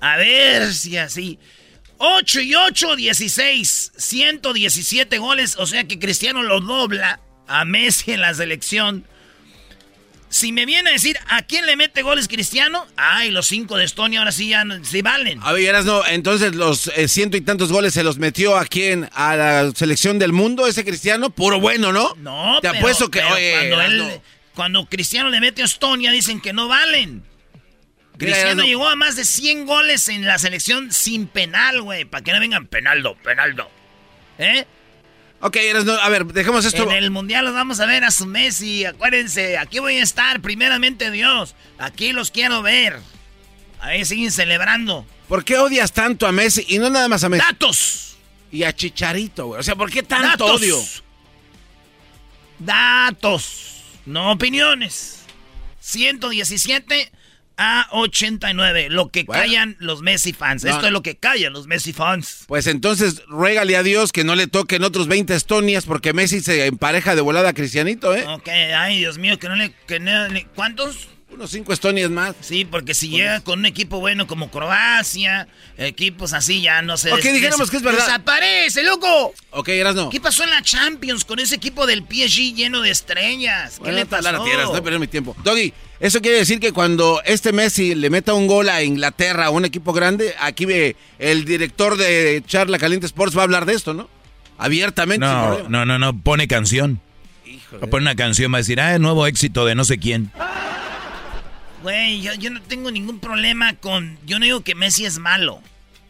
[0.00, 1.38] A ver si así.
[1.98, 3.92] 8 y 8, 16.
[3.96, 5.56] 117 goles.
[5.58, 9.06] O sea que Cristiano lo dobla a Messi en la selección.
[10.34, 13.84] Si me viene a decir a quién le mete goles Cristiano, ay, los 5 de
[13.84, 15.38] Estonia ahora sí ya no- sí valen.
[15.44, 19.08] A ver, Erasno, entonces los eh, ciento y tantos goles se los metió a quién?
[19.14, 22.16] A la selección del mundo, ese Cristiano, puro bueno, ¿no?
[22.16, 24.22] No, Te pero- apuesto que, pero oye, cuando, él- Erasno,
[24.56, 27.22] cuando Cristiano le mete a Estonia dicen que no valen.
[28.18, 32.04] Cristiano llegó a más de 100 goles en la selección sin penal, güey.
[32.06, 33.70] Para que no vengan penaldo, penaldo.
[34.38, 34.64] ¿Eh?
[35.46, 35.58] Ok,
[36.00, 36.84] a ver, dejemos esto.
[36.84, 38.86] En el mundial los vamos a ver a su Messi.
[38.86, 41.54] Acuérdense, aquí voy a estar, primeramente Dios.
[41.76, 42.98] Aquí los quiero ver.
[43.78, 45.06] Ahí siguen celebrando.
[45.28, 47.44] ¿Por qué odias tanto a Messi y no nada más a Messi?
[47.44, 48.16] ¡Datos!
[48.50, 49.60] Y a Chicharito, güey.
[49.60, 50.62] O sea, ¿por qué tanto Datos.
[50.62, 50.82] odio?
[52.58, 55.24] Datos, no opiniones.
[55.78, 57.12] 117
[57.56, 58.88] a 89.
[58.90, 59.42] Lo que Bueno.
[59.42, 60.64] callan los Messi fans.
[60.64, 60.70] No.
[60.70, 62.44] Esto es lo que callan los Messi fans.
[62.48, 66.66] Pues entonces, ruégale a Dios que no le toquen otros 20 Estonias porque Messi se
[66.66, 68.24] empareja de volada a Cristianito, ¿eh?
[68.26, 69.72] Ok, ay, Dios mío, que no le.
[69.86, 71.08] Que no le- ¿Cuántos?
[71.34, 72.36] Unos 5 Estonias más.
[72.40, 77.12] Sí, porque si llega con un equipo bueno como Croacia, equipos así ya no se.
[77.12, 78.06] Ok, dijéramos que es verdad.
[78.06, 79.34] ¡Desaparece, loco!
[79.50, 80.10] Ok, Erasno.
[80.10, 83.74] ¿Qué pasó en la Champions con ese equipo del PSG lleno de estrellas?
[83.74, 84.44] ¿Qué Bueno, le no pasó?
[84.44, 85.34] tierras, no perder mi tiempo.
[85.42, 89.50] Doggy, eso quiere decir que cuando este Messi le meta un gol a Inglaterra, a
[89.50, 93.74] un equipo grande, aquí ve el director de Charla Caliente Sports va a hablar de
[93.74, 94.08] esto, ¿no?
[94.56, 95.26] Abiertamente.
[95.26, 97.00] No, no, no, no, pone canción.
[97.72, 99.98] Va a poner una canción, va a decir, ah, el nuevo éxito de no sé
[99.98, 100.30] quién.
[101.84, 104.18] Güey, yo, yo no tengo ningún problema con...
[104.24, 105.62] Yo no digo que Messi es malo.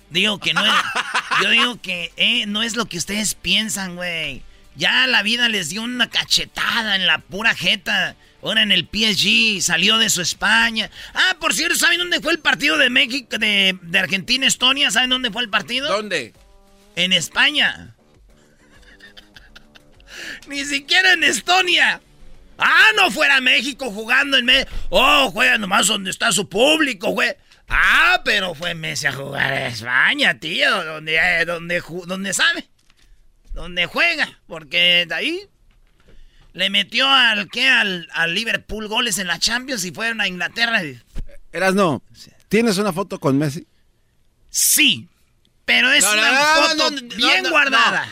[0.08, 0.72] Digo que no es...
[1.42, 4.44] yo digo que eh, no es lo que ustedes piensan, güey.
[4.76, 8.14] Ya la vida les dio una cachetada en la pura jeta.
[8.40, 10.92] Ahora en el PSG, salió de su España.
[11.12, 14.92] Ah, por cierto, ¿saben dónde fue el partido de México, de, de Argentina-Estonia?
[14.92, 15.90] ¿Saben dónde fue el partido?
[15.90, 16.34] ¿Dónde?
[16.94, 17.96] En España.
[20.46, 22.00] Ni siquiera en Estonia.
[22.58, 24.70] Ah, no fuera México jugando en México.
[24.90, 27.34] Oh, juega nomás donde está su público, güey.
[27.68, 30.84] Ah, pero fue Messi a jugar a España, tío.
[30.84, 32.68] Donde, eh, donde, donde sabe.
[33.52, 34.28] Donde juega.
[34.46, 35.48] Porque de ahí
[36.52, 37.68] le metió al, ¿qué?
[37.68, 40.82] Al, al Liverpool goles en la Champions y fueron a Inglaterra.
[41.52, 42.02] Eras no.
[42.48, 43.66] ¿Tienes una foto con Messi?
[44.50, 45.08] Sí.
[45.64, 48.06] Pero es una foto bien guardada.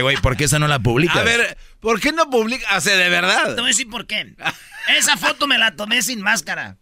[0.00, 1.18] Güey, ¿por qué esa no la publicas?
[1.18, 2.78] A ver, ¿por qué no publicas?
[2.78, 3.54] O sea, de verdad.
[3.54, 4.34] Te voy a decir por qué.
[4.96, 6.78] Esa foto me la tomé sin máscara.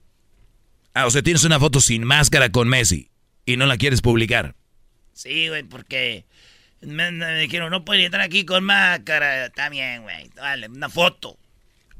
[0.94, 3.10] Ah, o sea, tienes una foto sin máscara con Messi
[3.44, 4.54] y no la quieres publicar.
[5.12, 6.26] Sí, güey, porque
[6.80, 9.46] me, me dijeron, no puedes entrar aquí con máscara.
[9.46, 10.30] Está bien, güey.
[10.36, 11.38] Dale, una foto.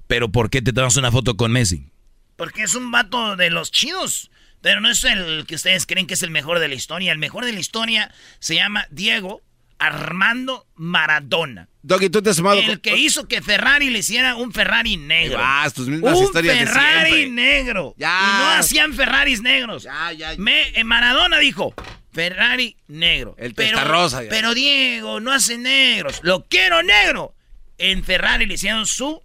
[0.06, 1.90] ¿Pero por qué te tomas una foto con Messi?
[2.36, 4.30] Porque es un vato de los chidos.
[4.60, 7.12] Pero no es el que ustedes creen que es el mejor de la historia.
[7.12, 9.40] El mejor de la historia se llama Diego
[9.78, 11.69] Armando Maradona.
[11.82, 15.38] Doggy, tú te has sumado El que hizo que Ferrari le hiciera un Ferrari negro.
[15.38, 17.94] vas, tus mismas un historias Ferrari negro.
[17.96, 18.20] Ya.
[18.20, 19.84] Y no hacían Ferraris negros.
[19.84, 20.34] Ya, ya.
[20.36, 21.74] Me, eh, Maradona dijo,
[22.12, 23.34] Ferrari negro.
[23.38, 23.78] El pero,
[24.08, 24.20] ya.
[24.28, 26.20] pero Diego, no hace negros.
[26.22, 27.34] Lo quiero negro.
[27.78, 29.22] En Ferrari le hicieron su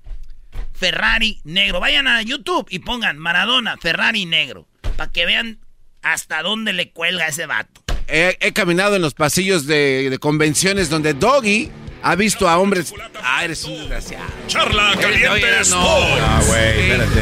[0.74, 1.82] Ferrari negro.
[1.82, 4.66] Vayan a YouTube y pongan Maradona, Ferrari negro.
[4.96, 5.60] Para que vean
[6.02, 7.82] hasta dónde le cuelga ese vato.
[8.08, 11.70] He, he caminado en los pasillos de, de convenciones donde Doggy
[12.06, 12.94] ha visto a hombres.
[13.24, 14.26] Ah, eres un desgraciado.
[14.46, 15.62] Charla caliente oye, no.
[15.64, 16.22] Sports.
[16.22, 17.22] Ah, güey, espérate.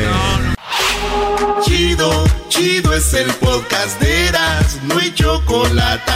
[1.63, 6.11] Chido, chido es el podcast de Eras, no hay chocolate.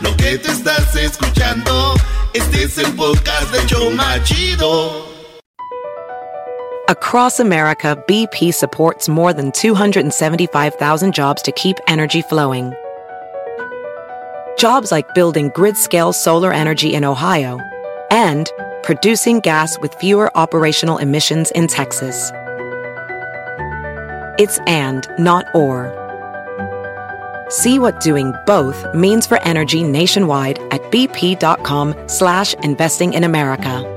[0.00, 1.94] Lo que te estás escuchando,
[2.32, 5.04] este es el podcast de Choma Chido.
[6.88, 12.72] Across America, BP supports more than 275,000 jobs to keep energy flowing.
[14.56, 17.58] Jobs like building grid scale solar energy in Ohio
[18.10, 18.50] and
[18.82, 22.30] producing gas with fewer operational emissions in Texas.
[24.38, 25.92] It's and, not or.
[27.48, 33.92] See what doing both means for energy nationwide at bp.com slash investing in America.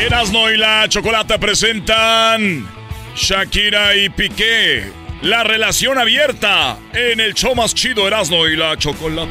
[0.00, 2.66] Erasmo y la Chocolata presentan
[3.14, 5.05] Shakira y Piqué.
[5.22, 9.30] La relación abierta en el show más chido Erasmo y la Chocolata.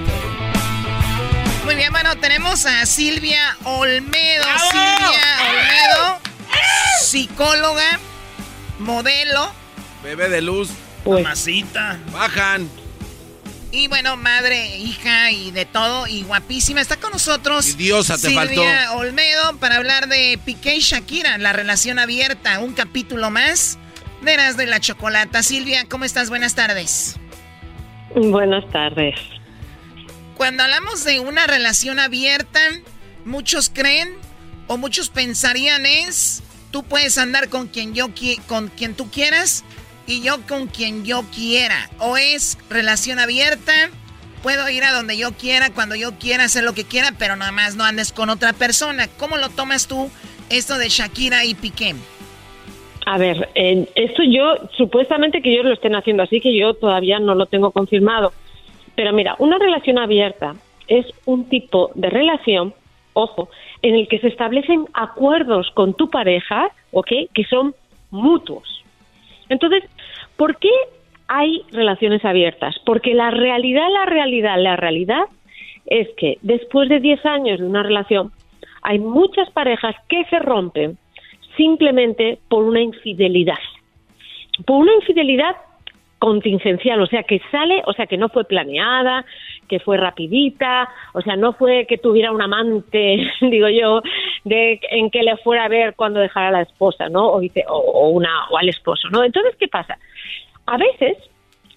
[1.64, 4.44] Muy bien, bueno, tenemos a Silvia Olmedo.
[4.72, 6.20] Silvia Olmedo,
[7.02, 7.99] psicóloga,
[8.80, 9.53] modelo.
[10.03, 10.70] Bebé de luz.
[11.06, 11.99] Mamacita.
[12.12, 12.68] Bajan.
[13.72, 16.82] Y bueno, madre, hija y de todo, y guapísima.
[16.82, 18.98] Está con nosotros Y diosa te Silvia faltó.
[18.98, 22.60] Olmedo para hablar de Piqué y Shakira, la relación abierta.
[22.60, 23.78] Un capítulo más
[24.26, 25.43] de la Chocolata.
[25.43, 26.30] Silvia, ¿cómo estás?
[26.30, 27.15] Buenas tardes.
[28.15, 29.14] Buenas tardes.
[30.35, 32.60] Cuando hablamos de una relación abierta,
[33.23, 34.10] muchos creen
[34.65, 36.41] o muchos pensarían es,
[36.72, 38.07] tú puedes andar con quien yo
[38.47, 39.64] con quien tú quieras
[40.07, 41.91] y yo con quien yo quiera.
[41.99, 43.73] O es relación abierta,
[44.41, 47.52] puedo ir a donde yo quiera, cuando yo quiera, hacer lo que quiera, pero nada
[47.52, 49.07] más no andes con otra persona.
[49.07, 50.10] ¿Cómo lo tomas tú
[50.49, 51.93] esto de Shakira y Piqué?
[53.06, 57.19] A ver, eh, esto yo, supuestamente que ellos lo estén haciendo así, que yo todavía
[57.19, 58.34] no lo tengo confirmado.
[58.95, 60.56] Pero mira, una relación abierta
[60.88, 62.73] es un tipo de relación,
[63.14, 63.49] ojo,
[63.84, 67.11] en el que se establecen acuerdos con tu pareja, ¿ok?
[67.34, 67.76] Que son
[68.10, 68.84] mutuos.
[69.49, 69.84] Entonces,
[70.36, 70.72] ¿por qué
[71.27, 72.76] hay relaciones abiertas?
[72.86, 75.26] Porque la realidad, la realidad, la realidad
[75.86, 78.32] es que después de 10 años de una relación,
[78.82, 80.98] hay muchas parejas que se rompen
[81.57, 83.60] simplemente por una infidelidad.
[84.65, 85.56] Por una infidelidad
[86.19, 89.26] contingencial, o sea, que sale, o sea, que no fue planeada,
[89.68, 94.02] que fue rapidita, o sea, no fue que tuviera un amante, digo yo,
[94.44, 97.27] de en que le fuera a ver cuando dejara a la esposa, ¿no?
[97.27, 99.23] O, dice, o, o una, o al esposo, ¿no?
[99.23, 99.98] Entonces, ¿qué pasa?
[100.65, 101.18] A veces,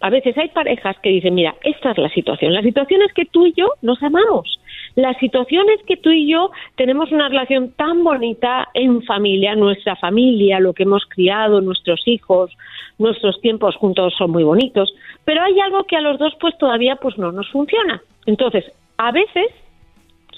[0.00, 2.54] a veces hay parejas que dicen, mira, esta es la situación.
[2.54, 4.60] La situación es que tú y yo nos amamos.
[4.98, 9.94] La situación es que tú y yo tenemos una relación tan bonita en familia, nuestra
[9.94, 12.50] familia, lo que hemos criado, nuestros hijos,
[12.98, 14.92] nuestros tiempos juntos son muy bonitos,
[15.24, 18.02] pero hay algo que a los dos pues todavía pues no nos funciona.
[18.26, 18.64] Entonces,
[18.96, 19.46] a veces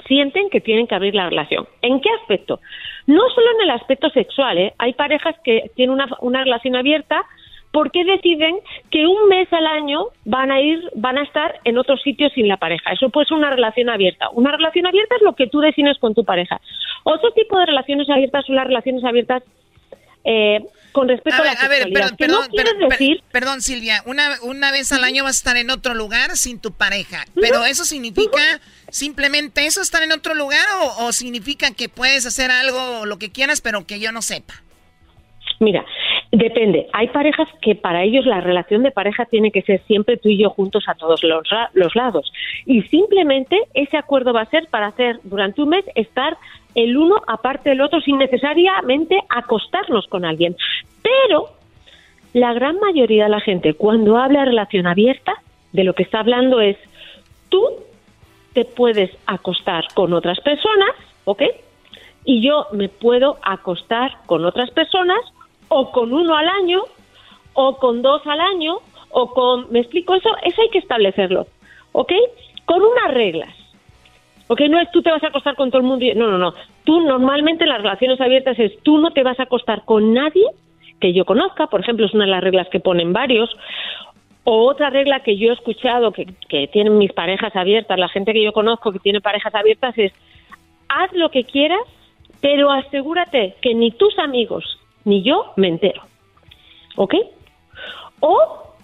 [0.06, 1.66] sienten que tienen que abrir la relación.
[1.80, 2.60] ¿En qué aspecto?
[3.06, 4.74] No solo en el aspecto sexual, ¿eh?
[4.76, 7.24] hay parejas que tienen una, una relación abierta
[7.72, 8.56] porque deciden
[8.90, 12.48] que un mes al año van a ir, van a estar en otro sitio sin
[12.48, 12.92] la pareja.
[12.92, 14.28] Eso puede ser una relación abierta.
[14.32, 16.60] Una relación abierta es lo que tú defines con tu pareja.
[17.04, 19.42] Otro tipo de relaciones abiertas son las relaciones abiertas
[20.24, 20.60] eh,
[20.92, 22.16] con respecto a, la sexualidad.
[22.16, 26.36] perdón, perdón, perdón, Silvia, una, una vez al año vas a estar en otro lugar
[26.36, 28.60] sin tu pareja, pero eso significa
[28.90, 33.30] simplemente eso, estar en otro lugar o, o significa que puedes hacer algo, lo que
[33.30, 34.54] quieras, pero que yo no sepa.
[35.60, 35.84] Mira,
[36.32, 36.86] depende.
[36.92, 40.38] Hay parejas que para ellos la relación de pareja tiene que ser siempre tú y
[40.38, 42.32] yo juntos a todos los, lados.
[42.66, 46.36] Y simplemente ese acuerdo va a ser para hacer durante un mes estar
[46.74, 50.56] el uno aparte del otro sin necesariamente acostarnos con alguien.
[51.02, 51.48] Pero
[52.32, 55.34] la gran mayoría de la gente cuando habla de relación abierta,
[55.72, 56.76] de lo que está hablando es
[57.48, 57.64] tú
[58.52, 60.90] te puedes acostar con otras personas,
[61.24, 61.42] ¿ok?
[62.24, 65.18] Y yo me puedo acostar con otras personas
[65.70, 66.82] o con uno al año,
[67.54, 68.78] o con dos al año,
[69.10, 69.70] o con...
[69.70, 70.28] ¿Me explico eso?
[70.42, 71.46] Eso hay que establecerlo,
[71.92, 72.12] ¿ok?
[72.64, 73.54] Con unas reglas.
[74.48, 74.62] ¿Ok?
[74.62, 76.04] No es tú te vas a acostar con todo el mundo.
[76.16, 76.54] No, no, no.
[76.82, 80.44] Tú normalmente en las relaciones abiertas es tú no te vas a acostar con nadie
[81.00, 83.48] que yo conozca, por ejemplo, es una de las reglas que ponen varios.
[84.42, 88.32] O otra regla que yo he escuchado que, que tienen mis parejas abiertas, la gente
[88.32, 90.12] que yo conozco que tiene parejas abiertas es
[90.88, 91.82] haz lo que quieras,
[92.40, 96.02] pero asegúrate que ni tus amigos ni yo me entero.
[96.96, 97.14] ¿Ok?
[98.20, 98.74] O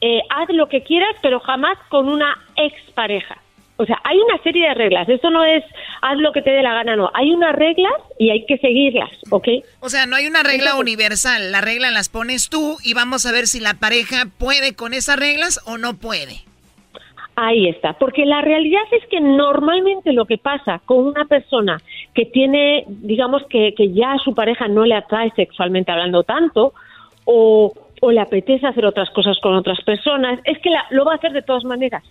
[0.00, 3.38] eh, haz lo que quieras, pero jamás con una expareja.
[3.76, 5.08] O sea, hay una serie de reglas.
[5.08, 5.64] Esto no es
[6.02, 7.10] haz lo que te dé la gana, no.
[7.14, 9.48] Hay unas reglas y hay que seguirlas, ¿ok?
[9.80, 11.50] O sea, no hay una regla universal.
[11.52, 15.18] La regla las pones tú y vamos a ver si la pareja puede con esas
[15.18, 16.44] reglas o no puede.
[17.44, 21.80] Ahí está, porque la realidad es que normalmente lo que pasa con una persona
[22.14, 26.72] que tiene, digamos que, que ya su pareja no le atrae sexualmente hablando tanto,
[27.24, 31.16] o, o le apetece hacer otras cosas con otras personas, es que lo va a
[31.16, 32.04] hacer de todas maneras.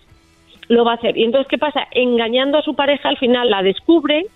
[0.68, 1.16] Lo va a hacer.
[1.16, 1.88] Y entonces, ¿qué pasa?
[1.92, 4.26] Engañando a su pareja, al final la descubre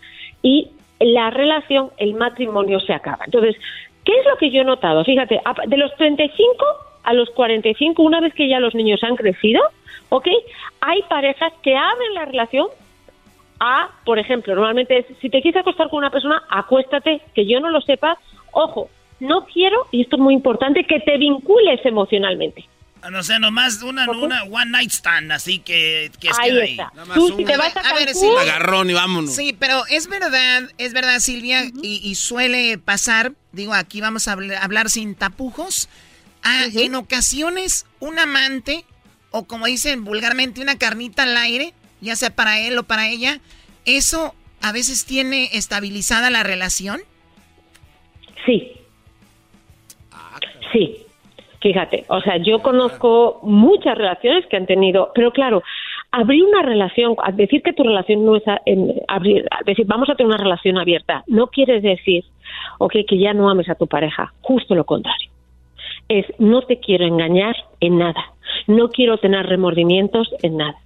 [0.40, 3.26] y la relación, el matrimonio se acaba.
[3.26, 3.54] Entonces,
[4.02, 5.04] ¿qué es lo que yo he notado?
[5.04, 6.64] Fíjate, de los 35
[7.02, 9.60] a los 45, una vez que ya los niños han crecido,
[10.08, 10.26] ¿ok?
[10.80, 12.68] Hay parejas que abren la relación
[13.60, 17.70] a, por ejemplo, normalmente si te quieres acostar con una persona, acuéstate, que yo no
[17.70, 18.18] lo sepa,
[18.52, 22.68] ojo, no quiero, y esto es muy importante, que te vincules emocionalmente.
[23.10, 26.58] No sé, nomás una, una one night stand, así que, que es ahí.
[26.58, 26.70] ahí.
[26.72, 26.92] Está.
[27.14, 29.32] Tú, si te vas a, a ver, sí, agarrón y vámonos.
[29.32, 34.32] Sí, pero es verdad, es verdad, Silvia, y, y, suele pasar, digo, aquí vamos a
[34.32, 35.88] hablar sin tapujos.
[36.42, 38.84] Ah, En ocasiones, un amante,
[39.36, 43.38] o como dicen vulgarmente, una carnita al aire, ya sea para él o para ella,
[43.84, 47.00] ¿eso a veces tiene estabilizada la relación?
[48.44, 48.72] Sí.
[50.72, 50.96] Sí.
[51.60, 55.62] Fíjate, o sea, yo conozco muchas relaciones que han tenido, pero claro,
[56.12, 60.28] abrir una relación, decir que tu relación no es en, abrir, decir vamos a tener
[60.28, 62.24] una relación abierta, no quiere decir,
[62.78, 65.30] ok, que ya no ames a tu pareja, justo lo contrario.
[66.08, 68.32] Es no te quiero engañar en nada,
[68.66, 70.76] no quiero tener remordimientos en nada.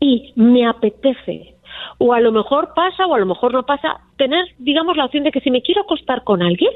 [0.00, 1.54] Y me apetece,
[1.98, 5.24] o a lo mejor pasa o a lo mejor no pasa, tener, digamos, la opción
[5.24, 6.72] de que si me quiero acostar con alguien,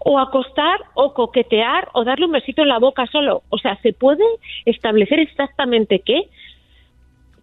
[0.00, 3.42] o acostar o coquetear o darle un besito en la boca solo.
[3.48, 4.24] O sea, se puede
[4.64, 6.28] establecer exactamente qué,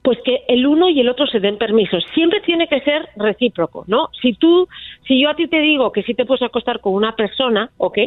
[0.01, 2.03] pues que el uno y el otro se den permisos.
[2.13, 4.09] Siempre tiene que ser recíproco, ¿no?
[4.21, 4.67] Si tú,
[5.07, 7.97] si yo a ti te digo que si te puedes acostar con una persona, ¿ok?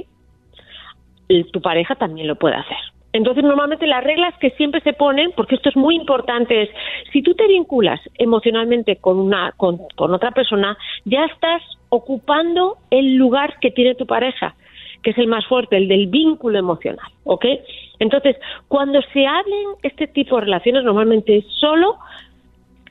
[1.29, 2.79] Tu pareja también lo puede hacer.
[3.13, 6.71] Entonces, normalmente las reglas que siempre se ponen, porque esto es muy importante, es
[7.13, 13.17] si tú te vinculas emocionalmente con una, con, con otra persona, ya estás ocupando el
[13.17, 14.55] lugar que tiene tu pareja,
[15.03, 17.45] que es el más fuerte, el del vínculo emocional, ¿ok?
[17.99, 18.37] Entonces,
[18.69, 21.99] cuando se hablen este tipo de relaciones, normalmente solo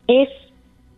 [0.07, 0.29] es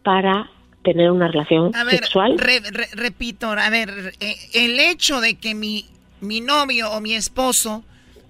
[0.03, 0.49] para
[0.83, 2.37] tener una relación a ver, sexual.
[2.37, 3.89] Re, re, repito, a ver,
[4.19, 5.85] eh, el hecho de que mi,
[6.19, 7.83] mi novio o mi esposo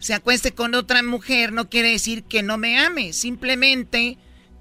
[0.04, 3.14] se acueste con otra mujer no quiere decir que no me ame.
[3.14, 4.18] Simplemente,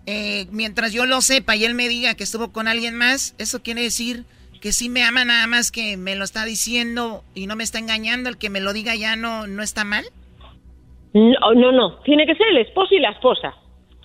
[0.06, 3.60] eh, mientras yo lo sepa y él me diga que estuvo con alguien más, eso
[3.60, 4.24] quiere decir
[4.60, 7.80] que sí me ama nada más que me lo está diciendo y no me está
[7.80, 8.28] engañando.
[8.28, 10.04] El que me lo diga ya no, no está mal.
[11.12, 11.98] No, no, no.
[12.04, 13.52] Tiene que ser el esposo y la esposa.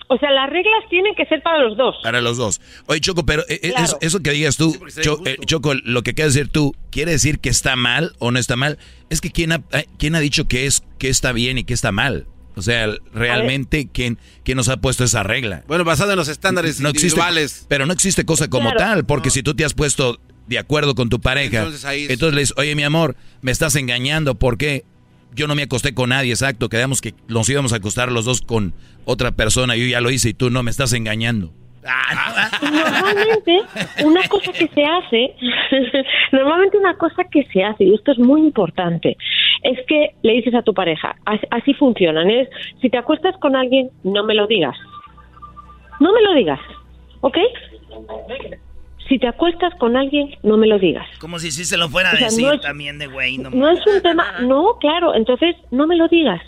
[0.08, 1.96] O sea, las reglas tienen que ser para los dos.
[2.02, 2.60] Para los dos.
[2.86, 3.84] Oye, Choco, pero eh, claro.
[3.84, 7.12] eso, eso, que digas tú, sí, Cho, eh, Choco, lo que quieres decir tú, ¿quiere
[7.12, 8.78] decir que está mal o no está mal?
[9.10, 9.62] Es que ¿quién ha,
[9.98, 12.26] quién ha dicho que, es, que está bien y que está mal?
[12.56, 15.62] O sea, realmente, ¿quién, ¿quién nos ha puesto esa regla?
[15.68, 17.44] Bueno, basado en los estándares no individuales.
[17.44, 20.18] Existe, pero no existe cosa como tal, porque si tú te has puesto
[20.48, 24.34] de acuerdo con tu pareja, entonces, entonces le dices, oye, mi amor, me estás engañando,
[24.36, 24.84] ¿por qué?
[25.34, 28.42] Yo no me acosté con nadie, exacto, quedamos que nos íbamos a acostar los dos
[28.42, 28.74] con
[29.04, 31.52] otra persona, yo ya lo hice y tú no me estás engañando.
[32.62, 33.60] Normalmente,
[34.04, 35.34] una cosa que se hace,
[36.32, 39.16] normalmente una cosa que se hace, y esto es muy importante,
[39.62, 41.16] es que le dices a tu pareja,
[41.50, 42.48] así funcionan, es,
[42.80, 44.76] si te acuestas con alguien, no me lo digas.
[46.00, 46.60] No me lo digas,
[47.20, 47.38] ¿ok?
[49.08, 51.06] Si te acuestas con alguien, no me lo digas.
[51.18, 53.38] Como si sí se lo fuera a decir también de güey.
[53.38, 56.42] No, no es un tema, no, claro, entonces no me lo digas.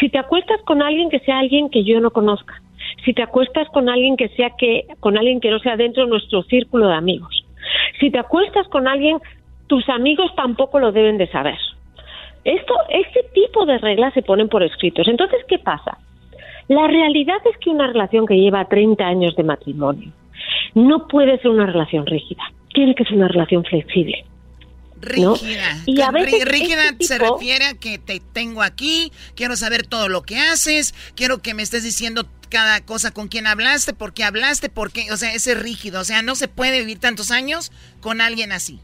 [0.00, 2.62] Si te acuestas con alguien que sea alguien que yo no conozca,
[3.04, 6.10] si te acuestas con alguien que sea que con alguien que no sea dentro de
[6.10, 7.44] nuestro círculo de amigos.
[8.00, 9.18] Si te acuestas con alguien,
[9.66, 11.58] tus amigos tampoco lo deben de saber.
[12.44, 15.06] Esto, este tipo de reglas se ponen por escritos.
[15.08, 15.98] Entonces, ¿qué pasa?
[16.68, 20.12] La realidad es que una relación que lleva 30 años de matrimonio
[20.74, 22.42] no puede ser una relación rígida.
[22.74, 24.24] Tiene que ser una relación flexible.
[25.00, 25.82] Rígida.
[25.84, 30.08] Y a veces rígida este se refiere a que te tengo aquí, quiero saber todo
[30.08, 34.24] lo que haces, quiero que me estés diciendo cada cosa con quién hablaste, por qué
[34.24, 37.72] hablaste, por qué, o sea, ese rígido, o sea, no se puede vivir tantos años
[38.00, 38.78] con alguien así.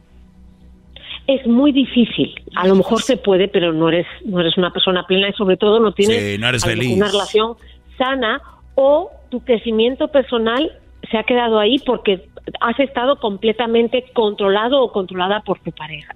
[1.28, 2.34] Es muy difícil.
[2.56, 5.58] A lo mejor se puede, pero no eres no eres una persona plena y sobre
[5.58, 6.50] todo no tienes una
[7.08, 7.56] relación
[7.98, 8.40] sana
[8.74, 10.72] o tu crecimiento personal
[11.10, 12.28] se ha quedado ahí porque
[12.60, 16.14] has estado completamente controlado o controlada por tu pareja.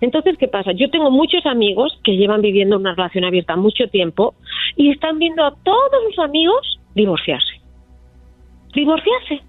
[0.00, 0.72] Entonces, ¿qué pasa?
[0.72, 4.34] Yo tengo muchos amigos que llevan viviendo una relación abierta mucho tiempo
[4.76, 7.60] y están viendo a todos sus amigos divorciarse.
[8.74, 9.42] Divorciarse.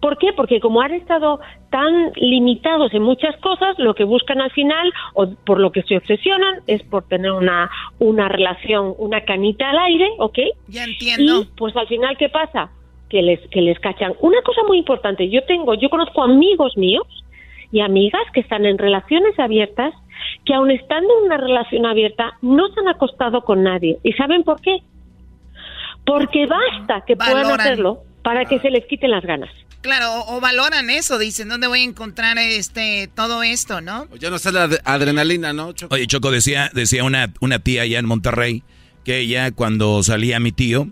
[0.00, 0.32] ¿Por qué?
[0.32, 1.40] Porque como han estado
[1.70, 5.96] tan limitados en muchas cosas, lo que buscan al final, o por lo que se
[5.96, 10.38] obsesionan, es por tener una, una relación, una canita al aire, ¿ok?
[10.68, 11.42] Ya entiendo.
[11.42, 12.70] Y pues al final, ¿qué pasa?
[13.08, 14.12] Que les, que les cachan.
[14.20, 17.06] Una cosa muy importante, yo tengo, yo conozco amigos míos
[17.72, 19.94] y amigas que están en relaciones abiertas,
[20.44, 23.98] que aun estando en una relación abierta, no se han acostado con nadie.
[24.02, 24.78] ¿Y saben por qué?
[26.04, 29.50] Porque basta que puedan hacerlo para que se les quiten las ganas.
[29.80, 34.06] Claro, o, valoran eso, dicen, ¿dónde voy a encontrar este todo esto, no?
[34.18, 35.94] Ya no está la adrenalina, ¿no, Choco?
[35.94, 38.64] Oye, Choco, decía, decía una, una tía allá en Monterrey
[39.04, 40.88] que ella, cuando salía mi tío,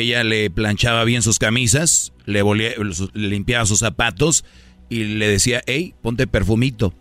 [0.00, 4.44] ella le planchaba bien sus camisas, le, le limpiaba sus zapatos
[4.88, 6.94] y le decía, hey, ponte perfumito.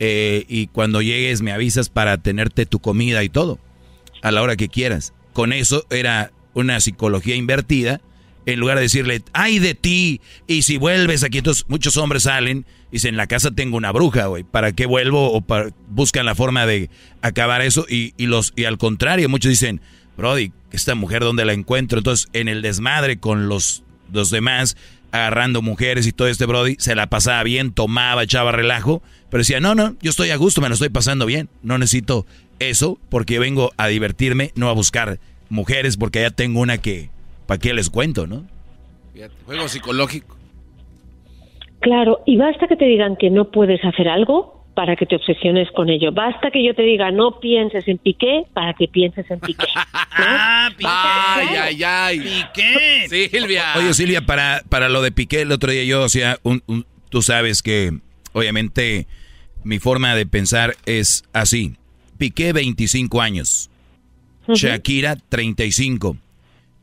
[0.00, 3.58] Eh, y cuando llegues me avisas para tenerte tu comida y todo,
[4.22, 5.12] a la hora que quieras.
[5.32, 8.00] Con eso era una psicología invertida,
[8.46, 12.64] en lugar de decirle, ay de ti, y si vuelves aquí, entonces muchos hombres salen
[12.90, 15.36] y dicen, en la casa tengo una bruja, güey, ¿para qué vuelvo?
[15.36, 15.44] O
[15.88, 16.88] buscan la forma de
[17.20, 19.82] acabar eso, y, los, y al contrario, muchos dicen,
[20.18, 21.98] Brody, esta mujer, ¿dónde la encuentro?
[21.98, 24.76] Entonces, en el desmadre con los, los demás,
[25.12, 29.00] agarrando mujeres y todo este Brody, se la pasaba bien, tomaba, echaba relajo,
[29.30, 32.26] pero decía, no, no, yo estoy a gusto, me lo estoy pasando bien, no necesito
[32.58, 35.20] eso porque vengo a divertirme, no a buscar
[35.50, 37.10] mujeres porque ya tengo una que,
[37.46, 38.44] ¿para qué les cuento, no?
[39.46, 40.36] Juego psicológico.
[41.78, 45.68] Claro, y basta que te digan que no puedes hacer algo para que te obsesiones
[45.72, 46.12] con ello.
[46.12, 49.66] Basta que yo te diga no pienses en Piqué para que pienses en Piqué.
[49.74, 50.88] ah, Piqué.
[50.88, 52.20] Ay, ay, ay.
[52.20, 53.28] Piqué.
[53.32, 53.72] Silvia.
[53.76, 56.62] Oye, Silvia, para, para lo de Piqué, el otro día yo, o sea, un,
[57.08, 57.92] tú sabes que
[58.32, 59.08] obviamente
[59.64, 61.74] mi forma de pensar es así.
[62.16, 63.70] Piqué 25 años.
[64.46, 66.16] Shakira 35.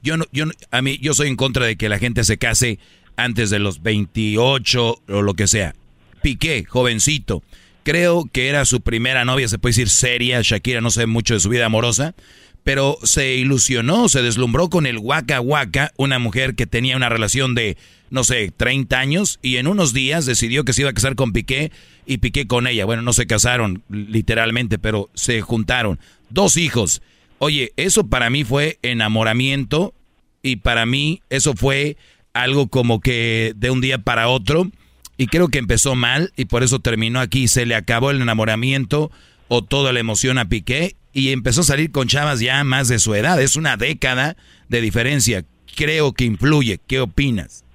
[0.04, 2.78] Yo no, yo a mí yo soy en contra de que la gente se case
[3.16, 5.76] antes de los 28 o lo que sea.
[6.22, 7.42] Piqué, jovencito.
[7.86, 10.42] Creo que era su primera novia, se puede decir seria.
[10.42, 12.16] Shakira no sé mucho de su vida amorosa,
[12.64, 17.54] pero se ilusionó, se deslumbró con el Waka Waka, una mujer que tenía una relación
[17.54, 17.78] de,
[18.10, 21.32] no sé, 30 años y en unos días decidió que se iba a casar con
[21.32, 21.72] Piqué
[22.08, 22.86] y Piqué con ella.
[22.86, 26.00] Bueno, no se casaron literalmente, pero se juntaron.
[26.32, 27.04] Dos hijos.
[27.38, 29.94] Oye, eso para mí fue enamoramiento
[30.42, 31.98] y para mí eso fue
[32.34, 34.72] algo como que de un día para otro
[35.18, 37.48] y creo que empezó mal y por eso terminó aquí.
[37.48, 39.12] Se le acabó el enamoramiento
[39.48, 43.00] o toda la emoción a Piqué y empezó a salir con chavas ya más de
[43.00, 43.42] su edad.
[43.42, 44.36] Es una década
[44.70, 45.44] de diferencia.
[45.76, 46.80] Creo que influye.
[46.88, 47.66] ¿Qué opinas?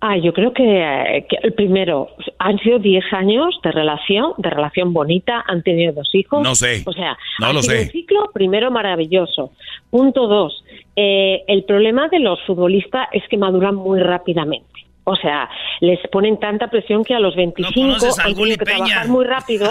[0.00, 2.08] Ah, yo creo que, eh, el primero,
[2.38, 6.40] han sido 10 años de relación, de relación bonita, han tenido dos hijos.
[6.40, 6.84] No sé.
[6.86, 7.82] O sea, no lo sé.
[7.82, 9.50] un ciclo primero maravilloso.
[9.90, 14.87] Punto dos, eh, el problema de los futbolistas es que maduran muy rápidamente.
[15.08, 15.48] O sea,
[15.80, 19.66] les ponen tanta presión que a los 25 han tenido que trabajar muy rápido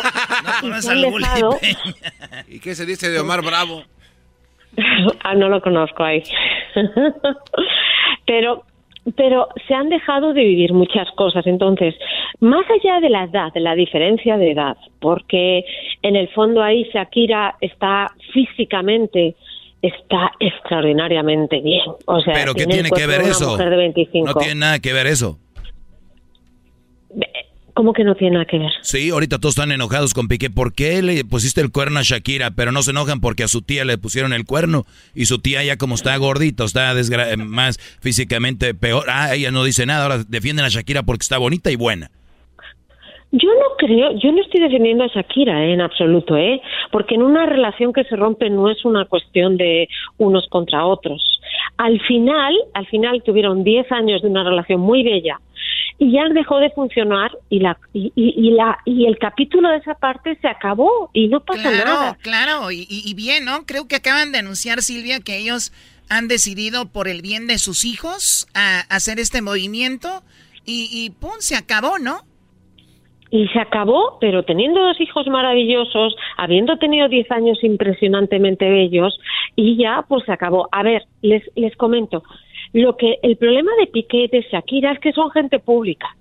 [2.48, 3.84] y ¿Y qué se dice de Omar Bravo?
[5.24, 6.22] Ah, no lo conozco ahí.
[8.28, 8.64] pero
[9.16, 11.48] pero se han dejado de vivir muchas cosas.
[11.48, 11.96] Entonces,
[12.42, 15.64] más allá de la edad, de la diferencia de edad, porque
[16.04, 19.36] en el fondo ahí Shakira está físicamente
[19.82, 21.84] está extraordinariamente bien.
[22.06, 23.58] O sea, pero ¿qué tiene que ver eso?
[24.26, 25.40] No tiene nada que ver eso.
[27.74, 28.72] ¿Cómo que no tiene nada que ver?
[28.82, 30.50] Sí, ahorita todos están enojados con Piqué.
[30.50, 32.50] ¿Por qué le pusiste el cuerno a Shakira?
[32.50, 34.88] Pero no se enojan porque a su tía le pusieron el cuerno.
[35.14, 36.96] Y su tía ya como está gordito, está
[37.38, 39.06] más físicamente peor.
[39.10, 40.04] Ah, ella no dice nada.
[40.04, 42.10] Ahora defienden a Shakira porque está bonita y buena.
[43.32, 46.62] Yo no creo, yo no estoy defendiendo a Shakira eh, en absoluto, ¿eh?
[46.92, 51.42] Porque en una relación que se rompe no es una cuestión de unos contra otros.
[51.78, 55.40] Al final, al final tuvieron 10 años de una relación muy bella
[56.00, 60.38] y ya dejó de funcionar y la y, la y el capítulo de esa parte
[60.42, 62.18] se acabó y no pasa nada.
[62.22, 63.66] Claro, y, y bien, ¿no?
[63.66, 65.74] Creo que acaban de anunciar Silvia que ellos
[66.10, 70.24] han decidido por el bien de sus hijos a, hacer este movimiento
[70.66, 72.22] y, y pum, se acabó, ¿no?
[73.38, 79.20] Y se acabó, pero teniendo dos hijos maravillosos, habiendo tenido 10 años impresionantemente bellos,
[79.56, 80.68] y ya pues se acabó.
[80.72, 82.24] A ver, les, les comento,
[82.74, 86.16] lo que el problema de Piqué y de Shakira es que son gente pública.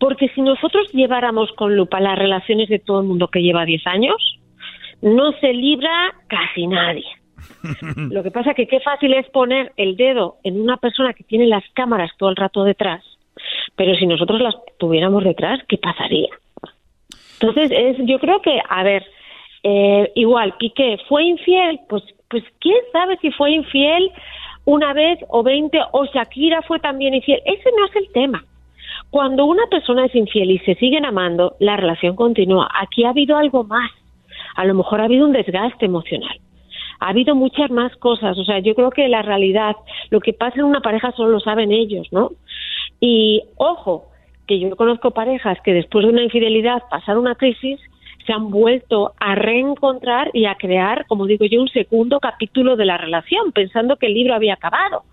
[0.00, 3.86] Porque si nosotros lleváramos con lupa las relaciones de todo el mundo que lleva 10
[3.86, 4.40] años,
[5.00, 7.06] no se libra casi nadie.
[8.10, 11.46] Lo que pasa que qué fácil es poner el dedo en una persona que tiene
[11.46, 13.04] las cámaras todo el rato detrás,
[13.76, 16.28] pero si nosotros las tuviéramos detrás, ¿qué pasaría?
[17.40, 19.06] Entonces, es, yo creo que, a ver,
[19.62, 24.10] eh, igual, Piqué fue infiel, pues, pues quién sabe si fue infiel
[24.64, 27.40] una vez o veinte, o Shakira fue también infiel.
[27.44, 28.44] Ese no es el tema.
[29.10, 32.68] Cuando una persona es infiel y se siguen amando, la relación continúa.
[32.80, 33.90] Aquí ha habido algo más.
[34.56, 36.38] A lo mejor ha habido un desgaste emocional.
[37.00, 38.36] Ha habido muchas más cosas.
[38.36, 39.76] O sea, yo creo que la realidad,
[40.10, 42.32] lo que pasa en una pareja solo lo saben ellos, ¿no?
[43.00, 44.07] Y ojo,
[44.48, 47.78] que yo conozco parejas que después de una infidelidad pasaron una crisis
[48.26, 52.84] se han vuelto a reencontrar y a crear, como digo yo, un segundo capítulo de
[52.84, 55.04] la relación, pensando que el libro había acabado.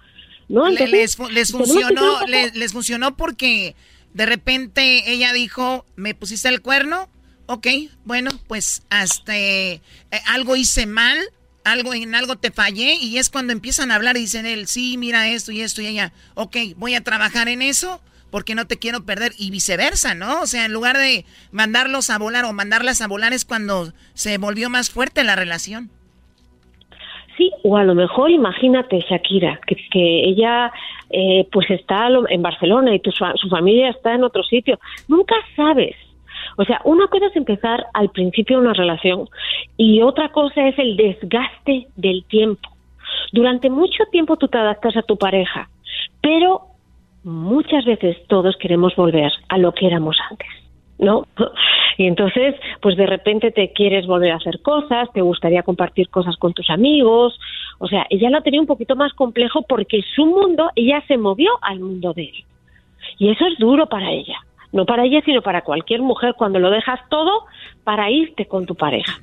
[0.50, 0.70] ¿no?
[0.70, 3.76] les, funcionó, les, funcionó porque
[4.14, 7.08] de repente ella dijo, me pusiste el cuerno,
[7.46, 7.68] ok,
[8.04, 9.82] bueno, pues hasta eh,
[10.28, 11.18] algo hice mal,
[11.64, 14.98] algo en algo te fallé y es cuando empiezan a hablar y dicen él, sí,
[14.98, 18.02] mira esto y esto y ella, ok, voy a trabajar en eso
[18.36, 20.42] porque no te quiero perder y viceversa, ¿no?
[20.42, 24.38] O sea, en lugar de mandarlos a volar o mandarlas a volar es cuando se
[24.38, 25.90] volvió más fuerte la relación.
[27.38, 30.70] Sí, o a lo mejor imagínate Shakira, que, que ella
[31.12, 34.82] eh, pues está en Barcelona y tu, su familia está en otro sitio.
[35.08, 35.96] Nunca sabes.
[36.58, 39.30] O sea, una cosa es empezar al principio una relación
[39.78, 42.70] y otra cosa es el desgaste del tiempo.
[43.32, 45.70] Durante mucho tiempo tú te adaptas a tu pareja,
[46.20, 46.75] pero
[47.26, 50.48] muchas veces todos queremos volver a lo que éramos antes.
[50.98, 51.26] ¿no?
[51.98, 56.36] Y entonces, pues de repente te quieres volver a hacer cosas, te gustaría compartir cosas
[56.36, 57.40] con tus amigos,
[57.80, 61.52] o sea, ella lo tenía un poquito más complejo porque su mundo, ella se movió
[61.62, 62.44] al mundo de él.
[63.18, 64.36] Y eso es duro para ella,
[64.74, 67.46] no para ella, sino para cualquier mujer cuando lo dejas todo
[67.86, 69.22] para irte con tu pareja,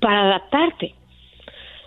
[0.00, 0.94] para adaptarte.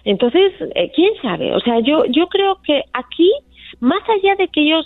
[0.04, 3.32] Entonces, eh, quién sabe, o sea, yo yo creo que aquí
[3.80, 4.86] más allá de que ellos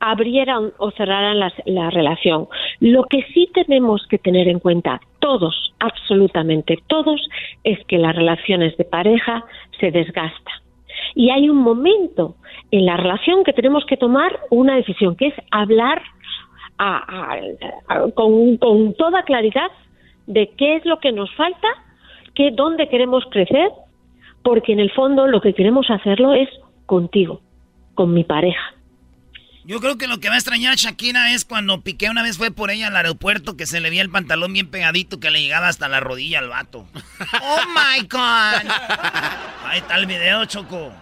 [0.00, 2.48] abrieran o cerraran la, relación.
[2.80, 7.20] Lo que sí tenemos que tener en cuenta, todos, absolutamente todos,
[7.62, 9.44] es que las relaciones de pareja
[9.78, 10.54] se desgastan.
[11.14, 12.36] Y hay un momento
[12.70, 16.02] en la relación que tenemos que tomar una decisión, que es hablar
[18.14, 19.70] con, con, toda claridad
[20.26, 21.68] de qué es lo que nos falta,
[22.34, 23.70] qué, dónde queremos crecer,
[24.42, 26.48] porque en el fondo lo que queremos hacerlo es
[26.86, 27.40] contigo,
[27.94, 28.79] con mi pareja.
[29.64, 32.38] Yo creo que lo que va a extrañar a Shakira es cuando Piqué una vez
[32.38, 35.42] fue por ella al aeropuerto que se le veía el pantalón bien pegadito que le
[35.42, 36.86] llegaba hasta la rodilla al vato.
[37.42, 38.70] ¡Oh, my God!
[39.64, 40.92] Ahí está el video, Choco.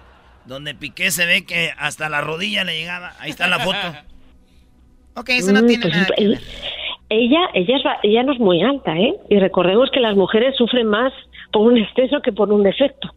[0.45, 3.13] Donde Piqué se ve que hasta la rodilla le llegaba.
[3.21, 3.77] Ahí está la foto.
[5.15, 6.41] Ok, eso no mm, tiene pues, nada que ver.
[7.09, 9.15] Ella, ella, ella no es muy alta, ¿eh?
[9.29, 11.13] Y recordemos que las mujeres sufren más
[11.53, 13.13] por un exceso que por un defecto.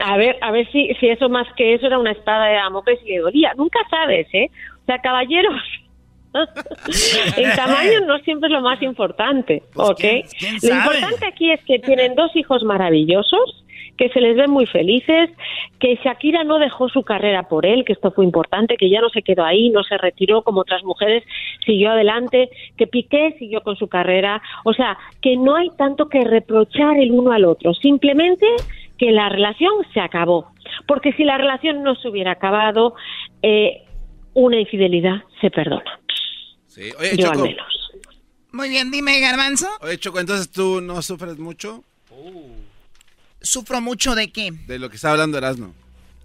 [0.00, 3.00] A ver, a ver si, si eso más que eso era una espada de Damocles
[3.04, 3.52] y le dolía.
[3.56, 4.50] Nunca sabes, ¿eh?
[4.82, 5.62] O sea, caballeros,
[7.36, 10.04] el tamaño no siempre es lo más importante, pues, ¿ok?
[10.62, 13.63] lo importante aquí es que tienen dos hijos maravillosos,
[13.96, 15.30] que se les ve muy felices,
[15.78, 19.08] que Shakira no dejó su carrera por él, que esto fue importante, que ya no
[19.08, 21.24] se quedó ahí, no se retiró como otras mujeres,
[21.64, 26.24] siguió adelante, que Piqué siguió con su carrera, o sea, que no hay tanto que
[26.24, 28.46] reprochar el uno al otro, simplemente
[28.98, 30.52] que la relación se acabó.
[30.86, 32.94] Porque si la relación no se hubiera acabado,
[33.42, 33.82] eh,
[34.34, 36.00] una infidelidad se perdona.
[36.66, 36.90] Sí.
[36.98, 37.90] Oye, Yo al menos.
[38.52, 39.66] Muy bien, dime, Garbanzo.
[39.80, 41.82] Oye, Choco, entonces tú no sufres mucho
[43.44, 44.50] ¿Sufro mucho de qué?
[44.66, 45.74] de lo que está hablando Erasmo.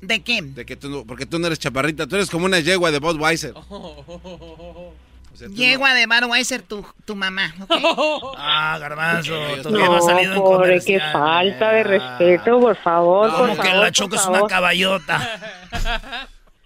[0.02, 0.42] ¿De qué?
[0.42, 3.00] De que tú no, porque tú no eres chaparrita, tú eres como una yegua de
[3.00, 3.54] Budweiser.
[3.56, 4.94] O
[5.36, 7.70] sea, tú Yegua de Budweiser, tu, tu mamá, ¿ok?
[8.38, 9.34] Ah, garbanzo,
[9.70, 14.16] No, no pobre, qué falta de respeto, por favor, por Como que favor, la Choco
[14.16, 15.40] es una caballota.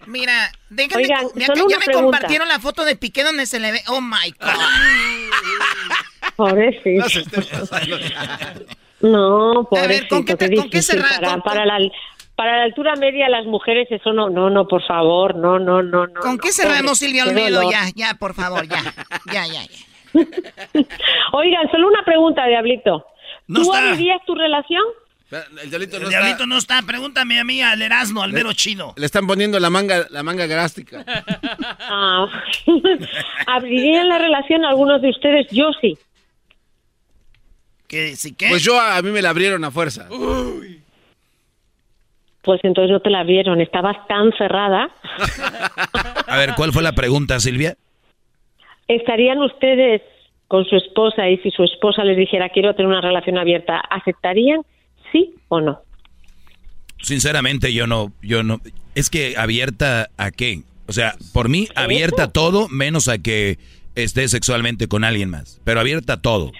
[0.06, 2.10] Mira, déjame, Oigan, ya, solo ya una me pregunta.
[2.18, 3.82] compartieron la foto de Piqué donde se le ve.
[3.88, 4.50] Oh my God.
[6.36, 7.04] Pobrecito.
[7.04, 7.66] No,
[9.68, 11.78] pobrecito, ¿con qué te- qué con qué cerrar- para, con- para la,
[12.36, 16.06] para la altura media, las mujeres, eso no, no, no, por favor, no, no, no,
[16.06, 16.20] no.
[16.20, 17.70] ¿Con no, qué cerramos, pobre, Silvia Olmedo?
[17.70, 18.82] Ya, ya, por favor, ya.
[19.32, 19.84] Ya, ya, ya.
[21.32, 23.06] Oigan, solo una pregunta, Diablito.
[23.48, 23.90] No ¿Tú está.
[23.92, 24.82] vivías tu relación?
[25.62, 28.52] El diablito no El está- diablito no está, pregúntame a mí, al Erasmo, al mero
[28.52, 28.94] chino.
[28.96, 31.04] Le están poniendo la manga, la manga grástica.
[31.80, 32.26] Ah,
[33.46, 35.46] ¿Abrirían la relación algunos de ustedes?
[35.50, 35.98] Yo sí.
[37.88, 38.48] ¿Qué, sí, qué?
[38.48, 40.08] Pues yo a, a mí me la abrieron a fuerza.
[42.42, 44.90] Pues entonces no te la vieron, estabas tan cerrada.
[46.26, 47.76] A ver, ¿cuál fue la pregunta, Silvia?
[48.86, 50.02] ¿Estarían ustedes
[50.46, 54.60] con su esposa y si su esposa les dijera quiero tener una relación abierta, ¿aceptarían?
[55.10, 55.80] ¿Sí o no?
[57.00, 58.60] Sinceramente, yo no, yo no.
[58.94, 60.62] Es que abierta a qué?
[60.86, 63.58] O sea, por mí, abierta a todo, menos a que
[63.94, 65.60] esté sexualmente con alguien más.
[65.64, 66.52] Pero abierta a todo.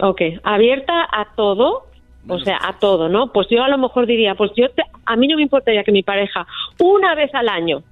[0.00, 1.86] Ok, abierta a todo,
[2.28, 3.32] o sea, a todo, ¿no?
[3.32, 5.92] Pues yo a lo mejor diría, pues yo, te- a mí no me importaría que
[5.92, 6.46] mi pareja
[6.78, 7.82] una vez al año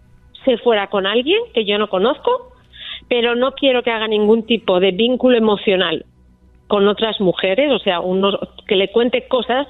[0.44, 2.52] se fuera con alguien que yo no conozco,
[3.08, 6.06] pero no quiero que haga ningún tipo de vínculo emocional
[6.68, 8.36] con otras mujeres, o sea, unos,
[8.66, 9.66] que le cuente cosas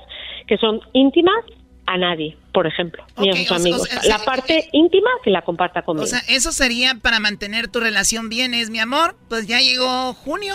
[0.47, 1.43] que son íntimas
[1.87, 3.81] a nadie, por ejemplo, ni Ok, a sus o amigos.
[3.83, 6.05] o sea, la parte íntima que la comparta conmigo.
[6.05, 9.17] O sea, eso sería para mantener tu relación bien, es mi amor.
[9.29, 10.55] Pues ya llegó junio,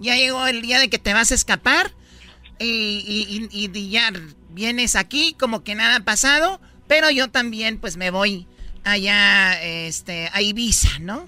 [0.00, 1.90] ya llegó el día de que te vas a escapar
[2.58, 4.10] y, ya
[4.50, 8.46] vienes aquí como que nada ha pasado, pero yo también pues me voy
[8.84, 11.24] allá este, a Ibiza, ¿no?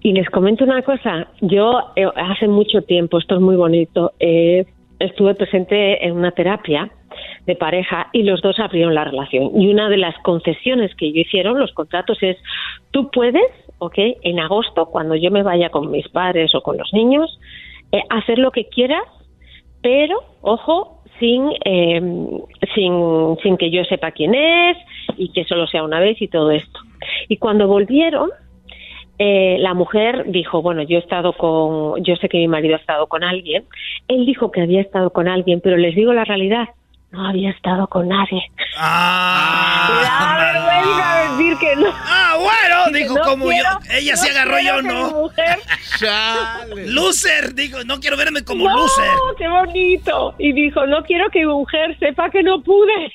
[0.00, 4.66] Y les comento una cosa, yo eh, hace mucho tiempo, esto es muy bonito, eh,
[4.98, 6.90] estuve presente en una terapia
[7.46, 9.50] de pareja y los dos abrieron la relación.
[9.60, 12.36] Y una de las concesiones que ellos hicieron, los contratos, es
[12.90, 13.98] tú puedes, ¿ok?
[14.22, 17.38] En agosto, cuando yo me vaya con mis padres o con los niños,
[17.92, 19.04] eh, hacer lo que quieras,
[19.82, 22.00] pero, ojo, sin, eh,
[22.74, 24.78] sin, sin que yo sepa quién es
[25.16, 26.80] y que solo sea una vez y todo esto.
[27.28, 28.30] Y cuando volvieron,
[29.18, 32.78] eh, la mujer dijo, bueno, yo he estado con, yo sé que mi marido ha
[32.78, 33.64] estado con alguien.
[34.08, 36.68] Él dijo que había estado con alguien, pero les digo la realidad,
[37.14, 38.42] no había estado con nadie.
[38.76, 41.86] Ah, Me da vergüenza decir que no.
[41.94, 43.92] Ah, bueno, dijo no como quiero- yo.
[43.92, 45.10] Ella se no agarró, quiero yo no.
[45.10, 45.58] mujer-
[46.86, 49.04] Loser, dijo, no quiero verme como no, loser.
[49.38, 50.34] qué bonito.
[50.38, 53.12] Y dijo, no quiero que mi mujer sepa que no pude.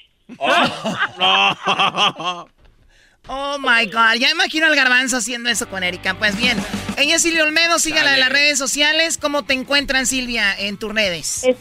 [3.32, 6.16] Oh my God, ya imagino al garbanzo haciendo eso con Erika.
[6.16, 6.58] Pues bien,
[6.98, 9.18] ella es Silvia Olmedo, sígala en las redes sociales.
[9.20, 11.44] ¿Cómo te encuentran, Silvia, en tus redes?
[11.44, 11.58] Es-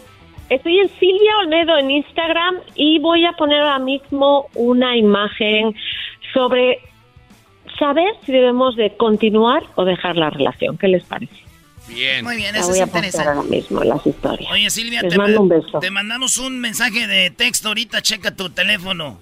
[0.50, 5.74] Estoy en Silvia Olmedo en Instagram y voy a poner ahora mismo una imagen
[6.32, 6.78] sobre
[7.78, 10.78] saber si debemos de continuar o dejar la relación.
[10.78, 11.34] ¿Qué les parece?
[11.88, 12.24] Bien.
[12.24, 13.28] Muy bien, eso voy es interesante.
[13.28, 14.50] ahora mismo las historias.
[14.52, 15.78] Oye, Silvia, Les te, mando un beso.
[15.80, 19.18] te mandamos un mensaje de texto ahorita, checa tu teléfono.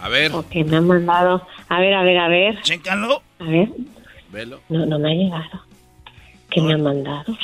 [0.00, 1.46] A ver, Ok, me han mandado.
[1.68, 2.60] A ver, a ver, a ver.
[2.62, 3.22] Chécalo.
[3.40, 3.68] A ver.
[4.30, 4.60] velo.
[4.68, 5.62] No, no me ha llegado.
[6.50, 7.36] ¿Qué me han mandado?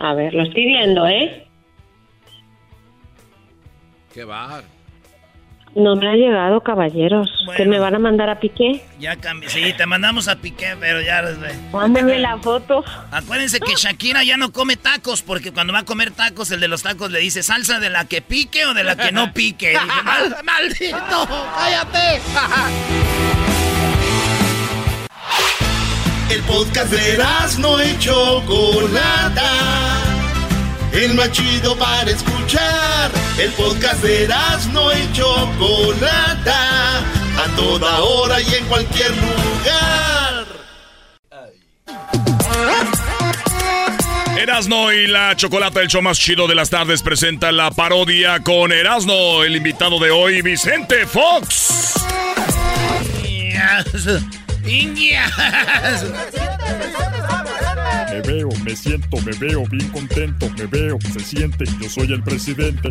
[0.00, 1.45] A ver, lo estoy viendo, ¿eh?
[4.16, 4.64] Qué bar.
[5.74, 7.28] No me ha llegado, caballeros.
[7.54, 7.70] ¿Que Bueno.
[7.72, 8.82] me van a mandar a Piqué?
[8.98, 9.50] Ya cambié.
[9.50, 11.22] Sí, te mandamos a Piqué, pero ya.
[11.70, 12.82] Mándame la foto.
[13.10, 16.68] Acuérdense que Shakira ya no come tacos, porque cuando va a comer tacos, el de
[16.68, 19.68] los tacos le dice salsa de la que pique o de la que no pique.
[19.72, 22.22] Dije, "Mal- maldito, cállate.
[26.34, 27.18] El podcast de
[27.60, 29.42] no y Chocolata.
[30.96, 33.10] El más chido para escuchar.
[33.38, 34.28] El podcast de
[34.72, 37.00] no y Chocolata.
[37.00, 40.46] A toda hora y en cualquier lugar.
[44.38, 48.72] Erasno y la Chocolata, el show más chido de las tardes, presenta la parodia con
[48.72, 51.94] Erasno, el invitado de hoy, Vicente Fox.
[54.66, 55.32] Indias.
[58.66, 62.88] Me siento, me veo bien contento, me veo, se siente, yo soy el presidente.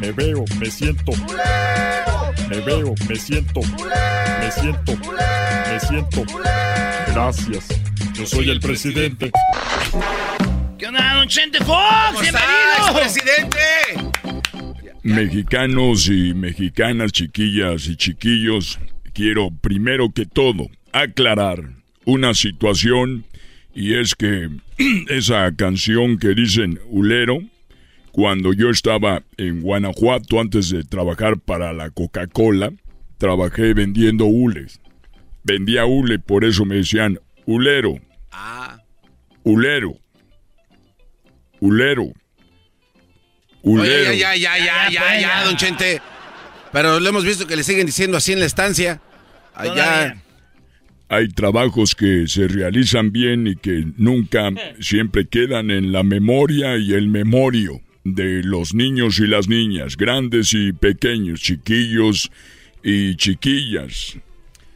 [0.00, 1.12] Me veo, me siento.
[2.48, 3.60] Me veo, me siento.
[4.40, 4.96] Me siento.
[5.68, 6.24] Me siento.
[7.08, 7.68] Gracias.
[8.14, 9.30] Yo soy el presidente.
[10.78, 12.18] ¿Qué onda, don Chente Fox?
[12.18, 12.94] ¡Bienvenido!
[12.98, 13.58] presidente!
[15.02, 18.80] Mexicanos y mexicanas, chiquillas y chiquillos,
[19.12, 23.24] quiero primero que todo aclarar una situación
[23.74, 24.50] y es que
[25.08, 27.40] esa canción que dicen Ulero,
[28.12, 32.72] cuando yo estaba en Guanajuato antes de trabajar para la Coca-Cola,
[33.18, 34.80] trabajé vendiendo hules.
[35.44, 37.98] Vendía hule, por eso me decían Ulero.
[38.30, 38.78] Ah.
[39.44, 39.96] Ulero.
[41.60, 42.12] Ulero.
[43.62, 44.10] Ulero.
[44.10, 46.02] Oye, ya, ya, ya, ya, ya, don Chente.
[46.72, 49.00] Pero lo hemos visto que le siguen diciendo así en la estancia.
[49.54, 50.21] Allá.
[51.12, 56.94] Hay trabajos que se realizan bien y que nunca siempre quedan en la memoria y
[56.94, 62.32] el memorio de los niños y las niñas, grandes y pequeños, chiquillos
[62.82, 64.16] y chiquillas.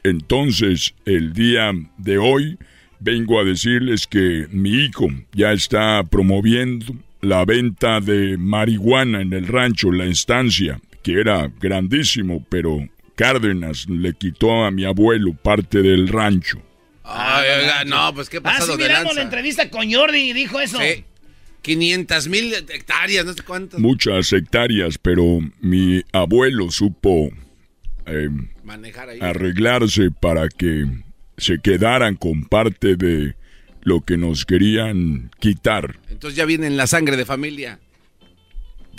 [0.04, 2.58] Entonces, el día de hoy
[3.00, 9.46] vengo a decirles que mi hijo ya está promoviendo la venta de marihuana en el
[9.46, 12.86] rancho, la estancia, que era grandísimo, pero
[13.16, 16.62] Cárdenas le quitó a mi abuelo parte del rancho.
[17.02, 19.14] Ay, oiga, no, pues qué Ah, pasado sí, miramos lanza.
[19.14, 20.78] la entrevista con Jordi y dijo eso.
[20.78, 21.04] Sí.
[21.62, 23.80] 500 mil hectáreas, no sé cuántas.
[23.80, 27.30] Muchas hectáreas, pero mi abuelo supo
[28.06, 28.28] eh,
[28.62, 29.18] Manejar ahí.
[29.20, 30.84] arreglarse para que
[31.38, 33.34] se quedaran con parte de
[33.82, 35.98] lo que nos querían quitar.
[36.08, 37.78] Entonces ya viene en la sangre de familia.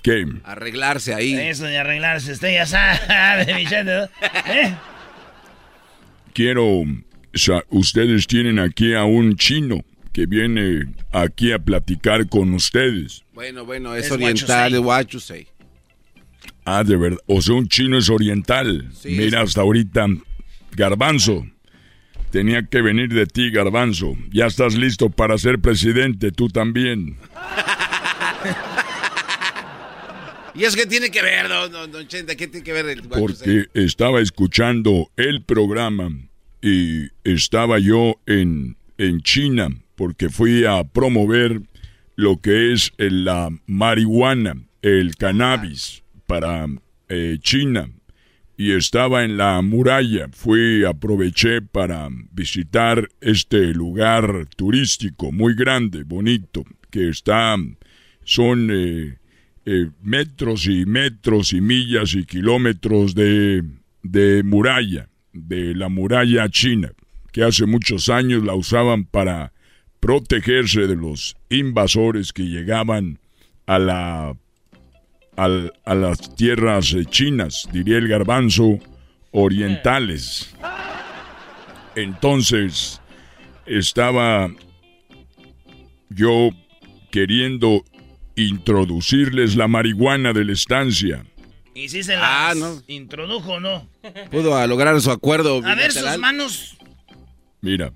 [0.08, 0.26] ¿Qué?
[0.46, 1.34] Arreglarse ahí.
[1.36, 4.06] Eso de arreglarse, usted ya sabe, Vicente.
[4.46, 4.74] ¿Eh?
[6.34, 6.84] Quiero...
[7.70, 13.26] Ustedes tienen aquí a un chino que viene aquí a platicar con ustedes.
[13.34, 15.40] Bueno, bueno, es, Es oriental, es Huachusei.
[15.40, 15.48] Huachusei.
[16.64, 17.20] Ah, de verdad.
[17.28, 18.90] O sea, un chino es oriental.
[18.94, 20.08] Sí, Mira, es- hasta ahorita,
[20.72, 21.46] Garbanzo.
[22.32, 24.16] Tenía que venir de ti, Garbanzo.
[24.32, 27.18] Ya estás listo para ser presidente, tú también.
[30.58, 32.08] ¿Y eso qué tiene que ver, don, don?
[32.08, 32.98] ¿Qué tiene que ver?
[33.08, 36.10] Porque estaba escuchando el programa
[36.62, 41.62] y estaba yo en, en China porque fui a promover
[42.16, 46.68] lo que es el- la marihuana, el cannabis para
[47.10, 47.90] eh, China.
[48.58, 50.28] Y estaba en la muralla.
[50.34, 57.56] Fui, aproveché para visitar este lugar turístico muy grande, bonito, que está,
[58.24, 59.18] son eh,
[59.70, 63.64] eh, metros y metros y millas y kilómetros de,
[64.02, 66.94] de muralla, de la muralla china,
[67.34, 69.52] que hace muchos años la usaban para
[70.00, 73.20] protegerse de los invasores que llegaban
[73.66, 74.38] a la
[75.36, 78.80] al- a las tierras eh, chinas, diría el garbanzo,
[79.32, 80.56] orientales.
[81.96, 83.02] Entonces,
[83.66, 84.50] estaba
[86.10, 86.50] yo
[87.12, 87.84] queriendo
[88.38, 91.26] introducirles la marihuana de la estancia.
[91.76, 92.82] Y si se la Ah, no.
[92.88, 93.88] introdujo o no.
[94.32, 95.62] Pudo lograr su acuerdo.
[95.66, 96.78] A ver sus manos.
[97.62, 97.92] Mira,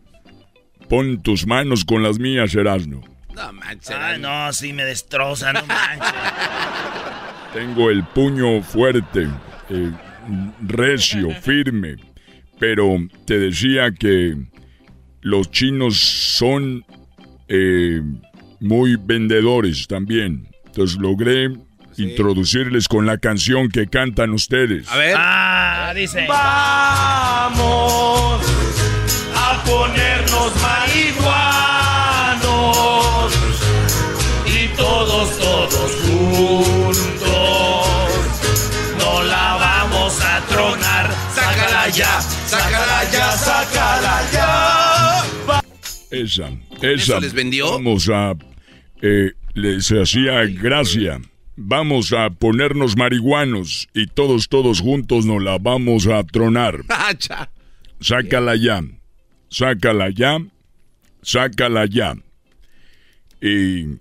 [0.89, 3.01] pon tus manos con las mías, Erasmo.
[3.34, 3.95] No, manches.
[3.97, 6.13] Ay, no, sí me destroza, no manches.
[7.53, 9.27] Tengo el puño fuerte,
[9.69, 9.91] eh,
[10.61, 11.95] recio, firme.
[12.59, 14.35] Pero te decía que
[15.22, 16.85] los chinos son
[17.47, 18.01] eh,
[18.61, 20.47] muy vendedores también.
[20.67, 21.49] Entonces logré
[21.97, 24.89] introducirles con la canción que cantan ustedes.
[24.89, 25.15] A ver.
[25.17, 26.25] Ah, dice.
[26.27, 27.59] Vamos
[29.35, 31.63] a ponernos marihuanos
[34.45, 37.01] y todos, todos juntos
[38.99, 41.11] no la vamos a tronar.
[41.35, 45.21] Sácala ya, sácala ya, sácala ya.
[46.11, 46.49] Esa,
[46.81, 47.19] esa.
[47.19, 47.71] les vendió?
[47.71, 48.35] Vamos a.
[49.01, 51.19] eh, les hacía gracia.
[51.55, 56.81] Vamos a ponernos marihuanos y todos, todos juntos nos la vamos a tronar.
[56.89, 57.49] Hacha.
[57.99, 58.83] Sácala ya.
[59.49, 60.39] Sácala ya.
[61.21, 62.15] Sácala ya.
[63.41, 63.97] Y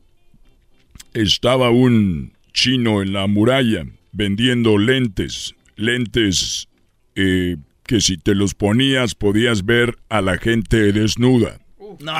[1.13, 5.55] estaba un chino en la muralla vendiendo lentes.
[5.77, 6.69] Lentes
[7.15, 11.59] eh, que si te los ponías podías ver a la gente desnuda.
[11.99, 12.13] No.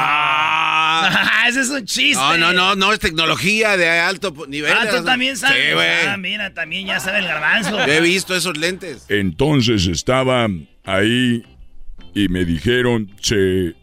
[1.49, 2.19] Ese es un chiste.
[2.21, 2.37] Ah.
[2.39, 4.73] No, no, no, no, es tecnología de alto nivel.
[4.73, 5.69] Ah, tú también sabes.
[5.69, 6.07] Sí, güey.
[6.07, 7.79] Ah, mira, también ya sabe el garbanzo.
[7.87, 9.07] Yo he visto esos lentes.
[9.09, 10.49] Entonces estaba
[10.85, 11.45] ahí
[12.15, 13.75] y me dijeron, se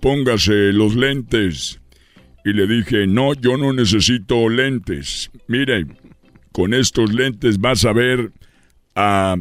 [0.00, 1.80] póngase los lentes.
[2.44, 5.30] Y le dije, no, yo no necesito lentes.
[5.46, 5.86] Mire,
[6.52, 8.32] con estos lentes vas a ver
[8.94, 9.36] a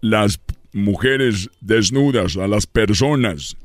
[0.00, 0.40] las
[0.72, 3.56] mujeres desnudas, a las personas.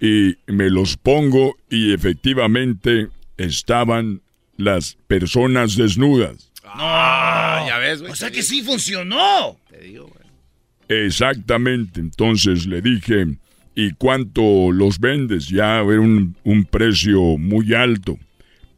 [0.00, 4.22] Y me los pongo y efectivamente estaban
[4.56, 6.52] las personas desnudas.
[6.64, 8.12] Ah, ya ves, güey.
[8.12, 9.58] O sea que sí funcionó.
[9.70, 11.06] Te digo, güey.
[11.06, 12.00] Exactamente.
[12.00, 13.26] Entonces le dije,
[13.74, 15.48] ¿y cuánto los vendes?
[15.48, 18.18] Ya era un, un precio muy alto,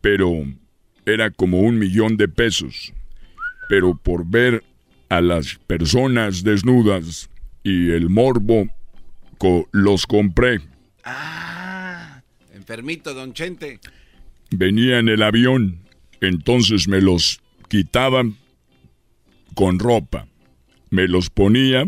[0.00, 0.44] pero
[1.04, 2.92] era como un millón de pesos.
[3.68, 4.62] Pero por ver
[5.08, 7.30] a las personas desnudas
[7.62, 8.68] y el morbo,
[9.72, 10.60] los compré.
[11.10, 12.22] Ah,
[12.52, 13.80] enfermito, don Chente.
[14.50, 15.78] Venía en el avión,
[16.20, 18.36] entonces me los quitaban
[19.54, 20.26] con ropa.
[20.90, 21.86] Me los ponía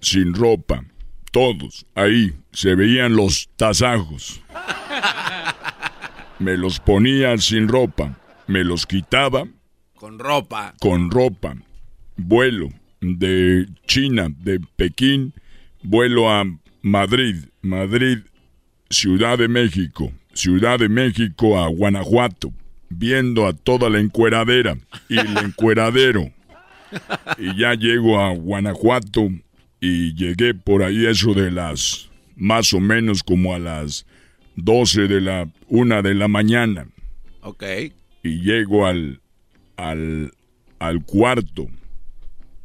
[0.00, 0.84] sin ropa.
[1.30, 4.42] Todos ahí se veían los tasajos.
[6.38, 8.18] Me los ponía sin ropa.
[8.48, 9.46] Me los quitaba.
[9.94, 10.74] Con ropa.
[10.80, 11.54] Con ropa.
[12.16, 12.68] Vuelo
[13.00, 15.34] de China, de Pekín.
[15.82, 16.44] Vuelo a
[16.82, 17.36] Madrid.
[17.62, 18.18] Madrid,
[18.90, 20.12] Ciudad de México.
[20.34, 22.52] Ciudad de México a Guanajuato.
[22.90, 24.76] Viendo a toda la encueradera
[25.08, 26.30] y el encueradero.
[27.38, 29.30] Y ya llego a Guanajuato
[29.80, 34.04] y llegué por ahí eso de las más o menos como a las
[34.56, 36.86] 12 de la una de la mañana.
[37.40, 37.64] Ok.
[38.22, 39.20] Y llego al
[39.76, 40.32] al
[40.78, 41.68] al cuarto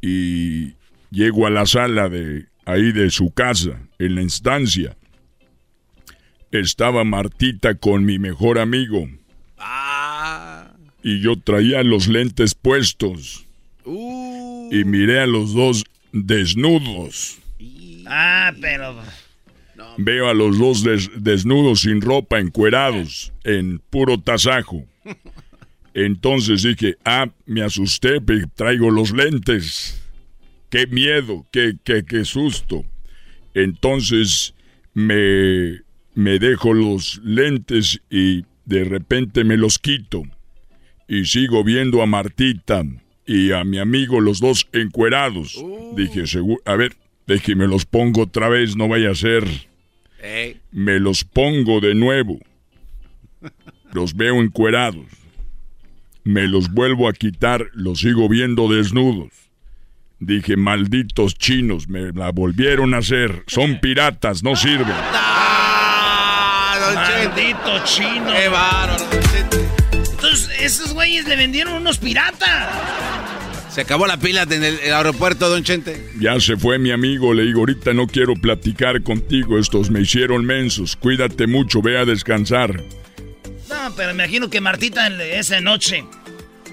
[0.00, 0.74] y
[1.10, 4.94] llego a la sala de ahí de su casa, en la instancia.
[6.50, 9.08] Estaba Martita con mi mejor amigo.
[9.56, 10.72] Ah.
[11.02, 13.46] Y yo traía los lentes puestos.
[13.84, 14.68] Uh.
[14.70, 17.38] Y miré a los dos desnudos.
[18.06, 19.00] Ah, pero...
[19.96, 20.84] Veo a los dos
[21.16, 24.84] desnudos sin ropa, encuerados, en puro tasajo.
[25.94, 28.20] Entonces dije, ah, me asusté,
[28.54, 30.07] traigo los lentes.
[30.70, 32.84] Qué miedo, qué, qué, qué susto.
[33.54, 34.54] Entonces
[34.94, 35.80] me,
[36.14, 40.22] me dejo los lentes y de repente me los quito.
[41.08, 42.82] Y sigo viendo a Martita
[43.24, 45.56] y a mi amigo los dos encuerados.
[45.56, 45.94] Uh.
[45.96, 46.24] Dije,
[46.64, 46.96] a ver,
[47.26, 49.44] déjeme los pongo otra vez, no vaya a ser.
[50.70, 52.38] Me los pongo de nuevo.
[53.92, 55.06] Los veo encuerados.
[56.24, 59.47] Me los vuelvo a quitar, los sigo viendo desnudos.
[60.20, 63.44] Dije, malditos chinos, me la volvieron a hacer.
[63.46, 64.94] Son piratas, no sirven.
[65.12, 65.38] ¡Ah,
[66.94, 68.32] Maldito chino.
[68.32, 69.04] ¡Qué bárbaro,
[70.10, 72.68] Entonces, esos güeyes le vendieron unos piratas.
[73.70, 76.10] Se acabó la pila en el, aeropuerto, don Chente.
[76.18, 80.44] Ya se fue mi amigo, le digo, ahorita no quiero platicar contigo, estos me hicieron
[80.44, 80.96] mensos.
[80.96, 82.82] Cuídate mucho, ve a descansar.
[83.68, 86.04] No, pero me imagino que Martita esa noche.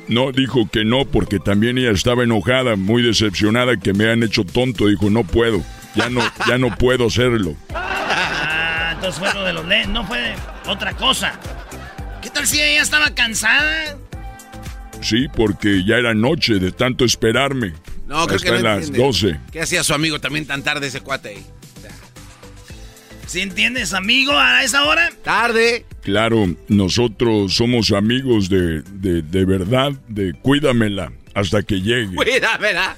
[0.08, 4.44] No, dijo que no, porque también ella estaba enojada, muy decepcionada, que me han hecho
[4.44, 4.88] tonto.
[4.88, 5.64] Dijo, no puedo,
[5.96, 7.56] ya no, ya no puedo hacerlo.
[7.74, 10.36] Ah, entonces fue lo de los no fue
[10.68, 11.40] otra cosa.
[12.22, 13.98] ¿Qué tal si ella estaba cansada?
[15.02, 17.74] Sí, porque ya era noche de tanto esperarme.
[18.08, 19.40] No, creo Hasta que las 12.
[19.52, 21.46] ¿Qué hacía su amigo también tan tarde ese cuate ahí?
[23.28, 25.10] ¿Sí entiendes, amigo, a esa hora?
[25.24, 25.86] Tarde.
[26.06, 32.16] Claro, nosotros somos amigos de, de, verdad, de cuídamela hasta que llegue.
[32.16, 32.96] Cuídamela.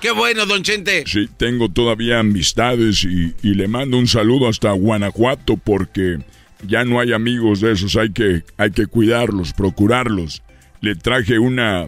[0.00, 1.04] Qué bueno, don Chente.
[1.06, 6.20] Sí, tengo todavía amistades y, y le mando un saludo hasta Guanajuato porque
[6.66, 10.42] ya no hay amigos de esos, hay que, hay que cuidarlos, procurarlos.
[10.80, 11.86] Le traje una,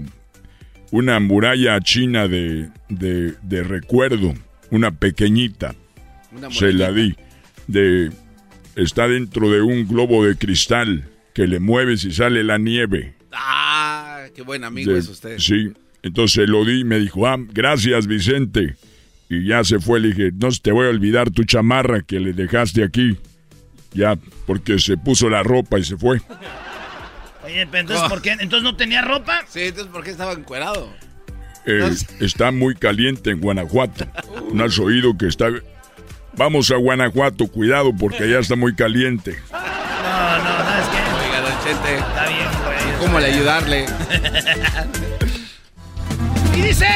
[0.91, 4.35] una muralla china de, de, recuerdo,
[4.71, 5.75] una pequeñita.
[6.51, 7.17] Se la di.
[7.67, 8.11] De,
[8.77, 13.15] está dentro de un globo de cristal que le mueves y sale la nieve.
[13.33, 15.39] Ah, qué buen amigo es usted.
[15.39, 15.73] Sí,
[16.03, 18.77] entonces lo di y me dijo, ah, gracias Vicente.
[19.29, 22.35] Y ya se fue, le dije, no te voy a olvidar tu chamarra que le
[22.35, 23.17] dejaste aquí.
[23.95, 26.21] Ya, porque se puso la ropa y se fue.
[27.45, 28.33] Oye, entonces, ¿por qué?
[28.33, 29.45] ¿Entonces no tenía ropa?
[29.49, 30.93] Sí, entonces, ¿por qué estaba encuerado?
[31.67, 31.91] Eh,
[32.21, 34.07] está muy caliente en Guanajuato.
[34.53, 35.49] ¿No has oído que está...
[36.35, 39.39] Vamos a Guanajuato, cuidado, porque allá está muy caliente.
[39.51, 40.97] No, no, no, es que...
[41.27, 41.97] Oiga, don Chente.
[41.97, 42.99] Está bien, güey.
[43.01, 43.87] ¿Cómo le ayudarle?
[46.57, 46.87] y dice...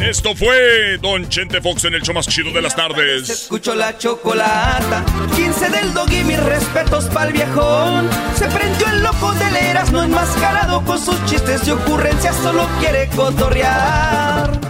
[0.00, 3.28] Esto fue Don Chente Fox en el show más chido de las tardes.
[3.28, 5.04] Escucho la chocolata,
[5.36, 8.08] 15 del dog y mis respetos pa'l viejón.
[8.34, 13.08] Se prendió el loco de leras, no enmascarado con sus chistes y ocurrencias, solo quiere
[13.14, 14.69] cotorrear.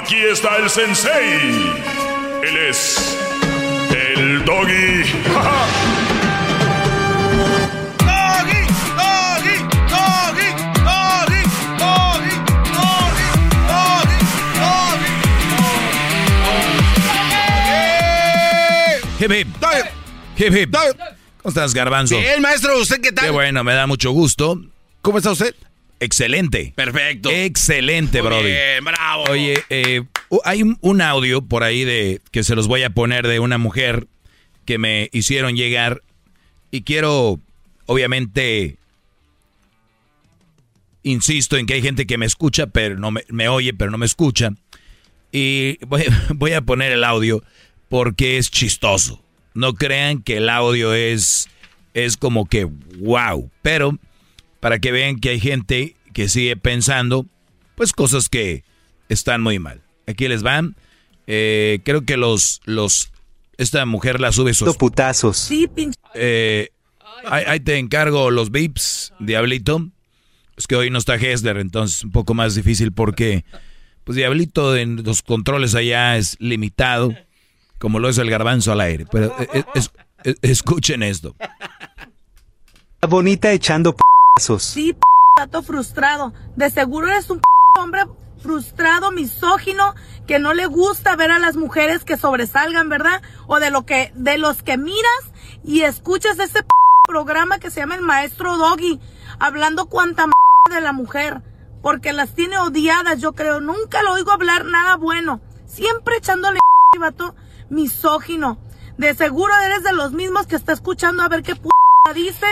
[0.00, 1.74] Aquí está el sensei.
[2.44, 3.18] Él es
[3.90, 5.02] el doggy.
[7.98, 8.62] Doggy,
[8.96, 9.56] doggy,
[9.90, 10.48] doggy,
[10.84, 11.42] doggy,
[11.78, 12.30] doggy,
[13.66, 14.18] doggy,
[14.60, 15.08] doggy,
[19.18, 19.48] Hip hip.
[20.36, 20.76] Hip hip.
[21.42, 22.16] ¿Cómo estás, Garbanzo?
[22.16, 23.24] Bien, maestro, ¿usted qué tal?
[23.24, 24.60] Qué bueno, me da mucho gusto.
[25.02, 25.56] ¿Cómo está usted?
[26.00, 26.72] Excelente.
[26.76, 27.30] Perfecto.
[27.30, 28.44] Excelente, Muy Brody.
[28.46, 29.24] bien, bravo.
[29.30, 30.02] Oye, eh,
[30.44, 33.58] hay un, un audio por ahí de que se los voy a poner de una
[33.58, 34.06] mujer
[34.64, 36.02] que me hicieron llegar
[36.70, 37.40] y quiero,
[37.86, 38.76] obviamente,
[41.02, 43.98] insisto en que hay gente que me escucha, pero no me, me oye, pero no
[43.98, 44.50] me escucha.
[45.32, 46.04] Y voy,
[46.34, 47.42] voy a poner el audio
[47.88, 49.22] porque es chistoso.
[49.54, 51.48] No crean que el audio es,
[51.94, 52.64] es como que
[52.98, 53.98] wow, pero
[54.60, 57.26] para que vean que hay gente que sigue pensando,
[57.74, 58.64] pues cosas que
[59.08, 59.82] están muy mal.
[60.06, 60.74] Aquí les van.
[61.26, 63.10] Eh, creo que los, los,
[63.58, 65.36] esta mujer la sube sus putazos.
[65.36, 65.98] Sí, pinche.
[66.14, 66.70] eh,
[67.26, 69.86] ahí, ahí te encargo los beeps, Diablito.
[70.56, 73.44] Es que hoy no está Hessler, entonces un poco más difícil porque,
[74.04, 77.14] pues Diablito en los controles allá es limitado,
[77.78, 79.06] como lo es el garbanzo al aire.
[79.12, 79.92] Pero eh, es-
[80.24, 81.36] es- escuchen esto.
[83.08, 84.08] Bonita echando putazos.
[84.64, 86.32] Sí, p frustrado.
[86.56, 87.44] De seguro eres un p
[87.80, 88.06] hombre
[88.42, 89.94] frustrado, misógino,
[90.26, 93.22] que no le gusta ver a las mujeres que sobresalgan, ¿verdad?
[93.46, 95.32] O de lo que, de los que miras
[95.64, 96.68] y escuchas ese p
[97.06, 99.00] programa que se llama El Maestro Doggy,
[99.38, 100.32] hablando cuanta m
[100.70, 101.42] de la mujer,
[101.82, 103.60] porque las tiene odiadas, yo creo.
[103.60, 105.40] Nunca lo oigo hablar nada bueno.
[105.66, 106.58] Siempre echándole
[106.92, 107.34] p vato
[107.70, 108.58] misógino.
[108.98, 111.68] De seguro eres de los mismos que está escuchando a ver qué p
[112.14, 112.46] dice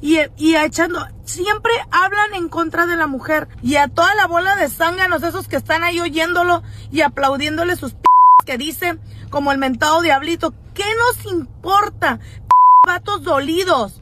[0.00, 3.48] y, y echando, siempre hablan en contra de la mujer.
[3.62, 7.94] Y a toda la bola de zánganos esos que están ahí oyéndolo y aplaudiéndole sus
[7.94, 8.00] p
[8.46, 8.98] que dice
[9.30, 12.18] como el mentado diablito, ¿qué nos importa?
[12.18, 12.54] P
[12.86, 14.00] vatos dolidos,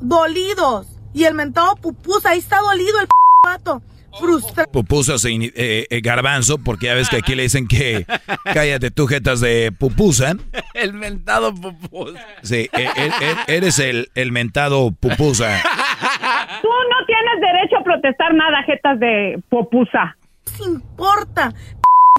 [0.00, 0.86] dolidos.
[1.14, 3.12] Y el mentado pupusa, ahí está dolido el p
[3.44, 3.82] vato,
[4.18, 4.70] frustrado.
[4.72, 8.06] Pupusas e ini- eh, eh, garbanzo, porque ya ves que aquí le dicen que
[8.52, 10.34] cállate tú, jetas de pupusa.
[10.74, 12.14] El mentado pupus.
[12.42, 15.60] Sí, e- e- eres el, el mentado pupusa.
[16.62, 20.16] Tú no tienes derecho a protestar nada, jetas de popusa.
[20.46, 21.52] les importa?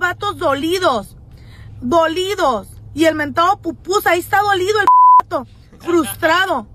[0.02, 1.18] Vatos dolidos,
[1.82, 2.68] dolidos.
[2.96, 4.86] Y el mentado pupusa, ahí está dolido el
[5.22, 5.48] vato,
[5.80, 6.68] frustrado.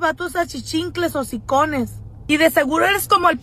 [0.00, 2.00] Vatos achichincles o sicones.
[2.26, 3.42] Y de seguro eres como el p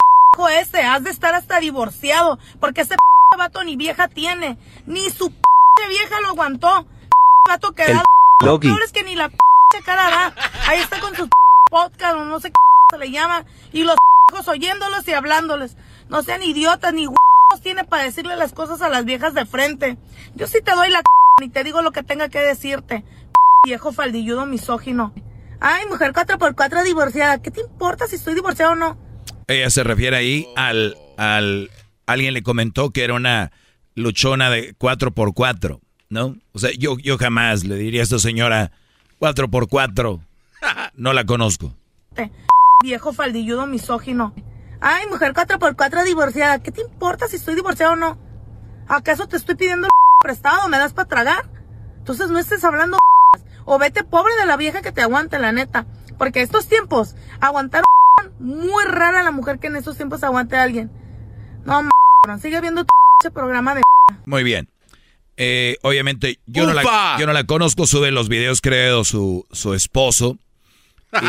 [0.49, 5.29] ese, has de estar hasta divorciado, porque ese p vato ni vieja tiene, ni su
[5.29, 6.85] p vieja lo aguantó.
[7.47, 8.03] Vato que El da
[8.39, 9.37] peor es que ni la p
[9.83, 10.35] cara da.
[10.67, 11.29] Ahí está con sus
[11.69, 12.55] podcast o no sé qué
[12.91, 13.95] se le llama, y los
[14.31, 15.75] hijos oyéndolos y hablándoles.
[16.09, 19.97] No sean idiotas ni huevos tiene para decirle las cosas a las viejas de frente.
[20.35, 21.01] Yo sí te doy la
[21.41, 23.03] y te digo lo que tenga que decirte.
[23.65, 25.13] Viejo faldilludo misógino.
[25.59, 27.41] Ay, mujer 4x4 divorciada.
[27.41, 29.10] ¿Qué te importa si estoy divorciada o no?
[29.51, 31.69] Ella se refiere ahí al, al...
[32.05, 33.51] Alguien le comentó que era una
[33.95, 35.79] luchona de 4x4,
[36.09, 36.37] ¿no?
[36.53, 38.71] O sea, yo, yo jamás le diría a esta señora
[39.19, 40.19] 4x4.
[40.95, 41.73] No la conozco.
[42.83, 44.33] Viejo faldilludo misógino.
[44.79, 46.59] Ay, mujer 4x4 divorciada.
[46.63, 48.17] ¿Qué te importa si estoy divorciada o no?
[48.87, 49.87] ¿Acaso te estoy pidiendo
[50.19, 50.67] prestado?
[50.67, 51.49] ¿Me das para tragar?
[51.97, 52.97] Entonces no estés hablando
[53.65, 55.85] o vete pobre de la vieja que te aguante, la neta.
[56.17, 57.83] Porque estos tiempos, aguantar
[58.39, 60.91] muy rara la mujer que en estos tiempos aguante a alguien.
[61.65, 61.89] No, m
[62.41, 63.81] sigue viendo tu programa de
[64.25, 64.69] Muy bien.
[65.37, 69.73] Eh, obviamente, yo no, la, yo no la conozco, sube los videos, creo, su, su
[69.73, 70.37] esposo.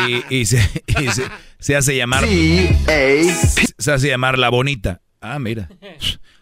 [0.07, 0.57] Y, y se,
[0.87, 1.27] y se-
[1.59, 2.25] se hace llamar.
[2.27, 5.01] Se hace llamar la bonita.
[5.21, 5.69] Ah, mira.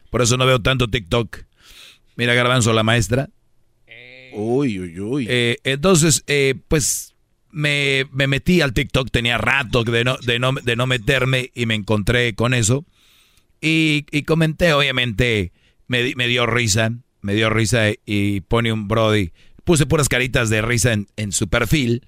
[0.10, 1.40] Por eso no veo tanto TikTok.
[2.18, 3.30] Mira, Garbanzo, la maestra.
[4.34, 5.28] Uy, uy, uy.
[5.30, 7.11] Eh, entonces, eh, pues
[7.52, 11.66] me, me, metí al TikTok, tenía rato de no, de, no, de no meterme y
[11.66, 12.86] me encontré con eso.
[13.62, 15.52] Y, y comenté, obviamente,
[15.88, 16.92] me, me, dio risa,
[17.22, 19.32] me dio risa y pone un Brody.
[19.64, 22.06] Puse puras caritas de risa en, en su perfil.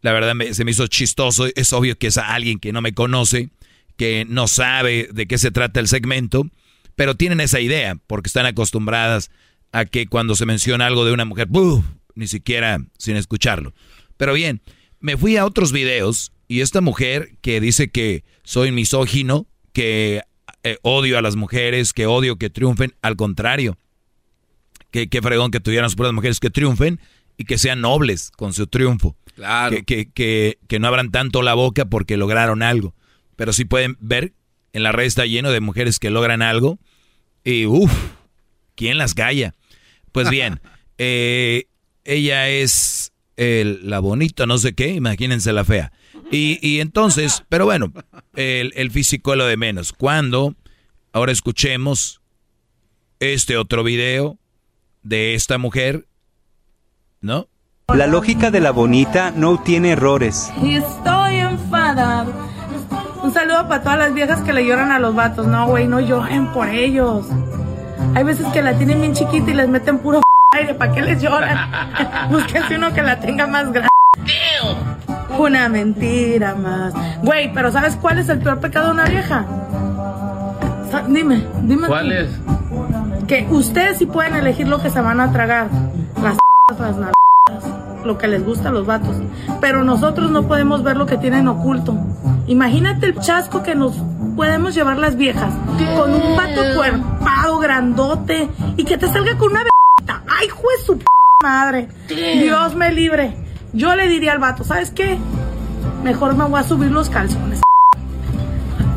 [0.00, 1.46] La verdad me, se me hizo chistoso.
[1.54, 3.50] Es obvio que es alguien que no me conoce,
[3.96, 6.46] que no sabe de qué se trata el segmento,
[6.96, 9.30] pero tienen esa idea porque están acostumbradas
[9.72, 11.84] a que cuando se menciona algo de una mujer, ¡buf!
[12.14, 13.74] ni siquiera sin escucharlo.
[14.16, 14.62] Pero bien,
[15.04, 20.22] me fui a otros videos y esta mujer que dice que soy misógino, que
[20.62, 23.76] eh, odio a las mujeres, que odio que triunfen, al contrario,
[24.90, 27.00] que, que fregón que tuvieran las mujeres que triunfen
[27.36, 29.14] y que sean nobles con su triunfo.
[29.34, 29.76] Claro.
[29.76, 32.94] Que, que, que, que, no abran tanto la boca porque lograron algo.
[33.36, 34.32] Pero sí pueden ver,
[34.72, 36.78] en la red está lleno de mujeres que logran algo
[37.44, 37.92] y uff,
[38.74, 39.54] ¿quién las calla?
[40.12, 40.62] Pues bien,
[40.96, 41.66] eh,
[42.04, 45.92] ella es el, la bonita, no sé qué, imagínense la fea.
[46.30, 47.92] Y, y entonces, pero bueno,
[48.34, 49.92] el, el, físico es lo de menos.
[49.92, 50.54] Cuando
[51.12, 52.20] ahora escuchemos
[53.20, 54.38] este otro video
[55.02, 56.06] de esta mujer,
[57.20, 57.48] ¿no?
[57.88, 60.50] La lógica de la bonita no tiene errores.
[60.62, 62.32] Y estoy enfadado.
[63.22, 65.46] Un saludo para todas las viejas que le lloran a los vatos.
[65.46, 67.26] No, güey, no lloren por ellos.
[68.14, 70.20] Hay veces que la tienen bien chiquita y les meten puro
[70.54, 70.74] aire.
[70.74, 71.70] ¿Para qué les lloran?
[72.30, 73.88] Búsquense uno que la tenga más grande.
[75.38, 76.94] Una mentira más.
[77.22, 79.44] Güey, pero ¿sabes cuál es el peor pecado de una vieja?
[81.08, 81.88] Dime, dime.
[81.88, 82.30] ¿Cuál es?
[83.26, 85.68] Que ustedes sí pueden elegir lo que se van a tragar.
[86.22, 86.36] Las
[86.78, 89.16] las nalgas, lo que les gusta a los vatos.
[89.60, 91.96] Pero nosotros no podemos ver lo que tienen oculto.
[92.46, 93.96] Imagínate el chasco que nos
[94.36, 95.52] podemos llevar las viejas.
[95.96, 98.48] Con un vato cuerpado, grandote.
[98.76, 99.64] Y que te salga con una
[100.44, 101.04] ¡Ay, juez su p
[101.42, 101.88] madre!
[102.06, 103.34] Dios me libre.
[103.72, 105.16] Yo le diría al vato, ¿sabes qué?
[106.02, 107.62] Mejor me voy a subir los calzones.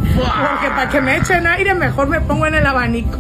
[0.04, 3.18] Porque para que me echen aire, mejor me pongo en el abanico.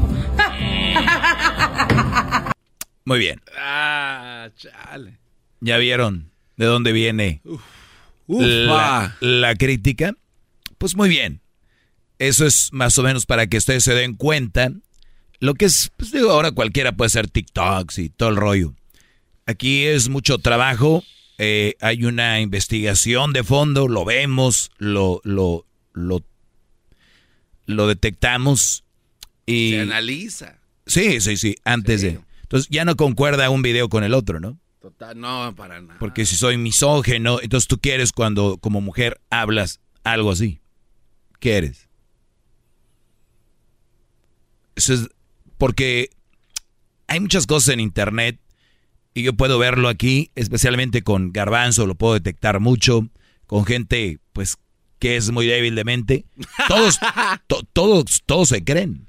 [3.05, 3.41] Muy bien.
[3.57, 5.13] Ah, chale.
[5.61, 7.39] ¿Ya vieron de dónde viene
[8.27, 10.15] la, la, crítica?
[10.77, 11.39] Pues muy bien.
[12.19, 14.71] Eso es más o menos para que ustedes se den cuenta.
[15.39, 18.73] Lo que es, pues digo, ahora cualquiera puede hacer TikToks y todo el rollo.
[19.45, 21.03] Aquí es mucho trabajo.
[21.37, 26.23] Eh, hay una investigación de fondo, lo vemos, lo, lo, lo,
[27.67, 28.83] lo detectamos
[29.45, 29.71] y...
[29.71, 30.59] Se analiza.
[30.87, 32.07] Sí, sí, sí, antes sí.
[32.07, 32.19] de...
[32.41, 34.57] Entonces ya no concuerda un video con el otro, ¿no?
[34.81, 35.99] Total, no, para nada.
[35.99, 40.61] Porque si soy misógeno, entonces tú quieres cuando como mujer hablas algo así.
[41.39, 41.89] ¿Qué eres?
[44.75, 45.09] Eso es
[45.57, 46.09] porque
[47.07, 48.39] hay muchas cosas en internet
[49.13, 53.07] y yo puedo verlo aquí, especialmente con garbanzo, lo puedo detectar mucho,
[53.47, 54.57] con gente pues
[54.99, 56.25] que es muy débil de mente.
[56.67, 56.99] Todos,
[57.47, 59.07] to, todos, todos se creen.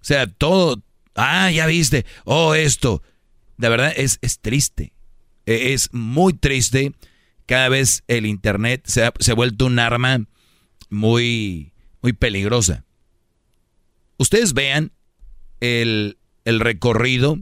[0.00, 0.82] O sea, todo,
[1.14, 3.02] ah, ya viste, oh, esto.
[3.56, 4.92] De verdad es, es triste.
[5.46, 6.92] Es muy triste.
[7.46, 10.24] Cada vez el Internet se ha, se ha vuelto un arma
[10.88, 12.84] muy, muy peligrosa.
[14.16, 14.92] Ustedes vean
[15.60, 17.38] el, el recorrido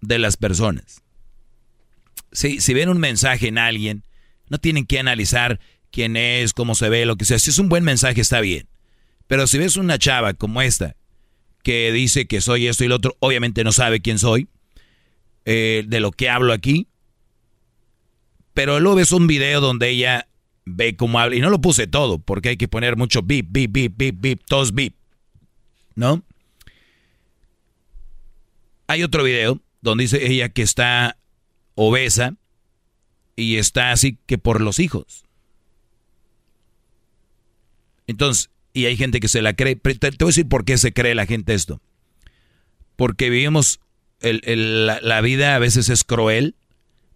[0.00, 1.02] de las personas.
[2.32, 4.04] Si, si ven un mensaje en alguien,
[4.48, 5.60] no tienen que analizar
[5.90, 7.38] quién es, cómo se ve, lo que sea.
[7.38, 8.66] Si es un buen mensaje, está bien.
[9.26, 10.96] Pero si ves una chava como esta,
[11.62, 14.48] que dice que soy esto y lo otro, obviamente no sabe quién soy,
[15.44, 16.88] eh, de lo que hablo aquí.
[18.54, 20.28] Pero luego ves un video donde ella
[20.64, 23.72] ve cómo habla, y no lo puse todo, porque hay que poner mucho bip, bip,
[23.72, 24.94] bip, bip, bip, todos bip,
[25.94, 26.22] ¿no?
[28.92, 31.16] Hay otro video donde dice ella que está
[31.76, 32.34] obesa
[33.36, 35.24] y está así que por los hijos.
[38.06, 39.76] Entonces, y hay gente que se la cree.
[39.76, 41.80] Te, voy a decir por qué se cree la gente esto.
[42.94, 43.80] Porque vivimos,
[44.20, 46.54] el, la, la, vida a veces es cruel.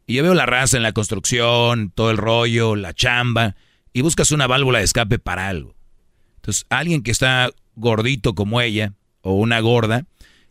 [0.07, 3.55] Y yo veo la raza en la construcción, todo el rollo, la chamba,
[3.93, 5.75] y buscas una válvula de escape para algo.
[6.37, 10.07] Entonces, alguien que está gordito como ella, o una gorda,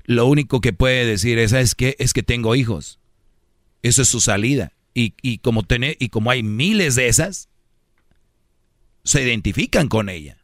[0.06, 1.96] lo único que puede decir es, ¿sabes qué?
[2.00, 3.00] Es que tengo hijos.
[3.82, 4.74] Eso es su salida.
[4.94, 7.50] Y, y, como tener, y como hay miles de esas,
[9.04, 10.38] se identifican con ella.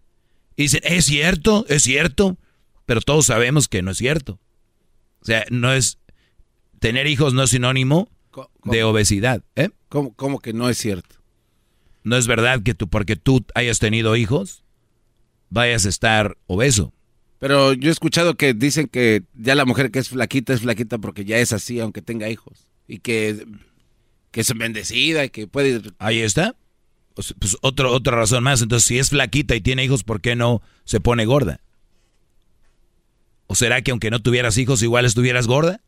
[0.55, 2.37] Y dicen, es cierto, es cierto,
[2.85, 4.39] pero todos sabemos que no es cierto.
[5.21, 5.99] O sea, no es,
[6.79, 8.49] tener hijos no es sinónimo ¿Cómo?
[8.65, 9.43] de obesidad.
[9.55, 9.69] ¿eh?
[9.87, 11.15] ¿Cómo, ¿Cómo, que no es cierto?
[12.03, 14.63] No es verdad que tú, porque tú hayas tenido hijos,
[15.49, 16.93] vayas a estar obeso.
[17.41, 20.99] Pero yo he escuchado que dicen que ya la mujer que es flaquita es flaquita
[20.99, 22.67] porque ya es así, aunque tenga hijos.
[22.87, 23.47] Y que,
[24.29, 25.81] que es bendecida y que puede...
[25.97, 26.55] Ahí está.
[27.15, 28.61] Pues, otra razón más.
[28.61, 31.61] Entonces, si es flaquita y tiene hijos, ¿por qué no se pone gorda?
[33.47, 35.81] ¿O será que aunque no tuvieras hijos, igual estuvieras gorda?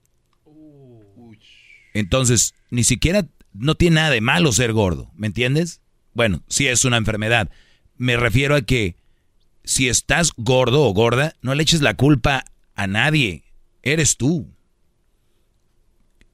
[1.93, 5.81] Entonces, ni siquiera no tiene nada de malo ser gordo, ¿me entiendes?
[6.15, 7.51] Bueno, sí es una enfermedad.
[7.95, 8.95] Me refiero a que
[9.63, 12.45] si estás gordo o gorda, no le eches la culpa
[12.75, 13.43] a nadie.
[13.81, 14.47] Eres tú.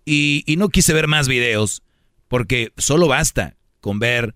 [0.05, 1.83] Y, y no quise ver más videos
[2.27, 4.35] porque solo basta con ver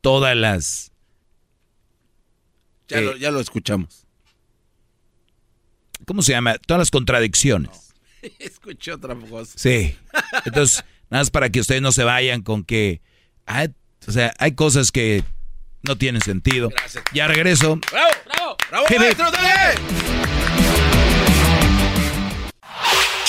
[0.00, 0.92] todas las...
[2.88, 4.06] Ya, lo, ya lo escuchamos.
[6.04, 6.56] ¿Cómo se llama?
[6.58, 7.94] Todas las contradicciones.
[8.38, 9.52] Escuché otra cosa.
[9.56, 9.96] Sí.
[10.44, 13.00] Entonces, nada más para que ustedes no se vayan con que...
[14.06, 15.24] o sea, hay cosas que
[15.86, 16.68] no tienen sentido.
[16.70, 17.04] Gracias.
[17.12, 17.78] Ya regreso.
[17.90, 18.08] ¡Bravo!
[18.26, 18.56] ¡Bravo!
[18.70, 19.30] ¡Bravo, maestro!
[19.30, 19.74] ¡Dale!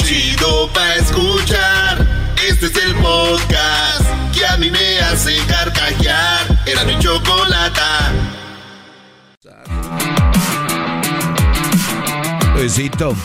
[0.04, 2.08] Chido pa' escuchar.
[2.48, 6.46] Este es el podcast que a mí me hace carcajear.
[6.66, 8.12] Era mi chocolata.
[12.56, 13.16] Luisito.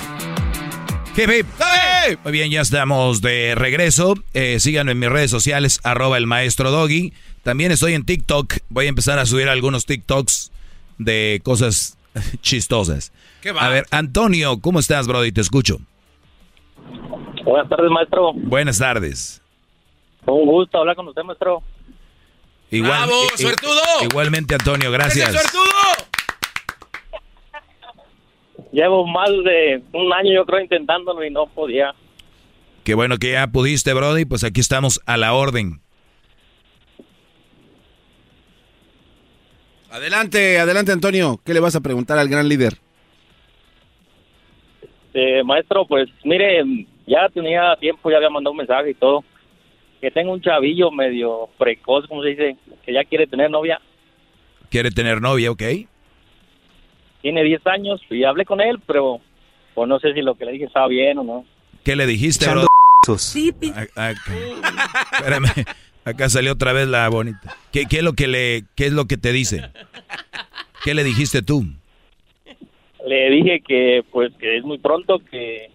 [2.25, 4.15] Muy bien, ya estamos de regreso.
[4.33, 7.13] Eh, síganme en mis redes sociales, arroba el maestro Doggy.
[7.43, 8.55] También estoy en TikTok.
[8.69, 10.53] Voy a empezar a subir algunos TikToks
[10.99, 11.99] de cosas
[12.41, 13.13] chistosas.
[13.59, 15.33] A ver, Antonio, ¿cómo estás, Brody?
[15.33, 15.79] Te escucho.
[17.45, 18.33] Buenas tardes, maestro.
[18.35, 19.43] Buenas tardes.
[20.27, 21.63] Un gusto hablar con usted, maestro.
[22.71, 23.81] Igual, ¡Bravo, i- suertudo!
[24.03, 25.29] Igualmente, Antonio, gracias.
[25.35, 25.73] ¡Ese suertudo!
[28.73, 31.95] Llevo más de un año, yo creo, intentándolo y no podía.
[32.85, 34.25] Qué bueno que ya pudiste, Brody.
[34.25, 35.81] Pues aquí estamos a la orden.
[39.93, 41.39] Adelante, adelante, Antonio.
[41.45, 42.75] ¿Qué le vas a preguntar al gran líder?
[45.15, 46.63] Eh, maestro, pues mire,
[47.07, 49.23] ya tenía tiempo, ya había mandado un mensaje y todo.
[50.01, 53.81] Que tengo un chavillo medio precoz, como se dice, que ya quiere tener novia.
[54.71, 55.63] Quiere tener novia, ¿ok?
[57.21, 59.21] Tiene 10 años y hablé con él, pero
[59.75, 61.45] pues no sé si lo que le dije estaba bien o no.
[61.85, 62.63] ¿Qué le dijiste, Echando
[63.07, 63.19] Brody?
[63.19, 64.13] Sí, pi- Ah, ah.
[65.19, 65.49] Espérame,
[66.05, 67.57] acá salió otra vez la bonita.
[67.73, 69.63] ¿Qué, qué es lo que le, qué es lo que te dice?
[70.85, 71.65] ¿Qué le dijiste tú?
[73.07, 75.71] Le dije que pues que es muy pronto, que,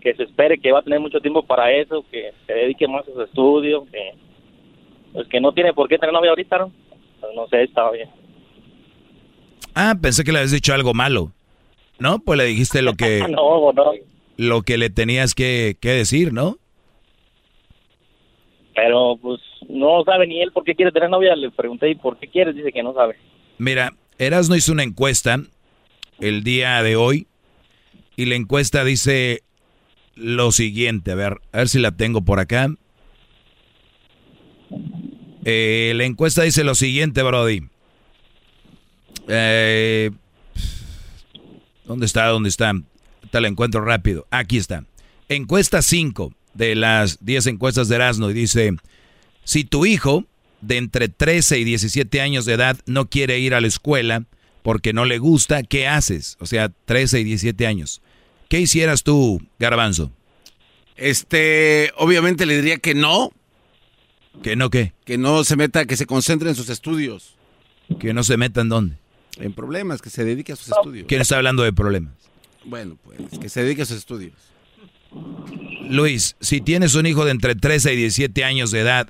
[0.00, 3.06] que se espere, que va a tener mucho tiempo para eso, que se dedique más
[3.08, 4.12] a su estudio, que
[5.12, 6.72] pues que no tiene por qué tener novia ahorita, ¿no?
[7.20, 8.08] Pues, no sé, estaba bien.
[9.74, 11.32] Ah, pensé que le habías dicho algo malo.
[11.98, 12.18] ¿No?
[12.18, 13.92] Pues le dijiste lo que, no, no.
[14.36, 16.58] lo que le tenías que, que decir, ¿no?
[18.76, 19.40] Pero pues
[19.70, 21.34] no sabe ni él por qué quiere tener novia.
[21.34, 22.54] Le pregunté, ¿y por qué quieres?
[22.54, 23.16] Dice que no sabe.
[23.56, 25.40] Mira, Erasno hizo una encuesta
[26.20, 27.26] el día de hoy
[28.16, 29.42] y la encuesta dice
[30.14, 32.68] lo siguiente, a ver, a ver si la tengo por acá.
[35.44, 37.62] Eh, la encuesta dice lo siguiente, Brody.
[39.28, 40.10] Eh,
[41.84, 42.26] ¿Dónde está?
[42.26, 42.72] ¿Dónde está?
[43.30, 44.26] Te la encuentro rápido.
[44.30, 44.84] Aquí está.
[45.28, 48.76] Encuesta 5 de las 10 encuestas de Erasmo y dice,
[49.44, 50.24] si tu hijo
[50.60, 54.24] de entre 13 y 17 años de edad no quiere ir a la escuela
[54.62, 56.36] porque no le gusta, ¿qué haces?
[56.40, 58.02] O sea, 13 y 17 años.
[58.48, 60.10] ¿Qué hicieras tú, Garbanzo?
[60.96, 63.32] Este, obviamente le diría que no,
[64.42, 64.92] ¿Que no qué?
[65.04, 67.36] que no se meta, que se concentre en sus estudios.
[68.00, 68.96] ¿Que no se metan dónde?
[69.38, 71.06] En problemas, que se dedique a sus estudios.
[71.06, 72.14] ¿Quién está hablando de problemas?
[72.64, 74.34] Bueno, pues, que se dedique a sus estudios.
[75.88, 79.08] Luis, si tienes un hijo de entre 13 y 17 años de edad,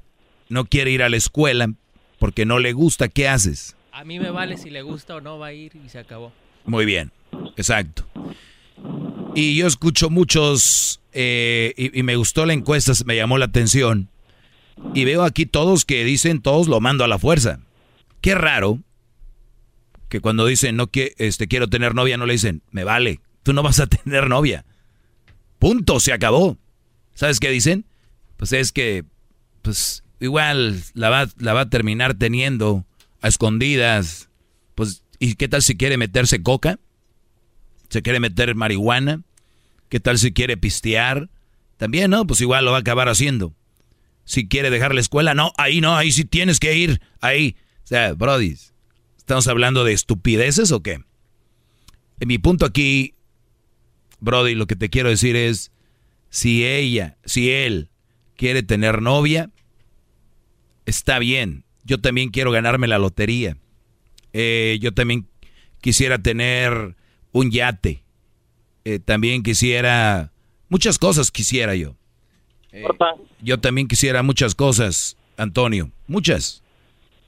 [0.48, 1.72] no quiere ir a la escuela
[2.18, 3.76] porque no le gusta, ¿qué haces?
[3.92, 6.32] A mí me vale si le gusta o no va a ir y se acabó.
[6.64, 7.12] Muy bien,
[7.56, 8.04] exacto.
[9.34, 14.08] Y yo escucho muchos, eh, y, y me gustó la encuesta, me llamó la atención.
[14.94, 17.60] Y veo aquí todos que dicen, todos lo mando a la fuerza.
[18.20, 18.80] Qué raro
[20.08, 23.52] que cuando dicen, no que, este, quiero tener novia, no le dicen, me vale, tú
[23.52, 24.64] no vas a tener novia.
[25.58, 26.58] Punto, se acabó.
[27.14, 27.86] ¿Sabes qué dicen?
[28.36, 29.04] Pues es que,
[29.62, 32.84] pues igual la va, la va a terminar teniendo
[33.20, 34.28] a escondidas.
[34.74, 36.78] Pues, ¿y qué tal si quiere meterse coca?
[37.88, 39.22] ¿Se quiere meter marihuana?
[39.88, 41.30] ¿Qué tal si quiere pistear?
[41.76, 42.26] También, ¿no?
[42.26, 43.54] Pues igual lo va a acabar haciendo.
[44.24, 47.56] Si quiere dejar la escuela, no, ahí no, ahí sí tienes que ir, ahí.
[47.84, 48.56] O sea, Brody,
[49.16, 51.00] ¿estamos hablando de estupideces o qué?
[52.18, 53.14] En mi punto aquí,
[54.20, 55.72] Brody, lo que te quiero decir es,
[56.30, 57.88] si ella, si él
[58.36, 59.50] quiere tener novia,
[60.84, 61.64] está bien.
[61.84, 63.56] Yo también quiero ganarme la lotería.
[64.32, 65.26] Eh, yo también
[65.80, 66.96] quisiera tener
[67.32, 68.02] un yate.
[68.84, 70.32] Eh, también quisiera,
[70.68, 71.96] muchas cosas quisiera yo.
[72.72, 72.84] Eh,
[73.40, 76.62] yo también quisiera muchas cosas, Antonio, muchas.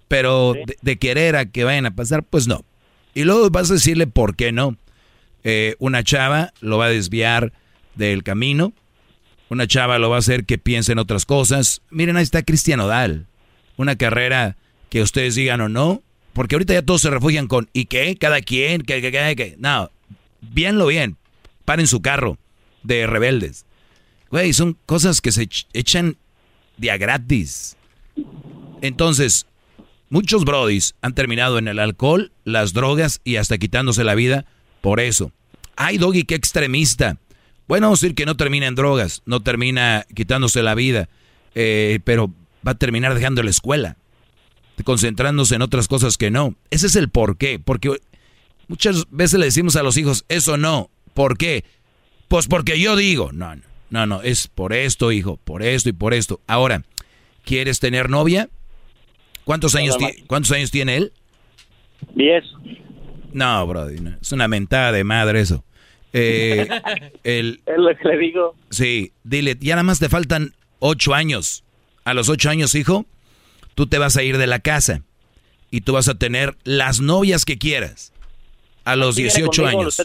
[0.08, 2.64] Pero de, querer a que vayan a pasar, pues no.
[3.14, 4.76] Y luego vas a decirle por qué no.
[5.44, 7.52] Eh, una chava lo va a desviar
[7.94, 8.72] del camino.
[9.48, 11.82] Una chava lo va a hacer que piense en otras cosas.
[11.90, 13.26] Miren, ahí está Cristian Odal.
[13.76, 14.56] Una carrera
[14.90, 16.02] que ustedes digan o no.
[16.32, 18.16] Porque ahorita ya todos se refugian con ¿y qué?
[18.16, 18.82] ¿Cada quien?
[18.82, 19.56] ¿Qué, qué, qué, qué?
[19.58, 19.90] No,
[20.40, 21.16] bienlo bien.
[21.64, 22.38] Paren su carro
[22.82, 23.66] de rebeldes.
[24.30, 26.16] Güey, son cosas que se echan
[26.76, 27.76] día gratis.
[28.82, 29.46] Entonces,
[30.10, 34.46] muchos brodis han terminado en el alcohol, las drogas y hasta quitándose la vida
[34.80, 35.32] por eso.
[35.76, 37.18] Ay, Doggy, qué extremista.
[37.66, 41.08] Bueno, vamos a decir que no termina en drogas, no termina quitándose la vida,
[41.54, 42.32] eh, pero
[42.66, 43.96] va a terminar dejando la escuela,
[44.84, 46.54] concentrándose en otras cosas que no.
[46.70, 48.00] Ese es el por qué, porque
[48.68, 51.64] muchas veces le decimos a los hijos, eso no, ¿Por qué?
[52.28, 55.92] Pues porque yo digo, no, no, no, no, es por esto, hijo, por esto y
[55.92, 56.40] por esto.
[56.46, 56.84] Ahora,
[57.44, 58.48] ¿quieres tener novia?
[59.42, 59.96] ¿Cuántos años,
[60.28, 61.12] ¿cuántos años tiene él?
[62.14, 62.44] Diez.
[63.38, 65.64] No, bro, es una mentada de madre eso.
[66.12, 66.68] Eh,
[67.22, 68.56] el, es lo que le digo.
[68.70, 71.62] Sí, dile, ya nada más te faltan ocho años.
[72.02, 73.06] A los ocho años, hijo,
[73.76, 75.02] tú te vas a ir de la casa
[75.70, 78.12] y tú vas a tener las novias que quieras.
[78.84, 80.02] A los 18 años.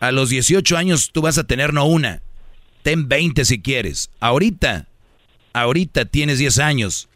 [0.00, 2.20] A los 18 años tú vas a tener no una,
[2.82, 4.10] ten 20 si quieres.
[4.20, 4.88] Ahorita,
[5.54, 7.08] ahorita tienes 10 años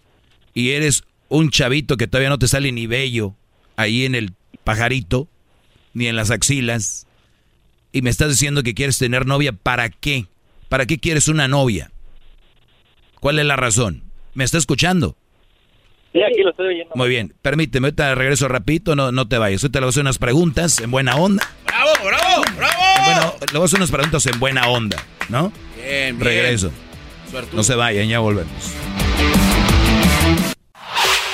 [0.55, 3.35] y eres un chavito que todavía no te sale ni bello
[3.77, 4.33] ahí en el
[4.65, 5.29] pajarito,
[5.93, 7.07] ni en las axilas.
[7.93, 10.27] Y me estás diciendo que quieres tener novia, ¿para qué?
[10.69, 11.93] ¿Para qué quieres una novia?
[13.21, 14.03] ¿Cuál es la razón?
[14.35, 15.17] ¿Me está escuchando?
[16.13, 16.93] Sí, aquí lo estoy oyendo.
[16.95, 19.63] Muy bien, permíteme, te regreso rapidito, no, no te vayas.
[19.63, 21.45] Yo te voy a hacer unas preguntas en buena onda.
[21.67, 22.83] ¡Bravo, bravo, bravo!
[23.05, 24.97] Bueno, le voy a hacer unas preguntas en buena onda,
[25.29, 25.53] ¿no?
[25.77, 26.21] Bien, bien.
[26.21, 26.73] Regreso.
[27.53, 28.75] No se vayan, ya volvemos.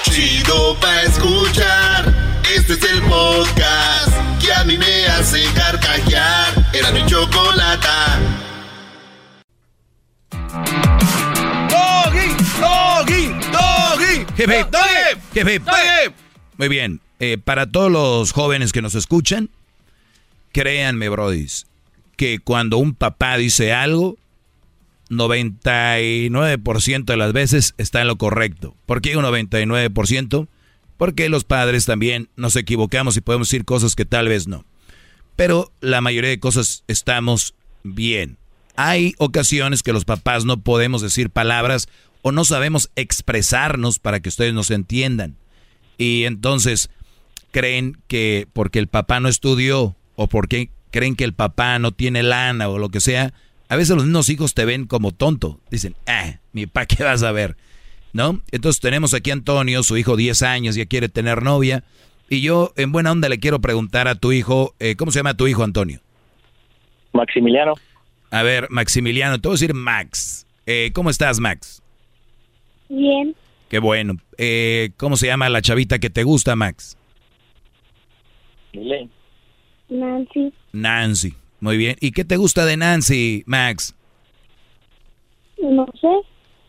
[0.04, 2.09] Chido pa' escuchar.
[2.70, 6.70] Este es el podcast que a mí me hace carcajear.
[6.72, 7.88] Era mi chocolate.
[11.68, 12.28] Doggy,
[12.60, 14.24] doggy, doggy.
[14.36, 15.60] Jefe, doggy, jefe,
[16.58, 17.00] Muy bien.
[17.18, 19.50] Eh, para todos los jóvenes que nos escuchan,
[20.52, 21.66] créanme, brodis,
[22.16, 24.16] que cuando un papá dice algo,
[25.08, 28.76] 99% de las veces está en lo correcto.
[28.86, 30.46] ¿Por qué un 99%?
[31.00, 34.66] Porque los padres también nos equivocamos y podemos decir cosas que tal vez no.
[35.34, 38.36] Pero la mayoría de cosas estamos bien.
[38.76, 41.88] Hay ocasiones que los papás no podemos decir palabras
[42.20, 45.38] o no sabemos expresarnos para que ustedes nos entiendan.
[45.96, 46.90] Y entonces
[47.50, 52.22] creen que porque el papá no estudió o porque creen que el papá no tiene
[52.22, 53.32] lana o lo que sea,
[53.70, 55.62] a veces los mismos hijos te ven como tonto.
[55.70, 57.56] Dicen, ah, mi papá, ¿qué vas a ver?
[58.12, 58.40] ¿No?
[58.50, 61.84] Entonces tenemos aquí a Antonio, su hijo 10 años, ya quiere tener novia.
[62.28, 65.34] Y yo, en buena onda, le quiero preguntar a tu hijo, eh, ¿cómo se llama
[65.34, 66.00] tu hijo, Antonio?
[67.12, 67.74] Maximiliano.
[68.30, 70.46] A ver, Maximiliano, te voy a decir Max.
[70.66, 71.82] Eh, ¿Cómo estás, Max?
[72.88, 73.34] Bien.
[73.68, 74.14] Qué bueno.
[74.38, 76.96] Eh, ¿Cómo se llama la chavita que te gusta, Max?
[78.72, 79.08] Dile.
[79.88, 80.52] Nancy.
[80.72, 81.96] Nancy, muy bien.
[82.00, 83.94] ¿Y qué te gusta de Nancy, Max?
[85.60, 86.08] No sé.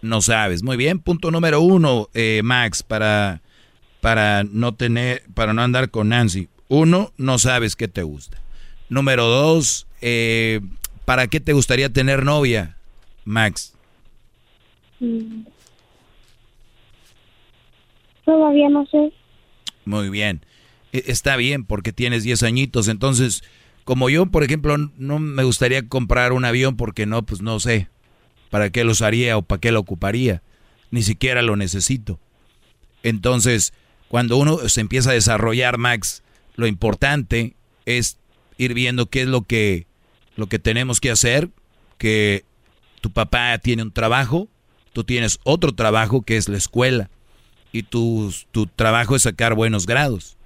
[0.02, 1.00] No sabes, muy bien.
[1.00, 3.42] Punto número uno, eh, Max, para,
[4.02, 6.50] para no tener, para no andar con Nancy.
[6.68, 8.42] Uno, no sabes qué te gusta.
[8.90, 10.62] Número dos, eh,
[11.06, 12.78] ¿para qué te gustaría tener novia,
[13.26, 13.74] Max?
[15.00, 15.44] Mm.
[18.26, 19.12] Todavía no sé.
[19.86, 20.42] Muy bien.
[20.94, 22.88] E, está bien porque tienes 10 añitos.
[22.88, 23.44] Entonces,
[23.84, 27.90] como yo, por ejemplo, no me gustaría comprar un avión porque no, pues no sé
[28.52, 30.44] para qué lo usaría o para qué lo ocuparía.
[30.92, 32.20] Ni siquiera lo necesito.
[33.02, 33.74] Entonces,
[34.08, 36.22] cuando uno se empieza a desarrollar, Max,
[36.56, 37.56] lo importante
[37.88, 38.18] es
[38.58, 39.88] ir viendo qué es lo que,
[40.36, 41.50] lo que tenemos que hacer,
[41.98, 42.46] que
[43.00, 44.48] tu papá tiene un trabajo,
[44.94, 47.10] tú tienes otro trabajo que es la escuela,
[47.72, 50.38] y tu, tu trabajo es sacar buenos grados.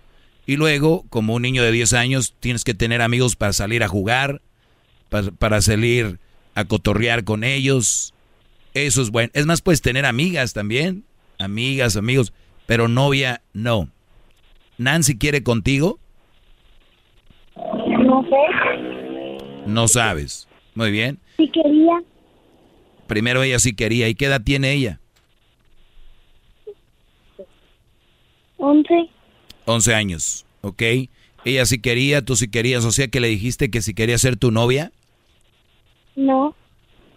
[0.46, 3.88] Y luego, como un niño de 10 años, tienes que tener amigos para salir a
[3.88, 4.42] jugar,
[5.10, 6.20] para, salir
[6.56, 8.14] a cotorrear con ellos.
[8.74, 9.30] Eso es bueno.
[9.34, 11.04] Es más, puedes tener amigas también.
[11.38, 12.34] Amigas, amigos.
[12.66, 13.90] Pero novia, no.
[14.78, 16.00] ¿Nancy quiere contigo?
[17.56, 19.68] No sé.
[19.68, 20.48] No sabes.
[20.74, 21.20] Muy bien.
[21.38, 22.02] Sí quería.
[23.08, 24.10] Primero ella sí quería.
[24.10, 25.00] ¿Y qué edad tiene ella?
[28.58, 29.10] Once.
[29.66, 30.82] 11 años, ¿ok?
[31.44, 34.38] Ella sí quería, tú sí querías, o sea que le dijiste que si quería ser
[34.38, 34.92] tu novia.
[36.16, 36.56] No.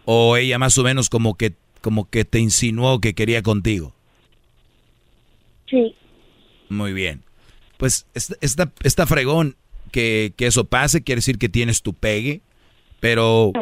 [0.04, 3.94] O ella más o menos como que, como que te insinuó que quería contigo.
[5.68, 5.94] Sí.
[6.68, 7.22] Muy bien.
[7.76, 9.56] Pues está, está, fregón
[9.92, 12.40] que, que, eso pase, quiere decir que tienes tu pegue,
[13.00, 13.52] pero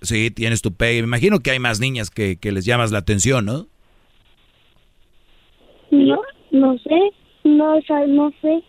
[0.00, 1.02] sí, tienes tu pegue.
[1.02, 3.66] Me imagino que hay más niñas que, que les llamas la atención, ¿no?
[5.90, 6.20] No,
[6.52, 7.00] no sé,
[7.44, 8.62] no, no sé.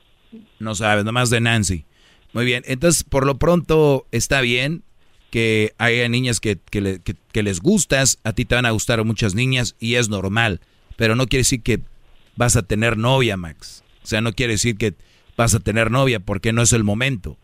[0.59, 1.85] No sabes, nomás de Nancy.
[2.33, 4.83] Muy bien, entonces por lo pronto está bien
[5.29, 7.01] que haya niñas que, que,
[7.31, 10.61] que, les gustas, a ti te van a gustar muchas niñas y es normal,
[10.95, 11.81] pero no quiere decir que
[12.35, 13.83] vas a tener novia, Max.
[14.03, 14.95] O sea, no quiere decir que
[15.37, 17.37] vas a tener novia porque no es el momento.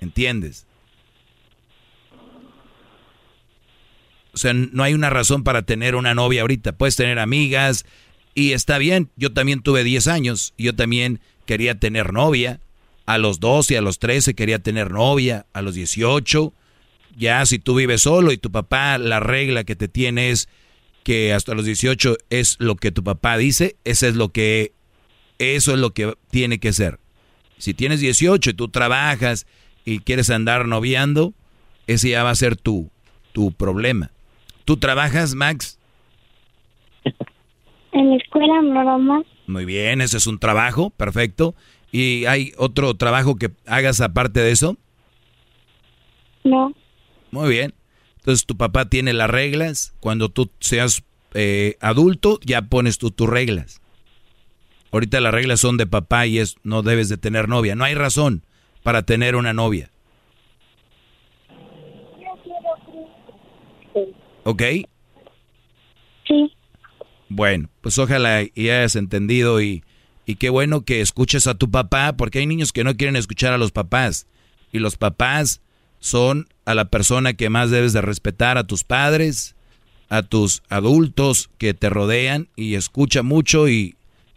[0.00, 0.66] ¿Entiendes?
[4.32, 6.72] O sea, no hay una razón para tener una novia ahorita.
[6.72, 7.84] Puedes tener amigas
[8.34, 9.10] y está bien.
[9.16, 12.60] Yo también tuve 10 años y yo también quería tener novia.
[13.06, 15.46] A los 12, a los 13 quería tener novia.
[15.52, 16.52] A los 18,
[17.16, 20.48] ya si tú vives solo y tu papá, la regla que te tiene es
[21.02, 24.72] que hasta los 18 es lo que tu papá dice, eso es lo que,
[25.38, 26.98] eso es lo que tiene que ser.
[27.58, 29.46] Si tienes 18 y tú trabajas
[29.84, 31.34] y quieres andar noviando,
[31.86, 32.90] ese ya va a ser tu,
[33.32, 34.10] tu problema.
[34.64, 35.78] ¿Tú trabajas, Max?
[37.92, 39.26] En la escuela normal.
[39.46, 41.54] Muy bien, ese es un trabajo, perfecto.
[41.90, 44.76] ¿Y hay otro trabajo que hagas aparte de eso?
[46.44, 46.72] No.
[47.30, 47.74] Muy bien.
[48.16, 49.94] Entonces tu papá tiene las reglas.
[50.00, 51.02] Cuando tú seas
[51.34, 53.80] eh, adulto, ya pones tú tus reglas.
[54.92, 57.76] Ahorita las reglas son de papá y es no debes de tener novia.
[57.76, 58.44] No hay razón
[58.82, 59.90] para tener una novia.
[64.44, 64.62] ¿Ok?
[66.26, 66.52] Sí.
[67.28, 69.84] Bueno, pues ojalá y hayas entendido y,
[70.26, 73.52] y qué bueno que escuches a tu papá, porque hay niños que no quieren escuchar
[73.52, 74.26] a los papás.
[74.72, 75.60] Y los papás
[76.00, 79.54] son a la persona que más debes de respetar, a tus padres,
[80.08, 83.96] a tus adultos que te rodean y escucha mucho y,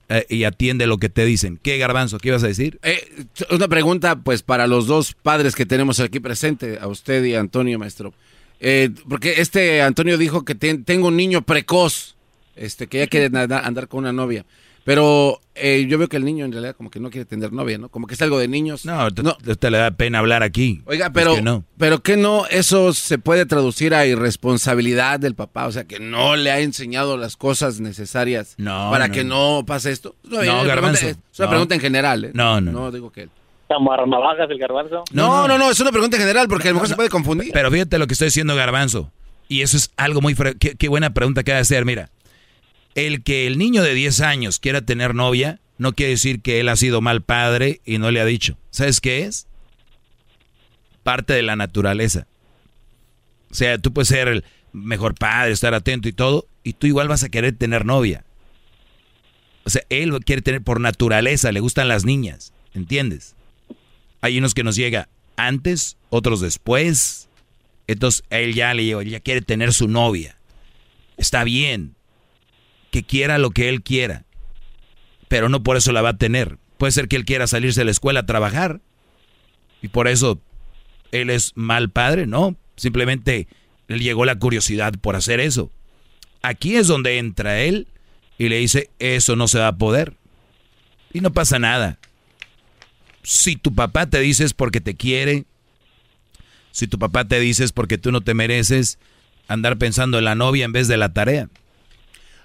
[0.10, 1.60] eh, y atiende lo que te dicen.
[1.62, 2.20] ¿Qué garbanzo?
[2.20, 2.80] ¿Qué ibas a decir?
[2.84, 7.34] Eh, una pregunta pues para los dos padres que tenemos aquí presente, a usted y
[7.34, 8.14] a Antonio, maestro.
[8.60, 12.16] Eh, porque este Antonio dijo que tengo un niño precoz
[12.56, 14.46] este, que ya quiere andar, con una novia.
[14.84, 17.78] Pero eh, yo veo que el niño en realidad como que no quiere tener novia,
[17.78, 17.90] ¿no?
[17.90, 18.86] Como que es algo de niños.
[18.86, 20.82] No, te, le da pena hablar aquí.
[20.86, 21.64] Oiga, pero, no.
[21.78, 26.36] pero que no, eso se puede traducir a irresponsabilidad del papá, o sea, que no
[26.36, 30.16] le ha enseñado las cosas necesarias para que no pase esto.
[30.24, 31.08] No, no garbanzo.
[31.08, 32.32] Es una pregunta en general, ¿eh?
[32.34, 32.72] No, no.
[32.72, 33.30] No digo que él.
[33.70, 35.04] el garbanzo?
[35.14, 37.52] No, no, no, es una pregunta en general porque a lo mejor se puede confundir.
[37.54, 39.12] Pero fíjate lo que estoy diciendo garbanzo.
[39.48, 40.36] Y eso es algo muy...
[40.36, 42.10] Qué, qué buena pregunta que de hacer, mira
[42.96, 46.70] el que el niño de 10 años quiera tener novia no quiere decir que él
[46.70, 48.58] ha sido mal padre y no le ha dicho.
[48.70, 49.48] ¿Sabes qué es?
[51.04, 52.28] Parte de la naturaleza.
[53.52, 57.08] O sea, tú puedes ser el mejor padre, estar atento y todo, y tú igual
[57.08, 58.24] vas a querer tener novia.
[59.66, 63.36] O sea, él quiere tener por naturaleza, le gustan las niñas, ¿entiendes?
[64.22, 67.30] Hay unos que nos llega antes, otros después.
[67.88, 70.38] Entonces, él ya le llegó, él ya quiere tener su novia.
[71.18, 71.96] Está bien,
[72.94, 74.24] que quiera lo que él quiera,
[75.28, 76.60] pero no por eso la va a tener.
[76.78, 78.82] Puede ser que él quiera salirse de la escuela a trabajar
[79.82, 80.40] y por eso
[81.12, 83.48] él es mal padre, no, simplemente
[83.88, 85.72] le llegó la curiosidad por hacer eso.
[86.44, 87.88] Aquí es donde entra él
[88.38, 90.14] y le dice, eso no se va a poder.
[91.12, 91.98] Y no pasa nada.
[93.24, 95.46] Si tu papá te dice es porque te quiere,
[96.70, 99.00] si tu papá te dice es porque tú no te mereces
[99.48, 101.50] andar pensando en la novia en vez de la tarea.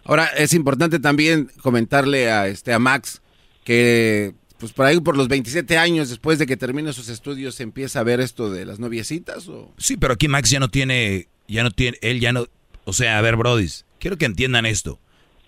[0.08, 3.20] Ahora, es importante también comentarle a, este, a Max
[3.62, 8.00] que pues por ahí por los 27 años después de que termine sus estudios empieza
[8.00, 11.62] a ver esto de las noviecitas o Sí, pero aquí Max ya no tiene ya
[11.62, 12.46] no tiene él ya no,
[12.84, 14.98] o sea, a ver, brodis, quiero que entiendan esto.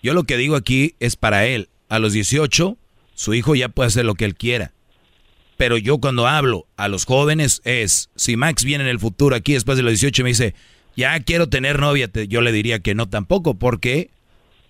[0.03, 1.69] Yo lo que digo aquí es para él.
[1.89, 2.77] A los 18
[3.15, 4.73] su hijo ya puede hacer lo que él quiera.
[5.57, 9.53] Pero yo cuando hablo a los jóvenes es, si Max viene en el futuro aquí
[9.53, 10.53] después de los 18 y me dice,
[10.95, 14.11] "Ya quiero tener novia", yo le diría que no tampoco, porque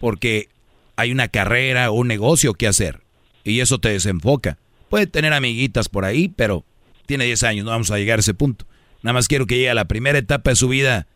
[0.02, 0.50] porque
[0.98, 3.02] hay una carrera o un negocio que hacer
[3.46, 4.58] y eso te desenfoca.
[4.90, 6.66] Puede tener amiguitas por ahí, pero
[7.06, 8.66] tiene 10 años, no vamos a llegar a ese punto.
[9.04, 11.08] Nada más quiero que llegue a la primera etapa de su vida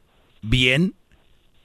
[0.42, 0.94] bien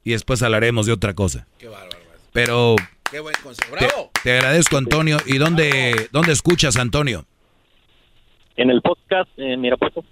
[0.02, 1.46] y después hablaremos de otra cosa.
[1.58, 1.98] Qué bárbaro.
[2.32, 2.76] Pero
[3.10, 3.72] Qué buen consejo.
[3.72, 4.10] ¡Bravo!
[4.22, 5.18] Te, agradezco, Antonio.
[5.26, 7.26] ¿Y dónde, dónde escuchas, Antonio?
[8.56, 10.04] En el podcast en Irapuato.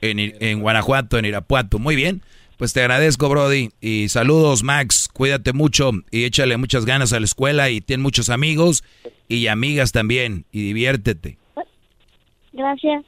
[0.00, 1.78] En, en Guanajuato, en Irapuato.
[1.78, 2.22] Muy bien.
[2.62, 3.70] Pues te agradezco, Brody.
[3.80, 5.08] Y saludos, Max.
[5.12, 8.84] Cuídate mucho y échale muchas ganas a la escuela y ten muchos amigos
[9.26, 10.44] y amigas también.
[10.52, 11.38] Y diviértete.
[12.52, 13.04] Gracias.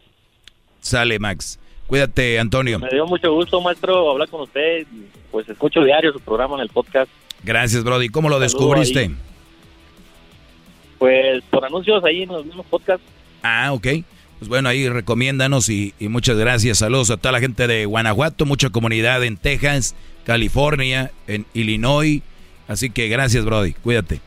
[0.81, 1.61] Sale, Max.
[1.87, 2.81] Cuídate, Antonio.
[2.81, 4.89] Me dio mucho gusto, maestro, hablar con usted.
[5.31, 7.09] Pues escucho diario su programa en el podcast.
[7.45, 8.09] Gracias, Brody.
[8.09, 8.99] ¿Cómo lo descubriste?
[8.99, 9.17] ahí.
[10.99, 13.07] Pues por anuncios ahí en los mismos podcasts.
[13.45, 13.87] Ah, ok.
[14.39, 16.79] Pues bueno, ahí recomiéndanos y, y muchas gracias.
[16.79, 22.23] Saludos a toda la gente de Guanajuato, mucha comunidad en Texas, California, en Illinois.
[22.69, 23.73] Así que gracias, Brody.
[23.75, 24.21] Cuídate.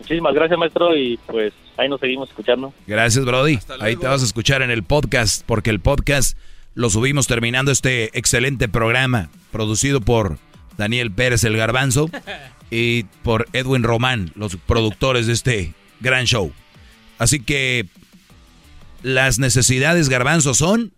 [0.00, 2.74] Muchísimas gracias, maestro, y pues ahí nos seguimos escuchando.
[2.86, 3.58] Gracias, Brody.
[3.80, 6.36] Ahí te vas a escuchar en el podcast, porque el podcast
[6.74, 10.38] lo subimos terminando este excelente programa, producido por
[10.76, 12.10] Daniel Pérez el Garbanzo
[12.70, 16.52] y por Edwin Román, los productores de este gran show.
[17.18, 17.86] Así que
[19.02, 20.94] las necesidades, Garbanzo, son...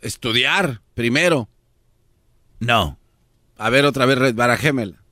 [0.00, 1.48] Estudiar, primero.
[2.58, 2.98] No.
[3.56, 5.02] A ver, otra vez, barajémela.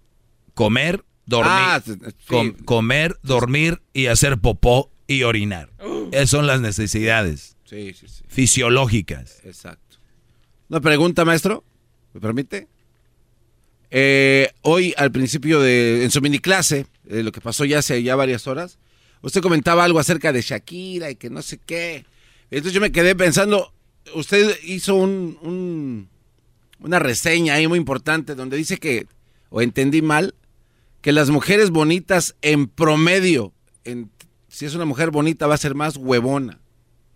[0.55, 1.93] Comer, dormir, Ah, sí.
[2.27, 5.71] com- comer, dormir y hacer popó y orinar.
[6.13, 8.25] Esas son las necesidades Sí, sí, sí.
[8.29, 9.41] fisiológicas.
[9.45, 9.99] Exacto.
[10.71, 11.65] Una pregunta, maestro.
[12.15, 12.69] ¿Me permite?
[13.91, 18.03] Eh, hoy, al principio de en su mini clase, eh, lo que pasó ya hace
[18.03, 18.79] ya varias horas,
[19.23, 22.05] usted comentaba algo acerca de Shakira y que no sé qué.
[22.51, 23.73] Entonces yo me quedé pensando,
[24.15, 26.09] usted hizo un, un-
[26.81, 29.07] una reseña ahí muy importante donde dice que,
[29.51, 30.35] o entendí mal,
[31.01, 33.53] que las mujeres bonitas en promedio,
[33.85, 34.11] en-
[34.49, 36.61] si es una mujer bonita va a ser más huevona.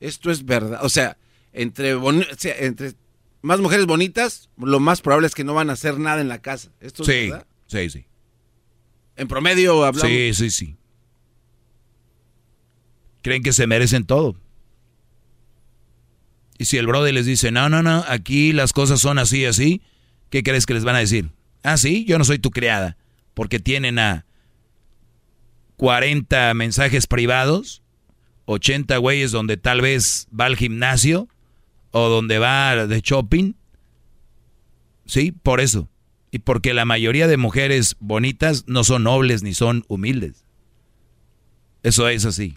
[0.01, 0.81] Esto es verdad.
[0.85, 1.17] O sea,
[1.53, 2.27] entre, boni-
[3.41, 6.41] más mujeres bonitas, lo más probable es que no van a hacer nada en la
[6.43, 6.71] casa.
[6.81, 7.47] ¿Esto es Sí, verdad?
[7.67, 8.05] sí, sí.
[9.17, 10.11] En promedio hablamos.
[10.11, 10.77] Sí, sí, sí.
[13.23, 14.37] Creen que se merecen todo.
[16.59, 19.83] Y si el brother les dice, no, no, no, aquí las cosas son así, así,
[20.31, 21.31] ¿qué crees que les van a decir?
[21.63, 22.97] Ah, sí, yo no soy tu criada.
[23.35, 24.27] Porque tienen a
[25.77, 27.83] 40 mensajes privados,
[28.45, 31.29] 80 güeyes donde tal vez va al gimnasio
[31.91, 33.55] o donde va de shopping.
[35.07, 35.89] Sí, por eso.
[36.31, 40.45] Y porque la mayoría de mujeres bonitas no son nobles ni son humildes.
[41.83, 42.55] Eso es así.